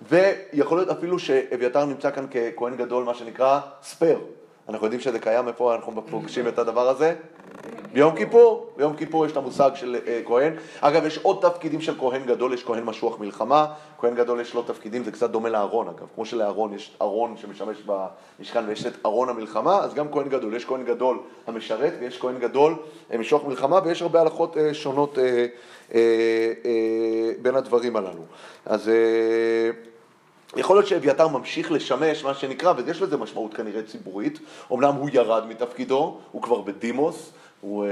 ויכול 0.10 0.78
להיות 0.78 0.89
אפילו 0.89 1.20
שאביתר 1.20 1.86
נמצא 1.86 2.12
כאן 2.12 2.26
ככהן 2.28 2.76
גדול, 2.76 3.04
מה 3.04 3.14
שנקרא 3.14 3.60
ספייר. 3.84 4.20
אנחנו 4.70 4.86
יודעים 4.86 5.01
שזה 5.01 5.20
קיים, 5.20 5.47
איפה 5.47 5.76
אנחנו 5.76 6.01
פוגשים 6.09 6.47
את 6.47 6.59
הדבר 6.59 6.89
הזה? 6.89 7.16
ביום 7.93 8.16
כיפור, 8.16 8.70
ביום 8.78 8.95
כיפור 8.95 9.26
יש 9.26 9.32
את 9.32 9.38
המושג 9.38 9.72
של 9.76 9.97
אה, 10.07 10.22
כהן. 10.26 10.53
אגב, 10.82 11.05
יש 11.05 11.18
עוד 11.18 11.39
תפקידים 11.41 11.82
של 11.82 11.99
כהן 11.99 12.26
גדול, 12.26 12.53
יש 12.53 12.64
כהן 12.64 12.84
משוח 12.84 13.20
מלחמה, 13.20 13.66
כהן 13.99 14.16
גדול 14.16 14.41
יש 14.41 14.53
לו 14.53 14.61
תפקידים, 14.64 15.03
זה 15.03 15.11
קצת 15.11 15.30
דומה 15.30 15.49
לארון 15.49 15.88
אגב, 15.88 16.07
כמו 16.16 16.26
שלארון 16.26 16.74
יש 16.74 16.97
ארון 17.01 17.38
שמשמש 17.38 17.78
במשכן 17.86 18.64
ויש 18.68 18.86
את 18.86 18.93
ארון 19.05 19.30
המלחמה, 19.30 19.78
אז 19.78 19.93
גם 19.93 20.11
כהן 20.11 20.30
גדול, 20.30 20.55
יש 20.55 20.66
כהן 20.66 20.86
גדול 20.86 21.20
המשרת 21.47 21.93
ויש 21.99 22.18
כהן 22.18 22.39
גדול 22.39 22.76
אה, 23.11 23.18
משוח 23.18 23.43
מלחמה 23.45 23.80
ויש 23.84 24.01
הרבה 24.01 24.22
הלכות 24.22 24.57
אה, 24.57 24.74
שונות 24.74 25.18
בין 27.41 27.55
הדברים 27.55 27.95
הללו. 27.95 28.24
אז... 28.66 28.91
אה, 30.56 30.60
יכול 30.60 30.76
להיות 30.76 30.88
שאביתר 30.88 31.28
ממשיך 31.28 31.72
לשמש, 31.72 32.24
מה 32.24 32.34
שנקרא, 32.34 32.74
ויש 32.78 33.01
לזה 33.01 33.18
משמעות 33.18 33.54
כנראה 33.54 33.82
ציבורית, 33.84 34.39
אמנם 34.74 34.93
הוא 34.93 35.10
ירד 35.14 35.45
מתפקידו, 35.47 36.18
הוא 36.32 36.41
כבר 36.41 36.62
בדימוס, 36.62 37.32
הוא 37.62 37.86
אה, 37.86 37.89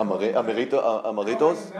אמריטו- 0.00 1.08
אמריטוס, 1.08 1.70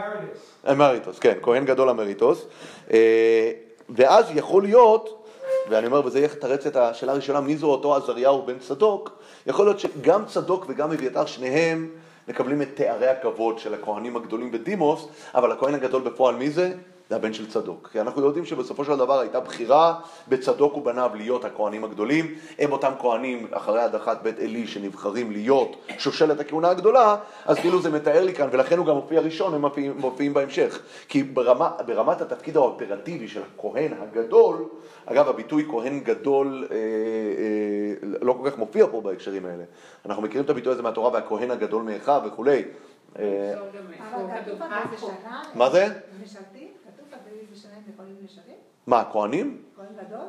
אמריטוס, 0.71 1.19
כן, 1.19 1.33
כהן 1.41 1.65
גדול 1.65 1.89
אמריטוס, 1.89 2.45
אה, 2.93 3.51
ואז 3.89 4.25
יכול 4.35 4.63
להיות, 4.63 5.23
ואני 5.69 5.87
אומר, 5.87 6.05
וזה 6.05 6.19
יתרץ 6.19 6.65
את 6.65 6.75
השאלה 6.75 7.11
הראשונה, 7.11 7.41
מי 7.41 7.57
זו 7.57 7.67
אותו 7.67 7.95
עזריהו 7.95 8.41
בן 8.45 8.59
צדוק, 8.59 9.11
יכול 9.47 9.65
להיות 9.65 9.79
שגם 9.79 10.25
צדוק 10.25 10.65
וגם 10.69 10.91
אביתר, 10.91 11.25
שניהם 11.25 11.89
מקבלים 12.27 12.61
את 12.61 12.67
תארי 12.75 13.07
הכבוד 13.07 13.59
של 13.59 13.73
הכהנים 13.73 14.15
הגדולים 14.15 14.51
בדימוס, 14.51 15.07
אבל 15.35 15.51
הכהן 15.51 15.73
הגדול 15.73 16.01
בפועל 16.01 16.35
מי 16.35 16.49
זה? 16.49 16.73
זה 17.11 17.15
הבן 17.15 17.33
של 17.33 17.49
צדוק. 17.49 17.89
כי 17.91 18.01
אנחנו 18.01 18.21
יודעים 18.21 18.45
שבסופו 18.45 18.85
של 18.85 18.97
דבר 18.97 19.19
הייתה 19.19 19.39
בחירה 19.39 19.99
בצדוק 20.27 20.77
ובניו 20.77 21.11
להיות 21.15 21.45
הכהנים 21.45 21.83
הגדולים. 21.83 22.35
הם 22.59 22.71
אותם 22.71 22.91
כהנים 22.99 23.47
אחרי 23.51 23.81
הדחת 23.81 24.21
בית 24.23 24.39
עלי 24.39 24.67
שנבחרים 24.67 25.31
להיות 25.31 25.75
שושלת 25.97 26.39
הכהונה 26.39 26.69
הגדולה, 26.69 27.15
אז 27.45 27.57
כאילו 27.57 27.81
זה 27.81 27.89
מתאר 27.89 28.25
לי 28.25 28.33
כאן, 28.33 28.47
ולכן 28.51 28.77
הוא 28.77 28.85
גם 28.85 28.95
מופיע 28.95 29.21
ראשון, 29.21 29.53
הם 29.53 29.61
מופיעים, 29.61 29.97
מופיעים 29.97 30.33
בהמשך. 30.33 30.79
כי 31.07 31.23
ברמה, 31.23 31.71
ברמת 31.85 32.21
התפקיד 32.21 32.57
האופרטיבי 32.57 33.27
של 33.27 33.41
הכהן 33.55 33.93
הגדול, 34.01 34.65
אגב, 35.05 35.29
הביטוי 35.29 35.67
כהן 35.71 35.99
גדול 35.99 36.67
אה, 36.71 36.77
אה, 36.77 38.17
לא 38.21 38.33
כל 38.33 38.49
כך 38.49 38.57
מופיע 38.57 38.85
פה 38.91 39.01
בהקשרים 39.01 39.45
האלה. 39.45 39.63
אנחנו 40.05 40.23
מכירים 40.23 40.45
את 40.45 40.49
הביטוי 40.49 40.73
הזה 40.73 40.81
מהתורה 40.81 41.11
והכהן 41.13 41.51
הגדול 41.51 41.83
מאחיו 41.83 42.21
וכולי. 42.25 42.63
אה. 43.19 43.53
בשנה, 44.93 45.41
מה 45.55 45.69
זה? 45.69 45.87
משרתים? 46.23 46.70
יכולים? 47.93 48.15
מה, 48.87 48.99
הכהנים? 48.99 49.61
כהן 49.75 50.05
גדול? 50.05 50.27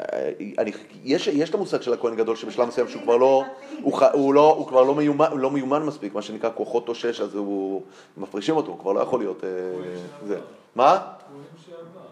אה, 0.00 0.30
אני, 0.58 0.72
יש, 1.04 1.26
יש 1.26 1.50
את 1.50 1.54
המושג 1.54 1.82
של 1.82 1.92
הכהן 1.92 2.16
גדול 2.16 2.36
שבשלב 2.36 2.68
מסוים 2.68 2.88
שהוא 2.88 3.02
כבר 3.02 3.16
לא, 3.16 3.44
הוא, 3.82 4.00
הוא 4.12 4.34
לא, 4.34 4.54
הוא 4.54 4.66
כבר 4.66 4.82
לא 4.82 4.94
מיומן, 4.94 5.36
לא 5.36 5.50
מיומן 5.50 5.82
מספיק, 5.82 6.14
מה 6.14 6.22
שנקרא 6.22 6.50
כוחות 6.54 6.86
תושש, 6.86 7.20
אז 7.20 7.34
הוא, 7.34 7.82
מפרישים 8.16 8.56
אותו, 8.56 8.70
הוא 8.70 8.78
כבר 8.78 8.92
לא 8.92 9.00
יכול 9.00 9.20
להיות, 9.20 9.44
אה, 9.44 9.48
זה. 10.26 10.40
מה? 10.74 11.12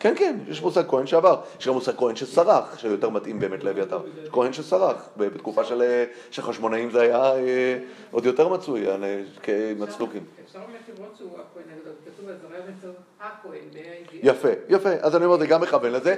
כן, 0.00 0.14
כן, 0.16 0.36
יש 0.48 0.62
מושג 0.62 0.82
כהן 0.88 1.06
שעבר, 1.06 1.40
יש 1.60 1.68
גם 1.68 1.74
מושג 1.74 1.96
כהן 1.96 2.16
שסרח, 2.16 2.78
שיותר 2.78 3.10
מתאים 3.10 3.40
באמת 3.40 3.64
לאביתר. 3.64 4.00
כהן 4.32 4.52
שסרח, 4.52 5.08
בתקופה 5.16 5.64
של 5.64 5.82
אה, 5.82 6.04
של 6.30 6.42
חשמונאים 6.42 6.90
זה 6.90 7.00
היה 7.00 7.34
אה, 7.34 7.78
עוד 8.10 8.26
יותר 8.26 8.48
מצוי, 8.48 8.88
אה, 8.88 9.22
כמצלוקים. 9.42 10.24
אפשר 10.44 10.58
לראות 10.98 11.16
שהוא 11.16 11.30
הכהן 11.30 11.78
הגדול, 11.78 11.92
כתוב 12.04 12.28
על 12.28 12.34
זרע 12.42 12.58
וצור 12.78 12.90
הכהן, 13.20 13.60
בה"א 13.72 14.16
יפה, 14.22 14.48
יפה, 14.68 14.90
אז 15.00 15.16
אני 15.16 15.24
אומר, 15.24 15.38
זה 15.38 15.46
גם 15.46 15.60
מכוון 15.60 15.92
לזה. 15.92 16.14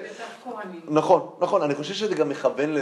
נכון, 0.88 1.30
נכון, 1.40 1.62
אני 1.62 1.74
חושב 1.74 1.94
שזה 1.94 2.14
גם 2.14 2.28
מכוון 2.28 2.74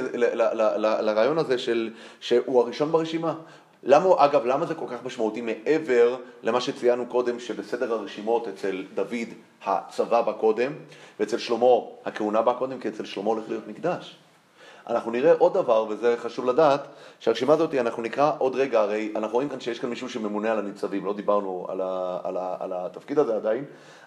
לרעיון 1.00 1.38
הזה 1.38 1.58
של, 1.58 1.90
שהוא 2.20 2.60
הראשון 2.60 2.92
ברשימה. 2.92 3.34
למה, 3.82 4.08
אגב, 4.18 4.46
למה 4.46 4.66
זה 4.66 4.74
כל 4.74 4.86
כך 4.88 5.04
משמעותי 5.04 5.40
מעבר 5.40 6.16
למה 6.42 6.60
שציינו 6.60 7.06
קודם, 7.06 7.40
שבסדר 7.40 7.92
הרשימות 7.92 8.48
אצל 8.48 8.84
דוד 8.94 9.28
הצבא 9.64 10.22
בא 10.22 10.32
קודם, 10.32 10.72
ואצל 11.20 11.38
שלמה 11.38 11.66
הכהונה 12.04 12.42
בא 12.42 12.52
קודם, 12.52 12.80
כי 12.80 12.88
אצל 12.88 13.04
שלמה 13.04 13.28
הולך 13.28 13.44
להיות 13.48 13.68
מקדש. 13.68 14.16
אנחנו 14.86 15.10
נראה 15.10 15.32
עוד 15.38 15.54
דבר, 15.54 15.86
וזה 15.88 16.14
חשוב 16.18 16.46
לדעת, 16.46 16.86
שהרשימה 17.20 17.52
הזאת, 17.52 17.74
אנחנו 17.74 18.02
נקרא 18.02 18.32
עוד 18.38 18.54
רגע, 18.54 18.80
הרי 18.80 19.12
אנחנו 19.16 19.34
רואים 19.34 19.48
כאן 19.48 19.60
שיש 19.60 19.78
כאן 19.78 19.90
מישהו 19.90 20.08
שממונה 20.08 20.52
על 20.52 20.58
הניצבים, 20.58 21.04
לא 21.04 21.14
דיברנו 21.14 21.66
על, 21.68 21.80
ה, 21.80 22.18
על, 22.24 22.36
ה, 22.36 22.56
על 22.60 22.72
התפקיד 22.72 23.18
הזה 23.18 23.36
עדיין, 23.36 23.64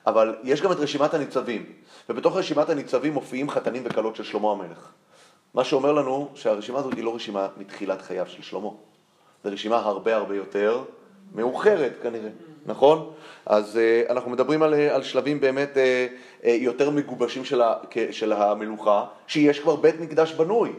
אבל 0.08 0.36
יש 0.44 0.62
גם 0.62 0.72
את 0.72 0.78
רשימת 0.78 1.14
הניצבים, 1.14 1.66
ובתוך 2.10 2.38
רשימת 2.38 2.70
הניצבים 2.70 3.14
מופיעים 3.14 3.50
חתנים 3.50 3.84
וכלות 3.86 4.16
של 4.16 4.24
שלמה 4.24 4.52
המלך. 4.52 4.92
מה 5.54 5.64
שאומר 5.64 5.92
לנו 5.92 6.30
שהרשימה 6.36 6.80
הזאת 6.80 6.94
היא 6.94 7.04
לא 7.04 7.16
רשימה 7.16 7.48
מתחילת 7.58 8.02
חייו 8.02 8.28
של 8.28 8.42
שלמה, 8.42 8.70
זו 9.44 9.52
רשימה 9.52 9.78
הרבה 9.78 10.16
הרבה 10.16 10.36
יותר 10.36 10.84
מאוחרת 11.36 11.92
כנראה, 12.04 12.30
נכון? 12.66 13.12
אז 13.46 13.80
uh, 14.08 14.12
אנחנו 14.12 14.32
מדברים 14.32 14.64
על, 14.64 14.74
אה, 14.74 14.96
על 14.96 15.04
שלבים 15.04 15.40
באמת 15.40 15.78
uh, 15.78 16.48
יותר 16.48 16.90
מגובשים 16.90 17.46
של, 17.46 17.62
ה, 17.62 17.74
של 18.12 18.34
המלוכה, 18.34 19.06
שיש 19.28 19.60
כבר 19.60 19.76
בית 19.76 20.00
מקדש 20.00 20.34
בנוי. 20.34 20.74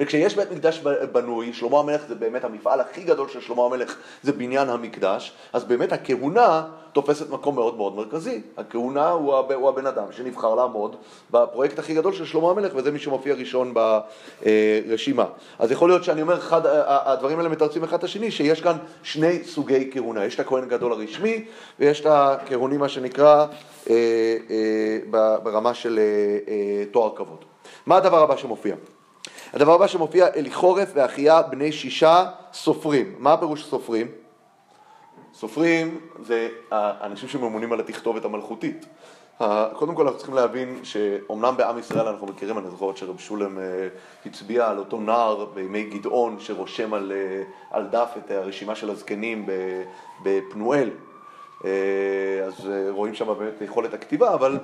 וכשיש 0.00 0.36
בית 0.36 0.50
מקדש 0.50 0.78
בנוי, 1.12 1.52
שלמה 1.52 1.78
המלך 1.78 2.02
זה 2.08 2.14
באמת 2.14 2.44
המפעל 2.44 2.80
הכי 2.80 3.02
גדול 3.02 3.28
של 3.28 3.40
שלמה 3.40 3.64
המלך, 3.64 3.96
זה 4.22 4.32
בניין 4.32 4.68
המקדש, 4.68 5.32
אז 5.52 5.64
באמת 5.64 5.92
הכהונה 5.92 6.64
תופסת 6.92 7.30
מקום 7.30 7.54
מאוד 7.54 7.76
מאוד 7.76 7.96
מרכזי. 7.96 8.40
הכהונה 8.56 9.08
הוא, 9.08 9.34
הב, 9.34 9.52
הוא 9.52 9.68
הבן 9.68 9.86
אדם 9.86 10.04
שנבחר 10.10 10.54
לעמוד 10.54 10.96
בפרויקט 11.30 11.78
הכי 11.78 11.94
גדול 11.94 12.12
של 12.12 12.24
שלמה 12.24 12.50
המלך, 12.50 12.72
וזה 12.76 12.90
מי 12.90 12.98
שמופיע 12.98 13.34
ראשון 13.34 13.74
ברשימה. 14.42 15.24
אז 15.58 15.70
יכול 15.70 15.88
להיות 15.88 16.04
שאני 16.04 16.22
אומר, 16.22 16.36
אחד, 16.36 16.60
הדברים 16.86 17.38
האלה 17.38 17.48
מתרצים 17.48 17.84
אחד 17.84 17.98
את 17.98 18.04
השני, 18.04 18.30
שיש 18.30 18.60
כאן 18.60 18.76
שני 19.02 19.44
סוגי 19.44 19.90
כהונה. 19.92 20.24
יש 20.24 20.34
את 20.34 20.40
הכהן 20.40 20.62
הגדול 20.62 20.92
הרשמי, 20.92 21.44
ויש 21.80 22.00
את 22.00 22.06
הכהונים, 22.06 22.80
מה 22.80 22.88
שנקרא, 22.88 23.46
אה, 23.90 23.94
אה, 24.50 25.38
ברמה 25.42 25.74
של 25.74 25.98
אה, 25.98 26.04
אה, 26.52 26.84
תואר 26.90 27.16
כבוד. 27.16 27.44
מה 27.86 27.96
הדבר 27.96 28.22
הבא 28.22 28.36
שמופיע? 28.36 28.74
הדבר 29.56 29.72
הבא 29.72 29.86
שמופיע, 29.86 30.26
אליחורף 30.36 30.88
ואחיה 30.94 31.42
בני 31.42 31.72
שישה 31.72 32.30
סופרים. 32.52 33.14
מה 33.18 33.32
הפירוש 33.32 33.64
סופרים? 33.64 34.06
סופרים 35.34 36.00
זה 36.22 36.48
האנשים 36.70 37.28
שממונים 37.28 37.72
על 37.72 37.80
התכתובת 37.80 38.24
המלכותית. 38.24 38.86
קודם 39.72 39.94
כל 39.94 40.02
אנחנו 40.02 40.16
צריכים 40.18 40.34
להבין 40.34 40.80
שאומנם 40.82 41.54
בעם 41.56 41.78
ישראל 41.78 42.08
אנחנו 42.08 42.26
מכירים, 42.26 42.58
אני 42.58 42.70
זוכר 42.70 42.94
שרב 42.94 43.18
שולם 43.18 43.58
אה, 43.58 43.88
הצביע 44.26 44.68
על 44.68 44.78
אותו 44.78 45.00
נער 45.00 45.44
בימי 45.44 45.84
גדעון 45.84 46.36
שרושם 46.40 46.94
על, 46.94 47.12
אה, 47.12 47.42
על 47.70 47.86
דף 47.86 48.10
את 48.18 48.30
הרשימה 48.30 48.74
של 48.74 48.90
הזקנים 48.90 49.46
בפנואל. 50.22 50.90
אה, 51.66 52.44
אז 52.46 52.70
אה, 52.70 52.86
רואים 52.90 53.14
שם 53.14 53.26
באמת 53.26 53.60
יכולת 53.60 53.94
הכתיבה, 53.94 54.34
אבל 54.34 54.58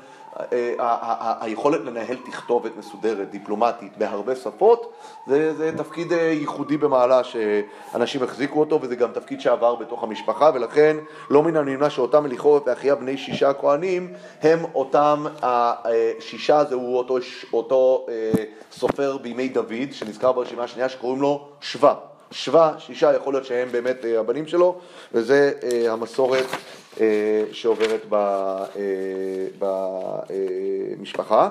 אה, 0.52 1.36
היכולת 1.40 1.80
לנהל 1.80 2.16
תכתובת 2.26 2.76
מסודרת, 2.78 3.30
דיפלומטית, 3.30 3.98
בהרבה 3.98 4.36
שפות, 4.36 4.92
זה, 5.26 5.54
זה 5.54 5.76
תפקיד 5.76 6.12
ייחודי 6.12 6.76
במעלה 6.76 7.20
שאנשים 7.24 8.22
החזיקו 8.22 8.60
אותו, 8.60 8.78
וזה 8.82 8.96
גם 8.96 9.12
תפקיד 9.12 9.40
שעבר 9.40 9.74
בתוך 9.74 10.02
המשפחה, 10.02 10.50
ולכן 10.54 10.96
לא 11.30 11.42
מן 11.42 11.56
הנמנע 11.56 11.90
שאותם 11.90 12.26
אליחורף 12.26 12.62
ואחיה 12.66 12.94
בני 12.94 13.16
שישה 13.16 13.50
הכהנים, 13.50 14.12
הם 14.42 14.58
אותם 14.74 15.26
השישה, 15.42 16.64
זהו 16.64 16.96
אותו, 16.96 17.18
אותו 17.52 18.06
סופר 18.72 19.16
בימי 19.16 19.48
דוד, 19.48 19.92
שנזכר 19.92 20.32
ברשימה 20.32 20.64
השנייה, 20.64 20.88
שקוראים 20.88 21.22
לו 21.22 21.48
שבא. 21.60 21.94
שבא, 22.30 22.72
שישה, 22.78 23.12
יכול 23.16 23.34
להיות 23.34 23.46
שהם 23.46 23.68
באמת 23.72 23.96
הבנים 24.18 24.46
שלו, 24.46 24.78
וזה 25.12 25.52
המסורת 25.88 26.44
שעוברת 27.52 28.00
ב- 28.08 28.14
אה, 28.14 29.46
במשפחה. 30.98 31.48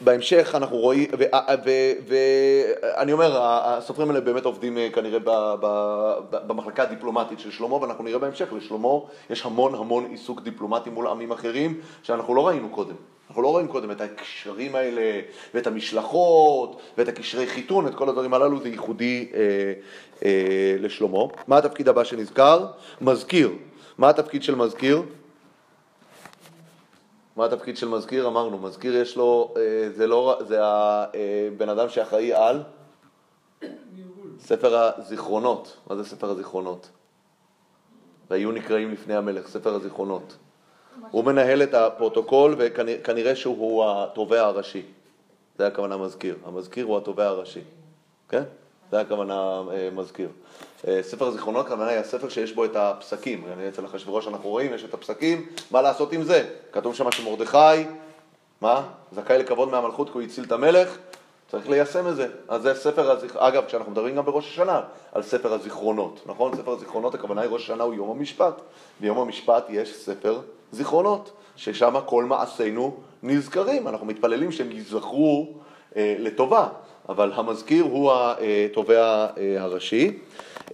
בהמשך 0.00 0.54
אנחנו 0.54 0.76
רואים, 0.76 1.10
ואני 2.06 3.12
אומר, 3.12 3.38
הסופרים 3.42 4.08
האלה 4.08 4.20
באמת 4.20 4.44
עובדים 4.44 4.78
אה, 4.78 4.88
כנראה 4.90 5.18
ב- 5.24 5.54
ב- 5.60 6.16
במחלקה 6.46 6.82
הדיפלומטית 6.82 7.40
של 7.40 7.50
שלמה, 7.50 7.74
ואנחנו 7.74 8.04
נראה 8.04 8.18
בהמשך, 8.18 8.52
לשלמה 8.52 8.88
יש 9.30 9.44
המון 9.44 9.74
המון 9.74 10.04
עיסוק 10.10 10.40
דיפלומטי 10.40 10.90
מול 10.90 11.06
עמים 11.06 11.32
אחרים, 11.32 11.80
שאנחנו 12.02 12.34
לא 12.34 12.48
ראינו 12.48 12.68
קודם. 12.68 12.94
אנחנו 13.28 13.42
לא 13.42 13.48
רואים 13.48 13.68
קודם 13.68 13.90
את 13.90 14.00
הקשרים 14.00 14.74
האלה, 14.74 15.20
ואת 15.54 15.66
המשלחות, 15.66 16.80
ואת 16.98 17.08
הקשרי 17.08 17.46
חיתון, 17.46 17.86
את 17.86 17.94
כל 17.94 18.08
הדברים 18.08 18.34
הללו, 18.34 18.60
זה 18.60 18.68
ייחודי 18.68 19.28
אה, 19.34 19.40
אה, 20.24 20.76
לשלמה. 20.78 21.18
מה 21.46 21.58
התפקיד 21.58 21.88
הבא 21.88 22.04
שנזכר? 22.04 22.66
מזכיר. 23.00 23.50
מה 23.98 24.08
התפקיד 24.08 24.42
של 24.42 24.54
מזכיר? 24.54 25.02
מה 27.38 27.44
התפקיד 27.44 27.76
של 27.76 27.88
מזכיר? 27.88 28.26
אמרנו, 28.26 28.58
מזכיר 28.58 28.96
יש 28.96 29.16
לו, 29.16 29.54
אה, 29.56 29.90
זה 29.90 30.06
לא, 30.06 30.38
זה 30.48 30.58
הבן 30.62 31.68
אדם 31.68 31.88
שאחראי 31.88 32.32
על. 32.32 32.62
ספר 34.38 34.76
הזיכרונות. 34.76 35.76
מה 35.90 35.96
זה 35.96 36.04
ספר 36.04 36.30
הזיכרונות? 36.30 36.88
והיו 38.30 38.52
נקראים 38.52 38.92
לפני 38.92 39.16
המלך, 39.16 39.48
ספר 39.48 39.74
הזיכרונות. 39.74 40.36
הוא 41.10 41.24
מנהל 41.24 41.62
את 41.62 41.74
הפרוטוקול 41.74 42.54
וכנראה 42.58 43.36
שהוא 43.36 43.84
התובע 43.84 44.40
הראשי. 44.40 44.82
זה 45.58 45.66
הכוונה 45.66 45.96
מזכיר. 45.96 46.36
המזכיר 46.44 46.86
הוא 46.86 46.96
התובע 46.96 47.26
הראשי. 47.26 47.62
כן? 48.28 48.42
זה 48.90 49.00
הכוונה 49.00 49.62
אה, 49.72 49.88
מזכיר. 49.92 50.28
אה, 50.86 51.02
ספר 51.02 51.26
הזיכרונות, 51.26 51.66
הכוונה 51.66 51.90
היא 51.90 51.98
הספר 51.98 52.28
שיש 52.28 52.52
בו 52.52 52.64
את 52.64 52.76
הפסקים. 52.76 53.44
אני 53.52 53.68
אצל 53.68 53.86
אחשוורוש 53.86 54.28
אנחנו 54.28 54.48
רואים, 54.48 54.74
יש 54.74 54.84
את 54.84 54.94
הפסקים, 54.94 55.46
מה 55.70 55.82
לעשות 55.82 56.12
עם 56.12 56.22
זה? 56.22 56.48
כתוב 56.72 56.94
שם 56.94 57.12
שמרדכי, 57.12 57.84
מה? 58.60 58.82
זכאי 59.12 59.38
לכבוד 59.38 59.68
מהמלכות 59.68 60.10
כי 60.10 60.14
הוא 60.14 60.22
הציל 60.22 60.44
את 60.44 60.52
המלך, 60.52 60.98
צריך 61.50 61.68
ליישם 61.68 62.08
את 62.08 62.16
זה. 62.16 62.26
אז 62.48 62.62
זה 62.62 62.74
ספר 62.74 63.18
אגב, 63.36 63.64
כשאנחנו 63.66 63.92
מדברים 63.92 64.16
גם 64.16 64.24
בראש 64.24 64.46
השנה 64.48 64.80
על 65.12 65.22
ספר 65.22 65.52
הזיכרונות, 65.52 66.20
נכון? 66.26 66.56
ספר 66.56 66.72
הזיכרונות, 66.72 67.14
הכוונה 67.14 67.40
היא 67.40 67.50
ראש 67.50 67.62
השנה 67.62 67.84
הוא 67.84 67.94
יום 67.94 68.10
המשפט. 68.10 68.60
ביום 69.00 69.18
המשפט 69.18 69.66
יש 69.70 69.94
ספר 69.94 70.40
זיכרונות, 70.72 71.30
ששם 71.56 71.94
כל 72.06 72.24
מעשינו 72.24 72.96
נזכרים. 73.22 73.88
אנחנו 73.88 74.06
מתפללים 74.06 74.52
שהם 74.52 74.70
ייזכרו 74.70 75.46
אה, 75.96 76.16
לטובה, 76.18 76.68
אבל 77.08 77.32
המזכיר 77.34 77.84
הוא 77.84 78.12
התובע 78.70 79.26
אה, 79.38 79.56
הראשי. 79.58 80.18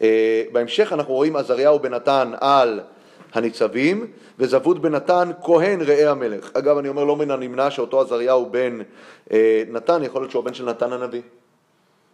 אה, 0.03 0.42
בהמשך 0.53 0.92
אנחנו 0.92 1.14
רואים 1.14 1.36
עזריהו 1.36 1.78
בן 1.78 1.95
נתן 1.95 2.32
על 2.40 2.80
הניצבים, 3.32 4.07
וזבוד 4.38 4.82
בן 4.82 4.95
נתן 4.95 5.30
כהן 5.42 5.82
ראה 5.82 6.11
המלך. 6.11 6.51
אגב, 6.55 6.78
אני 6.78 6.88
אומר 6.88 7.05
לא 7.05 7.16
מן 7.16 7.30
הנמנע 7.30 7.70
שאותו 7.70 8.01
עזריהו 8.01 8.51
בן 8.51 8.78
אה, 9.32 9.62
נתן, 9.68 10.03
יכול 10.03 10.22
להיות 10.22 10.30
שהוא 10.30 10.42
הבן 10.42 10.55
של 10.55 10.64
נתן 10.64 10.92
הנביא, 10.92 11.22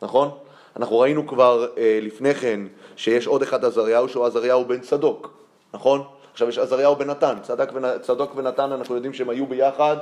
נכון? 0.02 0.30
אנחנו 0.76 0.98
ראינו 0.98 1.26
כבר 1.26 1.66
אה, 1.78 1.98
לפני 2.02 2.34
כן 2.34 2.60
שיש 2.96 3.26
עוד 3.26 3.42
אחד 3.42 3.64
עזריהו 3.64 4.08
שהוא 4.08 4.26
עזריהו 4.26 4.64
בן 4.64 4.80
צדוק, 4.80 5.32
נכון? 5.74 6.02
עכשיו 6.32 6.48
יש 6.48 6.58
עזריהו 6.58 6.96
בן 6.96 7.10
נתן, 7.10 7.34
צדק, 7.42 7.70
ונ... 7.74 7.84
צדוק 8.02 8.32
ונתן 8.36 8.72
אנחנו 8.72 8.94
יודעים 8.94 9.14
שהם 9.14 9.30
היו 9.30 9.46
ביחד 9.46 9.96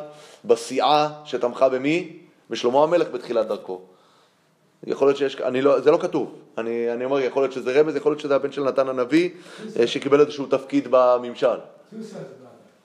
בסיעה 0.45 1.09
שתמכה 1.25 1.69
במי? 1.69 2.19
בשלמה 2.51 2.83
המלך 2.83 3.09
בתחילת 3.11 3.47
דרכו. 3.47 3.81
יכול 4.87 5.09
להיות 5.09 5.17
שיש, 5.17 5.41
אני 5.41 5.63
לא, 5.63 5.81
זה 5.81 5.91
לא 5.91 5.99
כתוב, 5.99 6.35
אני, 6.59 6.93
אני 6.93 7.05
אומר, 7.05 7.21
יכול 7.21 7.43
להיות 7.43 7.53
שזה 7.53 7.81
רמז, 7.81 7.97
יכול 7.97 8.13
להיות 8.13 8.21
שזה 8.21 8.37
הבן 8.37 8.53
של 8.53 8.65
נתן 8.65 8.89
הנביא 8.89 9.31
אה, 9.79 9.87
שקיבל 9.87 10.21
איזשהו 10.21 10.47
תפקיד 10.47 10.89
בממשל. 10.91 11.59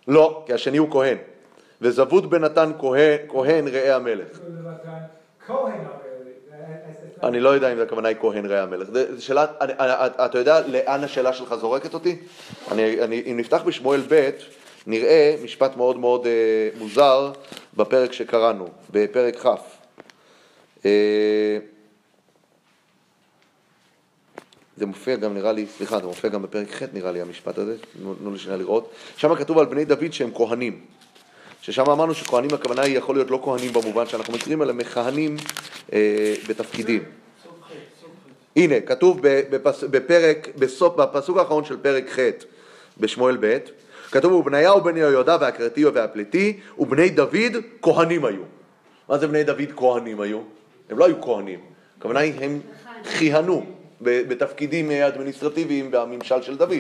לא, 0.07 0.43
כי 0.45 0.53
השני 0.53 0.77
הוא 0.77 0.91
כהן. 0.91 1.17
וזבוד 1.81 2.29
בן 2.29 2.43
נתן 2.43 2.71
כהן, 2.79 3.17
כהן 3.27 3.67
ראה 3.67 3.95
המלך. 3.95 4.39
אני 7.23 7.39
לא 7.39 7.49
יודע 7.49 7.73
אם 7.73 7.79
הכוונה 7.79 8.07
היא 8.07 8.17
כהן 8.21 8.45
ראה 8.45 8.63
המלך. 8.63 8.87
שאלה, 9.19 9.45
אני, 9.61 9.73
אתה 10.25 10.37
יודע 10.37 10.67
לאן 10.67 11.03
השאלה 11.03 11.33
שלך 11.33 11.55
זורקת 11.55 11.93
אותי? 11.93 12.17
אני, 12.71 13.03
אני, 13.03 13.23
אם 13.31 13.37
נפתח 13.37 13.61
בשמואל 13.65 14.01
ב', 14.09 14.29
נראה 14.87 15.35
משפט 15.43 15.77
מאוד 15.77 15.97
מאוד 15.97 16.25
אה, 16.25 16.69
מוזר 16.79 17.31
בפרק 17.77 18.13
שקראנו, 18.13 18.67
בפרק 18.91 19.35
כ'. 19.35 19.47
אה, 20.85 21.57
זה 24.83 24.87
מופיע 24.87 25.15
גם 25.15 25.33
נראה 25.33 25.51
לי, 25.51 25.65
סליחה, 25.77 25.99
זה 25.99 26.05
מופיע 26.05 26.29
גם 26.29 26.41
בפרק 26.41 26.71
ח' 26.71 26.83
נראה 26.93 27.11
לי 27.11 27.21
המשפט 27.21 27.57
הזה, 27.57 27.75
תנו 28.19 28.31
לי 28.31 28.39
שנייה 28.39 28.57
לראות. 28.57 28.91
שם 29.17 29.35
כתוב 29.35 29.59
על 29.59 29.65
בני 29.65 29.85
דוד 29.85 30.13
שהם 30.13 30.31
כהנים. 30.35 30.79
ששם 31.61 31.89
אמרנו 31.89 32.13
שכהנים 32.13 32.53
הכוונה 32.53 32.81
היא 32.81 32.97
יכול 32.97 33.15
להיות 33.15 33.31
לא 33.31 33.41
כהנים 33.43 33.73
במובן 33.73 34.07
שאנחנו 34.07 34.33
מכירים, 34.33 34.61
אלא 34.61 34.73
מכהנים 34.73 35.35
אה, 35.93 36.33
בתפקידים. 36.49 37.03
הנה, 38.55 38.79
כתוב 38.79 39.19
בפס, 39.23 39.83
בפרק, 39.83 40.49
בסוף, 40.57 40.95
בפסוק 40.95 41.37
האחרון 41.37 41.65
של 41.65 41.77
פרק 41.77 42.09
ח' 42.09 42.19
בשמואל 42.97 43.37
ב', 43.39 43.57
כתוב 44.11 44.33
ובניהו 44.33 44.81
בן 44.81 44.97
יהוידע 44.97 45.37
והכרתיו 45.41 45.93
והפליטי 45.93 46.59
ובני 46.77 47.09
דוד 47.09 47.55
כהנים 47.81 48.25
היו. 48.25 48.43
מה 49.09 49.17
זה 49.17 49.27
בני 49.27 49.43
דוד 49.43 49.71
כהנים 49.75 50.21
היו? 50.21 50.39
הם 50.89 50.97
לא 50.97 51.05
היו 51.05 51.21
כהנים, 51.21 51.59
הכוונה 51.97 52.19
היא 52.19 52.33
הם 52.41 52.59
כיהנו 53.17 53.82
בתפקידים 54.03 54.91
אה, 54.91 55.07
אדמיניסטרטיביים 55.07 55.91
בממשל 55.91 56.41
של 56.41 56.57
דוד. 56.57 56.73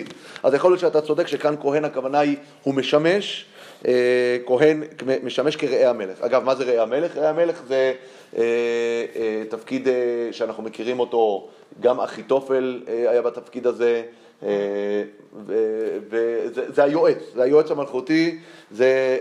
אז 0.43 0.53
יכול 0.53 0.71
להיות 0.71 0.79
שאתה 0.79 1.01
צודק 1.01 1.27
שכאן 1.27 1.55
כהן 1.61 1.85
הכוונה 1.85 2.19
היא, 2.19 2.37
הוא 2.63 2.73
משמש, 2.73 3.45
אה, 3.87 4.37
כהן 4.45 4.83
משמש 5.23 5.55
כראה 5.55 5.89
המלך. 5.89 6.21
אגב, 6.21 6.43
מה 6.43 6.55
זה 6.55 6.63
ראה 6.63 6.81
המלך? 6.81 7.17
ראה 7.17 7.29
המלך 7.29 7.61
זה 7.67 7.93
אה, 8.37 8.43
תפקיד 9.49 9.87
שאנחנו 10.31 10.63
מכירים 10.63 10.99
אותו, 10.99 11.47
גם 11.79 11.99
אחיתופל 11.99 12.81
היה 12.87 13.21
בתפקיד 13.21 13.67
הזה, 13.67 14.03
וזה 16.09 16.73
זה 16.73 16.83
היועץ, 16.83 17.17
זה 17.35 17.43
היועץ 17.43 17.71
המלכותי, 17.71 18.39
זה 18.71 19.17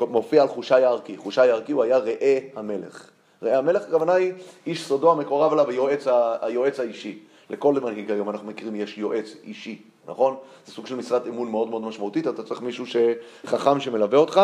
מופיע 0.00 0.42
על 0.42 0.48
חושי 0.48 0.74
הערכי. 0.74 1.16
חושי 1.16 1.40
הערכי 1.40 1.72
הוא 1.72 1.82
היה 1.82 1.98
ראה 1.98 2.38
המלך. 2.56 3.10
ראה 3.42 3.58
המלך, 3.58 3.82
הכוונה 3.82 4.14
היא 4.14 4.32
איש 4.66 4.84
סודו 4.84 5.12
המקורב 5.12 5.52
אליו, 5.52 5.70
היועץ, 5.70 6.06
היועץ 6.40 6.80
האישי. 6.80 7.18
לכל 7.50 7.74
מנהיג 7.74 8.10
היום 8.10 8.30
אנחנו 8.30 8.48
מכירים, 8.48 8.76
יש 8.76 8.98
יועץ 8.98 9.36
אישי, 9.44 9.82
נכון? 10.08 10.36
זה 10.66 10.72
סוג 10.72 10.86
של 10.86 10.94
משרת 10.94 11.26
אמון 11.26 11.50
מאוד 11.50 11.68
מאוד 11.68 11.82
משמעותית, 11.82 12.26
אתה 12.26 12.42
צריך 12.42 12.60
מישהו 12.60 12.84
שחכם 12.86 13.80
שמלווה 13.80 14.18
אותך, 14.18 14.40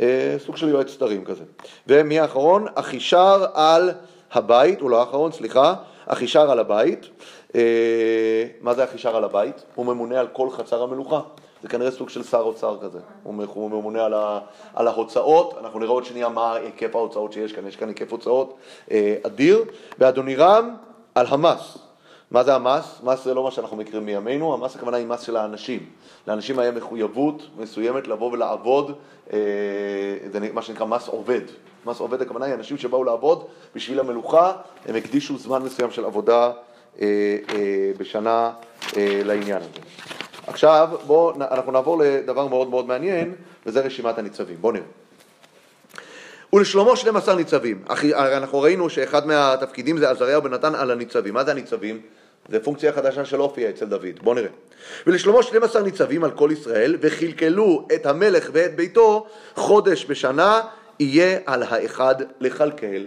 אה, 0.00 0.36
סוג 0.38 0.56
של 0.56 0.68
יועץ 0.68 0.90
סתרים 0.90 1.24
כזה. 1.24 1.44
ומי 1.86 2.20
האחרון? 2.20 2.66
אחישר 2.74 3.46
על 3.54 3.90
הבית, 4.32 4.80
הוא 4.80 4.90
לא 4.90 5.00
האחרון, 5.00 5.32
סליחה, 5.32 5.74
אחישר 6.06 6.50
על 6.50 6.58
הבית. 6.58 7.08
אה, 7.54 7.60
מה 8.60 8.74
זה 8.74 8.84
אחישר 8.84 9.16
על 9.16 9.24
הבית? 9.24 9.64
הוא 9.74 9.86
ממונה 9.86 10.20
על 10.20 10.28
כל 10.32 10.50
חצר 10.50 10.82
המלוכה. 10.82 11.20
זה 11.62 11.68
כנראה 11.68 11.90
סוג 11.90 12.08
של 12.08 12.22
שר 12.22 12.40
אוצר 12.40 12.76
כזה, 12.82 12.98
הוא 13.22 13.70
ממונה 13.70 14.04
על, 14.04 14.14
ה, 14.14 14.40
על 14.74 14.88
ההוצאות, 14.88 15.54
אנחנו 15.60 15.78
נראה 15.78 15.90
עוד 15.90 16.04
שנייה 16.04 16.28
מה 16.28 16.54
היקף 16.54 16.96
ההוצאות 16.96 17.32
שיש 17.32 17.52
כאן, 17.52 17.66
יש 17.66 17.76
כאן 17.76 17.88
היקף 17.88 18.12
הוצאות 18.12 18.56
אה, 18.90 19.16
אדיר, 19.22 19.64
ואדונירם 19.98 20.74
על 21.14 21.26
המס. 21.28 21.78
מה 22.30 22.44
זה 22.44 22.54
המס? 22.54 23.00
מס 23.02 23.24
זה 23.24 23.34
לא 23.34 23.44
מה 23.44 23.50
שאנחנו 23.50 23.76
מכירים 23.76 24.06
מימינו, 24.06 24.54
המס 24.54 24.76
הכוונה 24.76 24.96
היא 24.96 25.06
מס 25.06 25.20
של 25.20 25.36
האנשים. 25.36 25.86
לאנשים 26.28 26.58
היה 26.58 26.70
מחויבות 26.70 27.42
מסוימת 27.58 28.08
לבוא 28.08 28.32
ולעבוד, 28.32 28.92
אה, 29.32 29.38
זה 30.32 30.38
מה 30.52 30.62
שנקרא 30.62 30.86
מס 30.86 31.08
עובד. 31.08 31.40
מס 31.86 32.00
עובד 32.00 32.22
הכוונה 32.22 32.46
היא 32.46 32.54
אנשים 32.54 32.78
שבאו 32.78 33.04
לעבוד 33.04 33.44
בשביל 33.74 34.00
המלוכה, 34.00 34.52
הם 34.86 34.94
הקדישו 34.94 35.38
זמן 35.38 35.62
מסוים 35.62 35.90
של 35.90 36.04
עבודה 36.04 36.50
אה, 37.00 37.06
אה, 37.54 37.90
בשנה 37.98 38.50
אה, 38.96 39.20
לעניין 39.24 39.58
הזה. 39.62 39.80
עכשיו 40.46 40.88
בואו, 41.06 41.34
אנחנו 41.40 41.72
נעבור 41.72 41.98
לדבר 41.98 42.46
מאוד 42.46 42.70
מאוד 42.70 42.86
מעניין, 42.86 43.34
וזה 43.66 43.80
רשימת 43.80 44.18
הניצבים. 44.18 44.56
בואו 44.60 44.72
נראה. 44.72 44.84
ולשלמה 46.52 46.96
12 46.96 47.34
ניצבים. 47.34 47.82
אחי, 47.88 48.14
אנחנו 48.14 48.60
ראינו 48.60 48.90
שאחד 48.90 49.26
מהתפקידים 49.26 49.98
זה 49.98 50.10
עזריהו 50.10 50.42
בן 50.42 50.54
נתן 50.54 50.74
על 50.74 50.90
הניצבים. 50.90 51.34
מה 51.34 51.44
זה 51.44 51.50
הניצבים? 51.50 52.00
זה 52.48 52.60
פונקציה 52.60 52.92
חדשה 52.92 53.24
שלא 53.24 53.42
הופיעה 53.42 53.70
אצל 53.70 53.84
דוד. 53.84 54.18
בואו 54.22 54.34
נראה. 54.34 54.48
ולשלמה 55.06 55.42
12 55.42 55.82
ניצבים 55.82 56.24
על 56.24 56.30
כל 56.30 56.50
ישראל, 56.52 56.96
וכלכלו 57.00 57.88
את 57.94 58.06
המלך 58.06 58.50
ואת 58.52 58.76
ביתו 58.76 59.26
חודש 59.54 60.06
בשנה, 60.08 60.60
יהיה 61.00 61.38
על 61.46 61.62
האחד 61.62 62.14
לכלכל. 62.40 63.02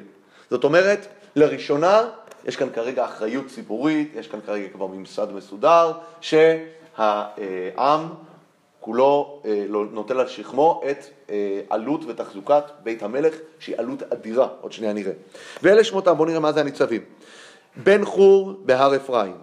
זאת 0.50 0.64
אומרת, 0.64 1.08
לראשונה 1.36 2.02
יש 2.46 2.56
כאן 2.56 2.68
כרגע 2.76 3.06
אחריות 3.06 3.48
ציבורית, 3.48 4.12
יש 4.16 4.28
כאן 4.28 4.40
כרגע 4.46 4.68
כבר 4.74 4.88
ממסד 4.88 5.32
מסודר, 5.32 5.92
שהעם 6.98 8.08
כולו 8.80 9.42
אה, 9.46 9.66
לא- 9.70 9.86
נוטל 9.92 10.20
על 10.20 10.28
שכמו 10.28 10.82
את 10.92 11.06
אה, 11.30 11.62
עלות 11.70 12.02
ותחזוקת 12.08 12.64
בית 12.84 13.04
המלך, 13.04 13.36
שהיא 13.60 13.76
עלות 13.78 14.04
אדירה, 14.14 14.48
עוד 14.62 14.72
שנייה 14.72 14.94
נראה. 14.94 15.12
ואלה 15.64 15.84
שמותם, 15.84 16.18
בואו 16.18 16.28
נראה 16.28 16.40
מה 16.40 16.52
זה 16.52 16.60
הניצבים. 16.60 17.02
בן 17.84 18.06
חור 18.06 18.54
בהר 18.66 18.96
אפרים, 18.96 19.36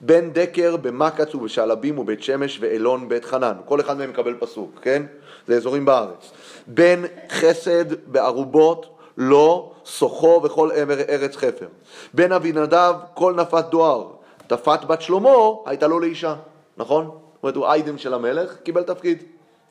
בן 0.00 0.30
דקר 0.30 0.76
במקץ 0.76 1.34
ובשעלבים 1.34 1.98
ובית 1.98 2.22
שמש 2.22 2.58
ואלון 2.60 3.08
בית 3.08 3.24
חנן, 3.24 3.54
כל 3.64 3.80
אחד 3.80 3.98
מהם 3.98 4.10
מקבל 4.10 4.34
פסוק, 4.38 4.70
כן? 4.82 5.02
זה 5.46 5.56
אזורים 5.56 5.84
בארץ. 5.84 6.32
בן 6.66 7.02
חסד 7.30 7.84
בערובות, 8.06 8.96
לא, 9.16 9.72
סוחו 9.84 10.40
וכל 10.44 10.70
ארץ 11.08 11.36
חפר. 11.36 11.66
בן 12.14 12.32
אבינדב, 12.32 12.94
כל 13.14 13.34
נפת 13.34 13.64
דואר. 13.70 14.06
תפת 14.46 14.84
בת 14.84 15.02
שלמה 15.02 15.30
הייתה 15.66 15.86
לו 15.86 16.00
לאישה, 16.00 16.34
נכון? 16.76 17.04
זאת 17.04 17.42
אומרת, 17.42 17.56
הוא 17.56 17.66
איידם 17.66 17.98
של 17.98 18.14
המלך, 18.14 18.56
קיבל 18.62 18.82
תפקיד, 18.82 19.22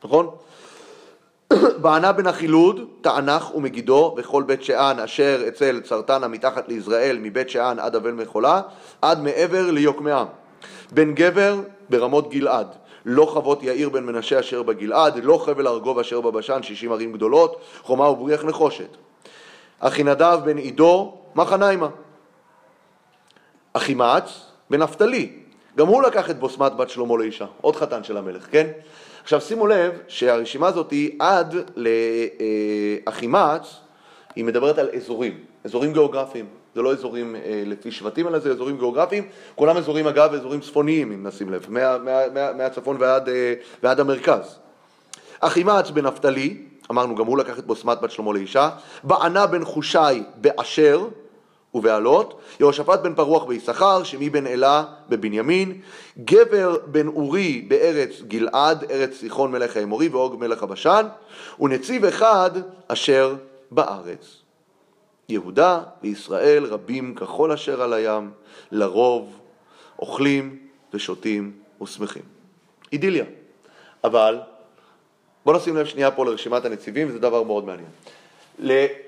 נכון? 0.04 0.30
בענה 1.82 2.12
בן 2.12 2.28
החילוד, 2.28 2.82
תענך 3.02 3.56
ומגידו, 3.56 4.16
וכל 4.18 4.44
בית 4.44 4.64
שאן 4.64 5.00
אשר 5.00 5.44
אצל 5.48 5.82
צרתנה 5.82 6.28
מתחת 6.28 6.68
ליזרעאל, 6.68 7.18
מבית 7.22 7.50
שאן 7.50 7.80
עד 7.80 7.96
אבל 7.96 8.12
מחולה, 8.12 8.62
עד 9.02 9.22
מעבר 9.22 9.72
ליוקמעם. 9.72 10.28
בן 10.92 11.14
גבר 11.14 11.56
ברמות 11.90 12.30
גלעד, 12.30 12.68
לא 13.06 13.26
חוות 13.26 13.64
יאיר 13.64 13.90
בן 13.90 14.04
מנשה 14.04 14.40
אשר 14.40 14.64
בגלעד, 14.64 15.24
לא 15.24 15.38
חבל 15.38 15.68
ארגוב 15.68 16.00
אשר 16.00 16.22
בבשן, 16.22 16.64
שישים 16.64 16.92
ערים 16.92 17.14
גדולות, 17.14 17.62
חומה 17.82 18.10
ובריח 18.10 18.44
נחושת. 18.44 18.98
אחינדב 19.80 20.40
בן 20.46 20.58
עידו, 20.58 21.18
מחניימה. 21.36 21.88
אחימץ 23.74 24.46
בן 24.70 24.82
נפתלי, 24.82 25.45
גם 25.78 25.88
הוא 25.88 26.04
לקח 26.04 26.30
את 26.30 26.40
בוסמת 26.40 26.76
בת 26.76 26.90
שלמה 26.90 27.18
לאישה, 27.18 27.46
עוד 27.62 27.76
חתן 27.76 28.04
של 28.04 28.18
המלך, 28.18 28.48
כן? 28.52 28.68
עכשיו 29.24 29.42
שימו 29.42 29.68
לב 29.68 29.92
שהרשימה 30.08 30.68
הזאת 30.68 30.92
היא 30.92 31.12
עד 31.20 31.56
לאחימץ, 33.06 33.76
היא 34.36 34.46
מדברת 34.46 34.78
על 34.78 34.90
אזורים, 34.96 35.40
אזורים 35.64 35.94
גיאוגרפיים, 35.94 36.46
זה 36.76 36.82
לא 36.82 36.92
אזורים 36.92 37.36
אה, 37.36 37.64
לפי 37.66 37.92
שבטים, 37.92 38.28
אלא 38.28 38.40
זה 38.40 38.52
אזורים 38.52 38.78
גיאוגרפיים, 38.78 39.28
כולם 39.56 39.78
אזורים 39.78 40.08
אגב 40.08 40.34
אזורים 40.34 40.60
צפוניים 40.60 41.12
אם 41.12 41.28
נשים 41.28 41.50
לב, 41.50 41.66
מה, 41.70 41.98
מה, 41.98 42.20
מה, 42.34 42.54
מהצפון 42.54 42.98
ועד, 43.00 43.30
אה, 43.30 43.54
ועד 43.84 44.00
המרכז. 44.00 44.60
אחימץ 45.40 45.90
בן 45.90 46.06
נפתלי, 46.06 46.58
אמרנו 46.92 47.16
גם 47.16 47.26
הוא 47.26 47.38
לקח 47.38 47.60
את 47.60 47.66
בוסמת 47.66 48.02
בת 48.02 48.12
שלמה 48.12 48.34
לאישה, 48.34 48.70
בענה 49.04 49.48
בן 49.48 49.66
חושי 49.66 50.24
באשר 50.36 51.08
ובעלות, 51.76 52.42
יהושפט 52.60 53.00
בן 53.00 53.16
פרוח 53.16 53.44
ביששכר, 53.44 54.04
שמי 54.04 54.30
בן 54.30 54.48
אלה 54.48 54.84
בבנימין, 55.10 55.82
גבר 56.20 56.78
בן 56.86 57.08
אורי 57.08 57.66
בארץ 57.68 58.22
גלעד, 58.28 58.92
ארץ 58.92 59.14
סיחון 59.14 59.52
מלך 59.52 59.78
האמורי 59.78 60.08
ואוג 60.08 60.36
מלך 60.40 60.64
הבשן, 60.64 61.06
ונציב 61.60 62.06
אחד 62.06 62.52
אשר 62.88 63.36
בארץ. 63.72 64.42
יהודה 65.30 65.80
וישראל 66.04 66.66
רבים 66.66 67.16
ככל 67.16 67.52
אשר 67.52 67.82
על 67.82 67.94
הים, 67.94 68.32
לרוב 68.72 69.40
אוכלים 70.00 70.58
ושותים 70.94 71.52
ושמחים. 71.82 72.24
אידיליה. 72.92 73.26
אבל 74.04 74.40
בואו 75.46 75.58
נשים 75.58 75.76
לב 75.78 75.86
שנייה 75.86 76.12
פה 76.12 76.26
לרשימת 76.26 76.66
הנציבים, 76.66 77.08
וזה 77.08 77.20
דבר 77.20 77.44
מאוד 77.44 77.66
מעניין. 77.66 77.90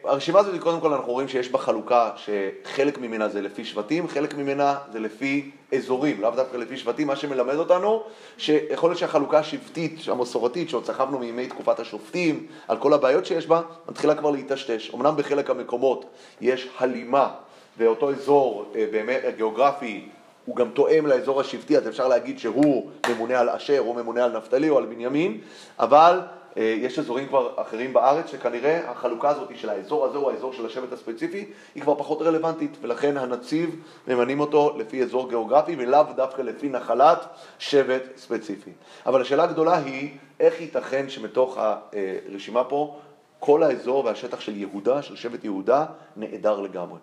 הרשימה 0.04 0.40
הזאת, 0.40 0.60
קודם 0.60 0.80
כל 0.80 0.94
אנחנו 0.94 1.12
רואים 1.12 1.28
שיש 1.28 1.50
בה 1.50 1.60
חלוקה 1.60 2.12
שחלק 2.16 2.98
ממנה 2.98 3.30
זה 3.30 3.42
לפי 3.42 3.66
שבטים, 3.66 4.08
חלק 4.08 4.34
ממנה 4.34 4.76
זה 4.92 5.00
לפי 5.00 5.52
אזורים, 5.76 6.22
לאו 6.22 6.32
דווקא 6.32 6.58
לפי 6.58 6.78
שבטים, 6.78 7.08
מה 7.08 7.16
שמלמד 7.16 7.56
אותנו 7.56 8.04
שיכול 8.38 8.90
להיות 8.90 9.00
שהחלוקה 9.00 9.40
השבטית, 9.40 10.00
המסורתית, 10.08 10.70
שעוד 10.70 10.86
סחבנו 10.86 11.20
מימי 11.20 11.48
תקופת 11.48 11.80
השופטים, 11.80 12.48
על 12.68 12.78
כל 12.78 12.94
הבעיות 12.94 13.26
שיש 13.26 13.48
בה, 13.48 13.62
מתחילה 13.90 14.16
כבר 14.16 14.32
להיטשטש. 14.32 14.92
אמנם 14.94 15.14
בחלק 15.18 15.50
המקומות 15.50 16.06
יש 16.42 16.68
הלימה, 16.78 17.30
ואותו 17.78 18.12
אזור 18.12 18.72
אה, 18.76 18.86
באמת 18.92 19.22
גיאוגרפי 19.36 20.10
הוא 20.46 20.56
גם 20.56 20.70
תואם 20.70 21.06
לאזור 21.06 21.42
השבטי, 21.42 21.78
אז 21.78 21.88
אפשר 21.88 22.08
להגיד 22.08 22.40
שהוא 22.40 22.90
ממונה 23.10 23.40
על 23.40 23.50
אשר, 23.50 23.80
הוא 23.80 23.96
ממונה 23.96 24.26
על 24.26 24.38
נפתלי 24.38 24.70
או 24.70 24.78
על 24.78 24.86
בנימין, 24.86 25.38
אבל 25.80 26.20
יש 26.58 27.00
אזורים 27.00 27.28
כבר 27.28 27.54
אחרים 27.56 27.94
בארץ 27.94 28.32
שכנראה 28.32 28.92
החלוקה 28.92 29.30
הזאת 29.30 29.50
של 29.56 29.70
האזור 29.70 30.06
הזה 30.06 30.18
הוא 30.18 30.32
האזור 30.32 30.54
של 30.54 30.66
השבט 30.66 30.94
הספציפי 30.94 31.46
היא 31.76 31.84
כבר 31.84 31.96
פחות 31.96 32.22
רלוונטית 32.22 32.78
ולכן 32.82 33.18
הנציב 33.18 33.82
ממנים 34.08 34.40
אותו 34.40 34.78
לפי 34.78 35.04
אזור 35.04 35.30
גיאוגרפי 35.30 35.76
ולאו 35.78 36.04
דווקא 36.16 36.42
לפי 36.42 36.70
נחלת 36.70 37.26
שבט 37.60 38.04
ספציפי. 38.18 38.72
אבל 39.06 39.22
השאלה 39.22 39.44
הגדולה 39.44 39.78
היא 39.78 40.18
איך 40.40 40.62
ייתכן 40.62 41.10
שמתוך 41.10 41.58
הרשימה 41.58 42.64
פה 42.64 43.00
כל 43.40 43.64
האזור 43.64 44.06
והשטח 44.06 44.40
של 44.40 44.56
יהודה, 44.56 45.02
של 45.02 45.16
שבט 45.16 45.44
יהודה, 45.44 45.86
נעדר 46.16 46.62
לגמרי. 46.62 47.00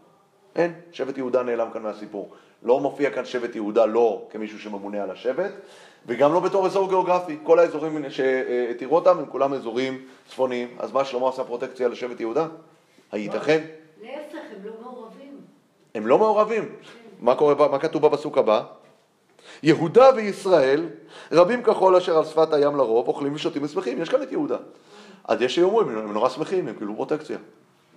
אין, 0.56 0.72
שבט 0.92 1.18
יהודה 1.18 1.42
נעלם 1.42 1.70
כאן 1.72 1.82
מהסיפור. 1.82 2.30
לא 2.62 2.80
מופיע 2.80 3.10
כאן 3.10 3.24
שבט 3.24 3.54
יהודה 3.54 3.86
לא 3.86 4.26
כמישהו 4.30 4.58
שממונה 4.58 5.02
על 5.02 5.10
השבט, 5.10 5.52
וגם 6.06 6.32
לא 6.32 6.40
בתור 6.40 6.66
אזור 6.66 6.88
גיאוגרפי. 6.88 7.36
כל 7.42 7.58
האזורים 7.58 8.10
שהתירו 8.10 8.96
אותם 8.96 9.18
הם 9.18 9.26
כולם 9.26 9.52
אזורים 9.54 10.02
צפוניים. 10.28 10.68
אז 10.78 10.92
מה, 10.92 11.04
שלמה 11.04 11.28
עשה 11.28 11.44
פרוטקציה 11.44 11.88
לשבט 11.88 12.20
יהודה? 12.20 12.46
הייתכן? 13.12 13.64
להפך, 14.02 14.34
הם 14.34 14.64
לא 14.64 14.72
מעורבים. 14.82 15.36
הם 15.94 16.06
לא 16.06 16.18
מעורבים. 16.18 16.68
מה, 17.20 17.34
קורה, 17.34 17.68
מה 17.68 17.78
כתוב 17.78 18.06
בפסוק 18.06 18.38
הבא? 18.38 18.62
יהודה 19.62 20.10
וישראל, 20.16 20.86
רבים 21.32 21.62
כחול 21.62 21.96
אשר 21.96 22.18
על 22.18 22.24
שפת 22.24 22.52
הים 22.52 22.76
לרוב, 22.76 23.08
אוכלים 23.08 23.34
ושותים 23.34 23.64
ושמחים. 23.64 24.02
יש 24.02 24.08
כאן 24.08 24.22
את 24.22 24.32
יהודה. 24.32 24.56
אז 25.24 25.42
יש 25.42 25.54
שיאמרו, 25.54 25.80
הם 25.80 26.12
נורא 26.12 26.28
שמחים, 26.28 26.68
הם 26.68 26.74
קיבלו 26.74 26.94
פרוטקציה. 26.94 27.38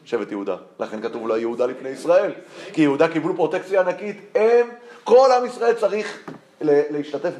שבט 0.06 0.32
יהודה. 0.32 0.56
לכן 0.80 1.02
כתוב 1.02 1.22
אולי 1.22 1.40
יהודה 1.40 1.66
לפני 1.66 1.90
ישראל. 1.90 2.32
כי 2.74 2.82
יהודה 2.82 3.08
קיבלו 3.08 3.36
פרוטקציה 3.36 3.82
ענקית. 3.82 4.18
הם, 4.36 4.68
כל 5.04 5.30
עם 5.38 5.46
ישראל 5.46 5.74
צריך 5.74 6.30
להשתתף 6.62 7.34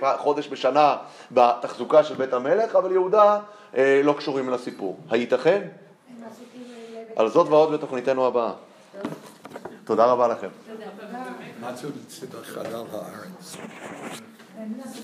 בחודש 0.00 0.48
בשנה 0.48 0.96
בתחזוקה 1.30 2.04
של 2.04 2.14
בית 2.14 2.32
המלך, 2.32 2.76
אבל 2.76 2.92
יהודה 2.92 3.40
אה, 3.76 4.00
לא 4.04 4.12
קשורים 4.12 4.50
לסיפור. 4.50 4.98
הייתכן? 5.10 5.68
על 7.16 7.28
זאת 7.28 7.48
ועוד 7.48 7.72
בתוכניתנו 7.72 8.26
הבאה. 8.26 8.52
תודה 9.84 10.04
רבה 10.04 10.28
לכם. 10.28 10.48
מצאו 11.60 11.88
חלל 12.42 12.66
הארץ. 12.92 13.56
המקדש. 14.58 15.02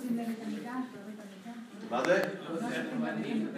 מה? 1.90 2.04
זה 2.04 2.22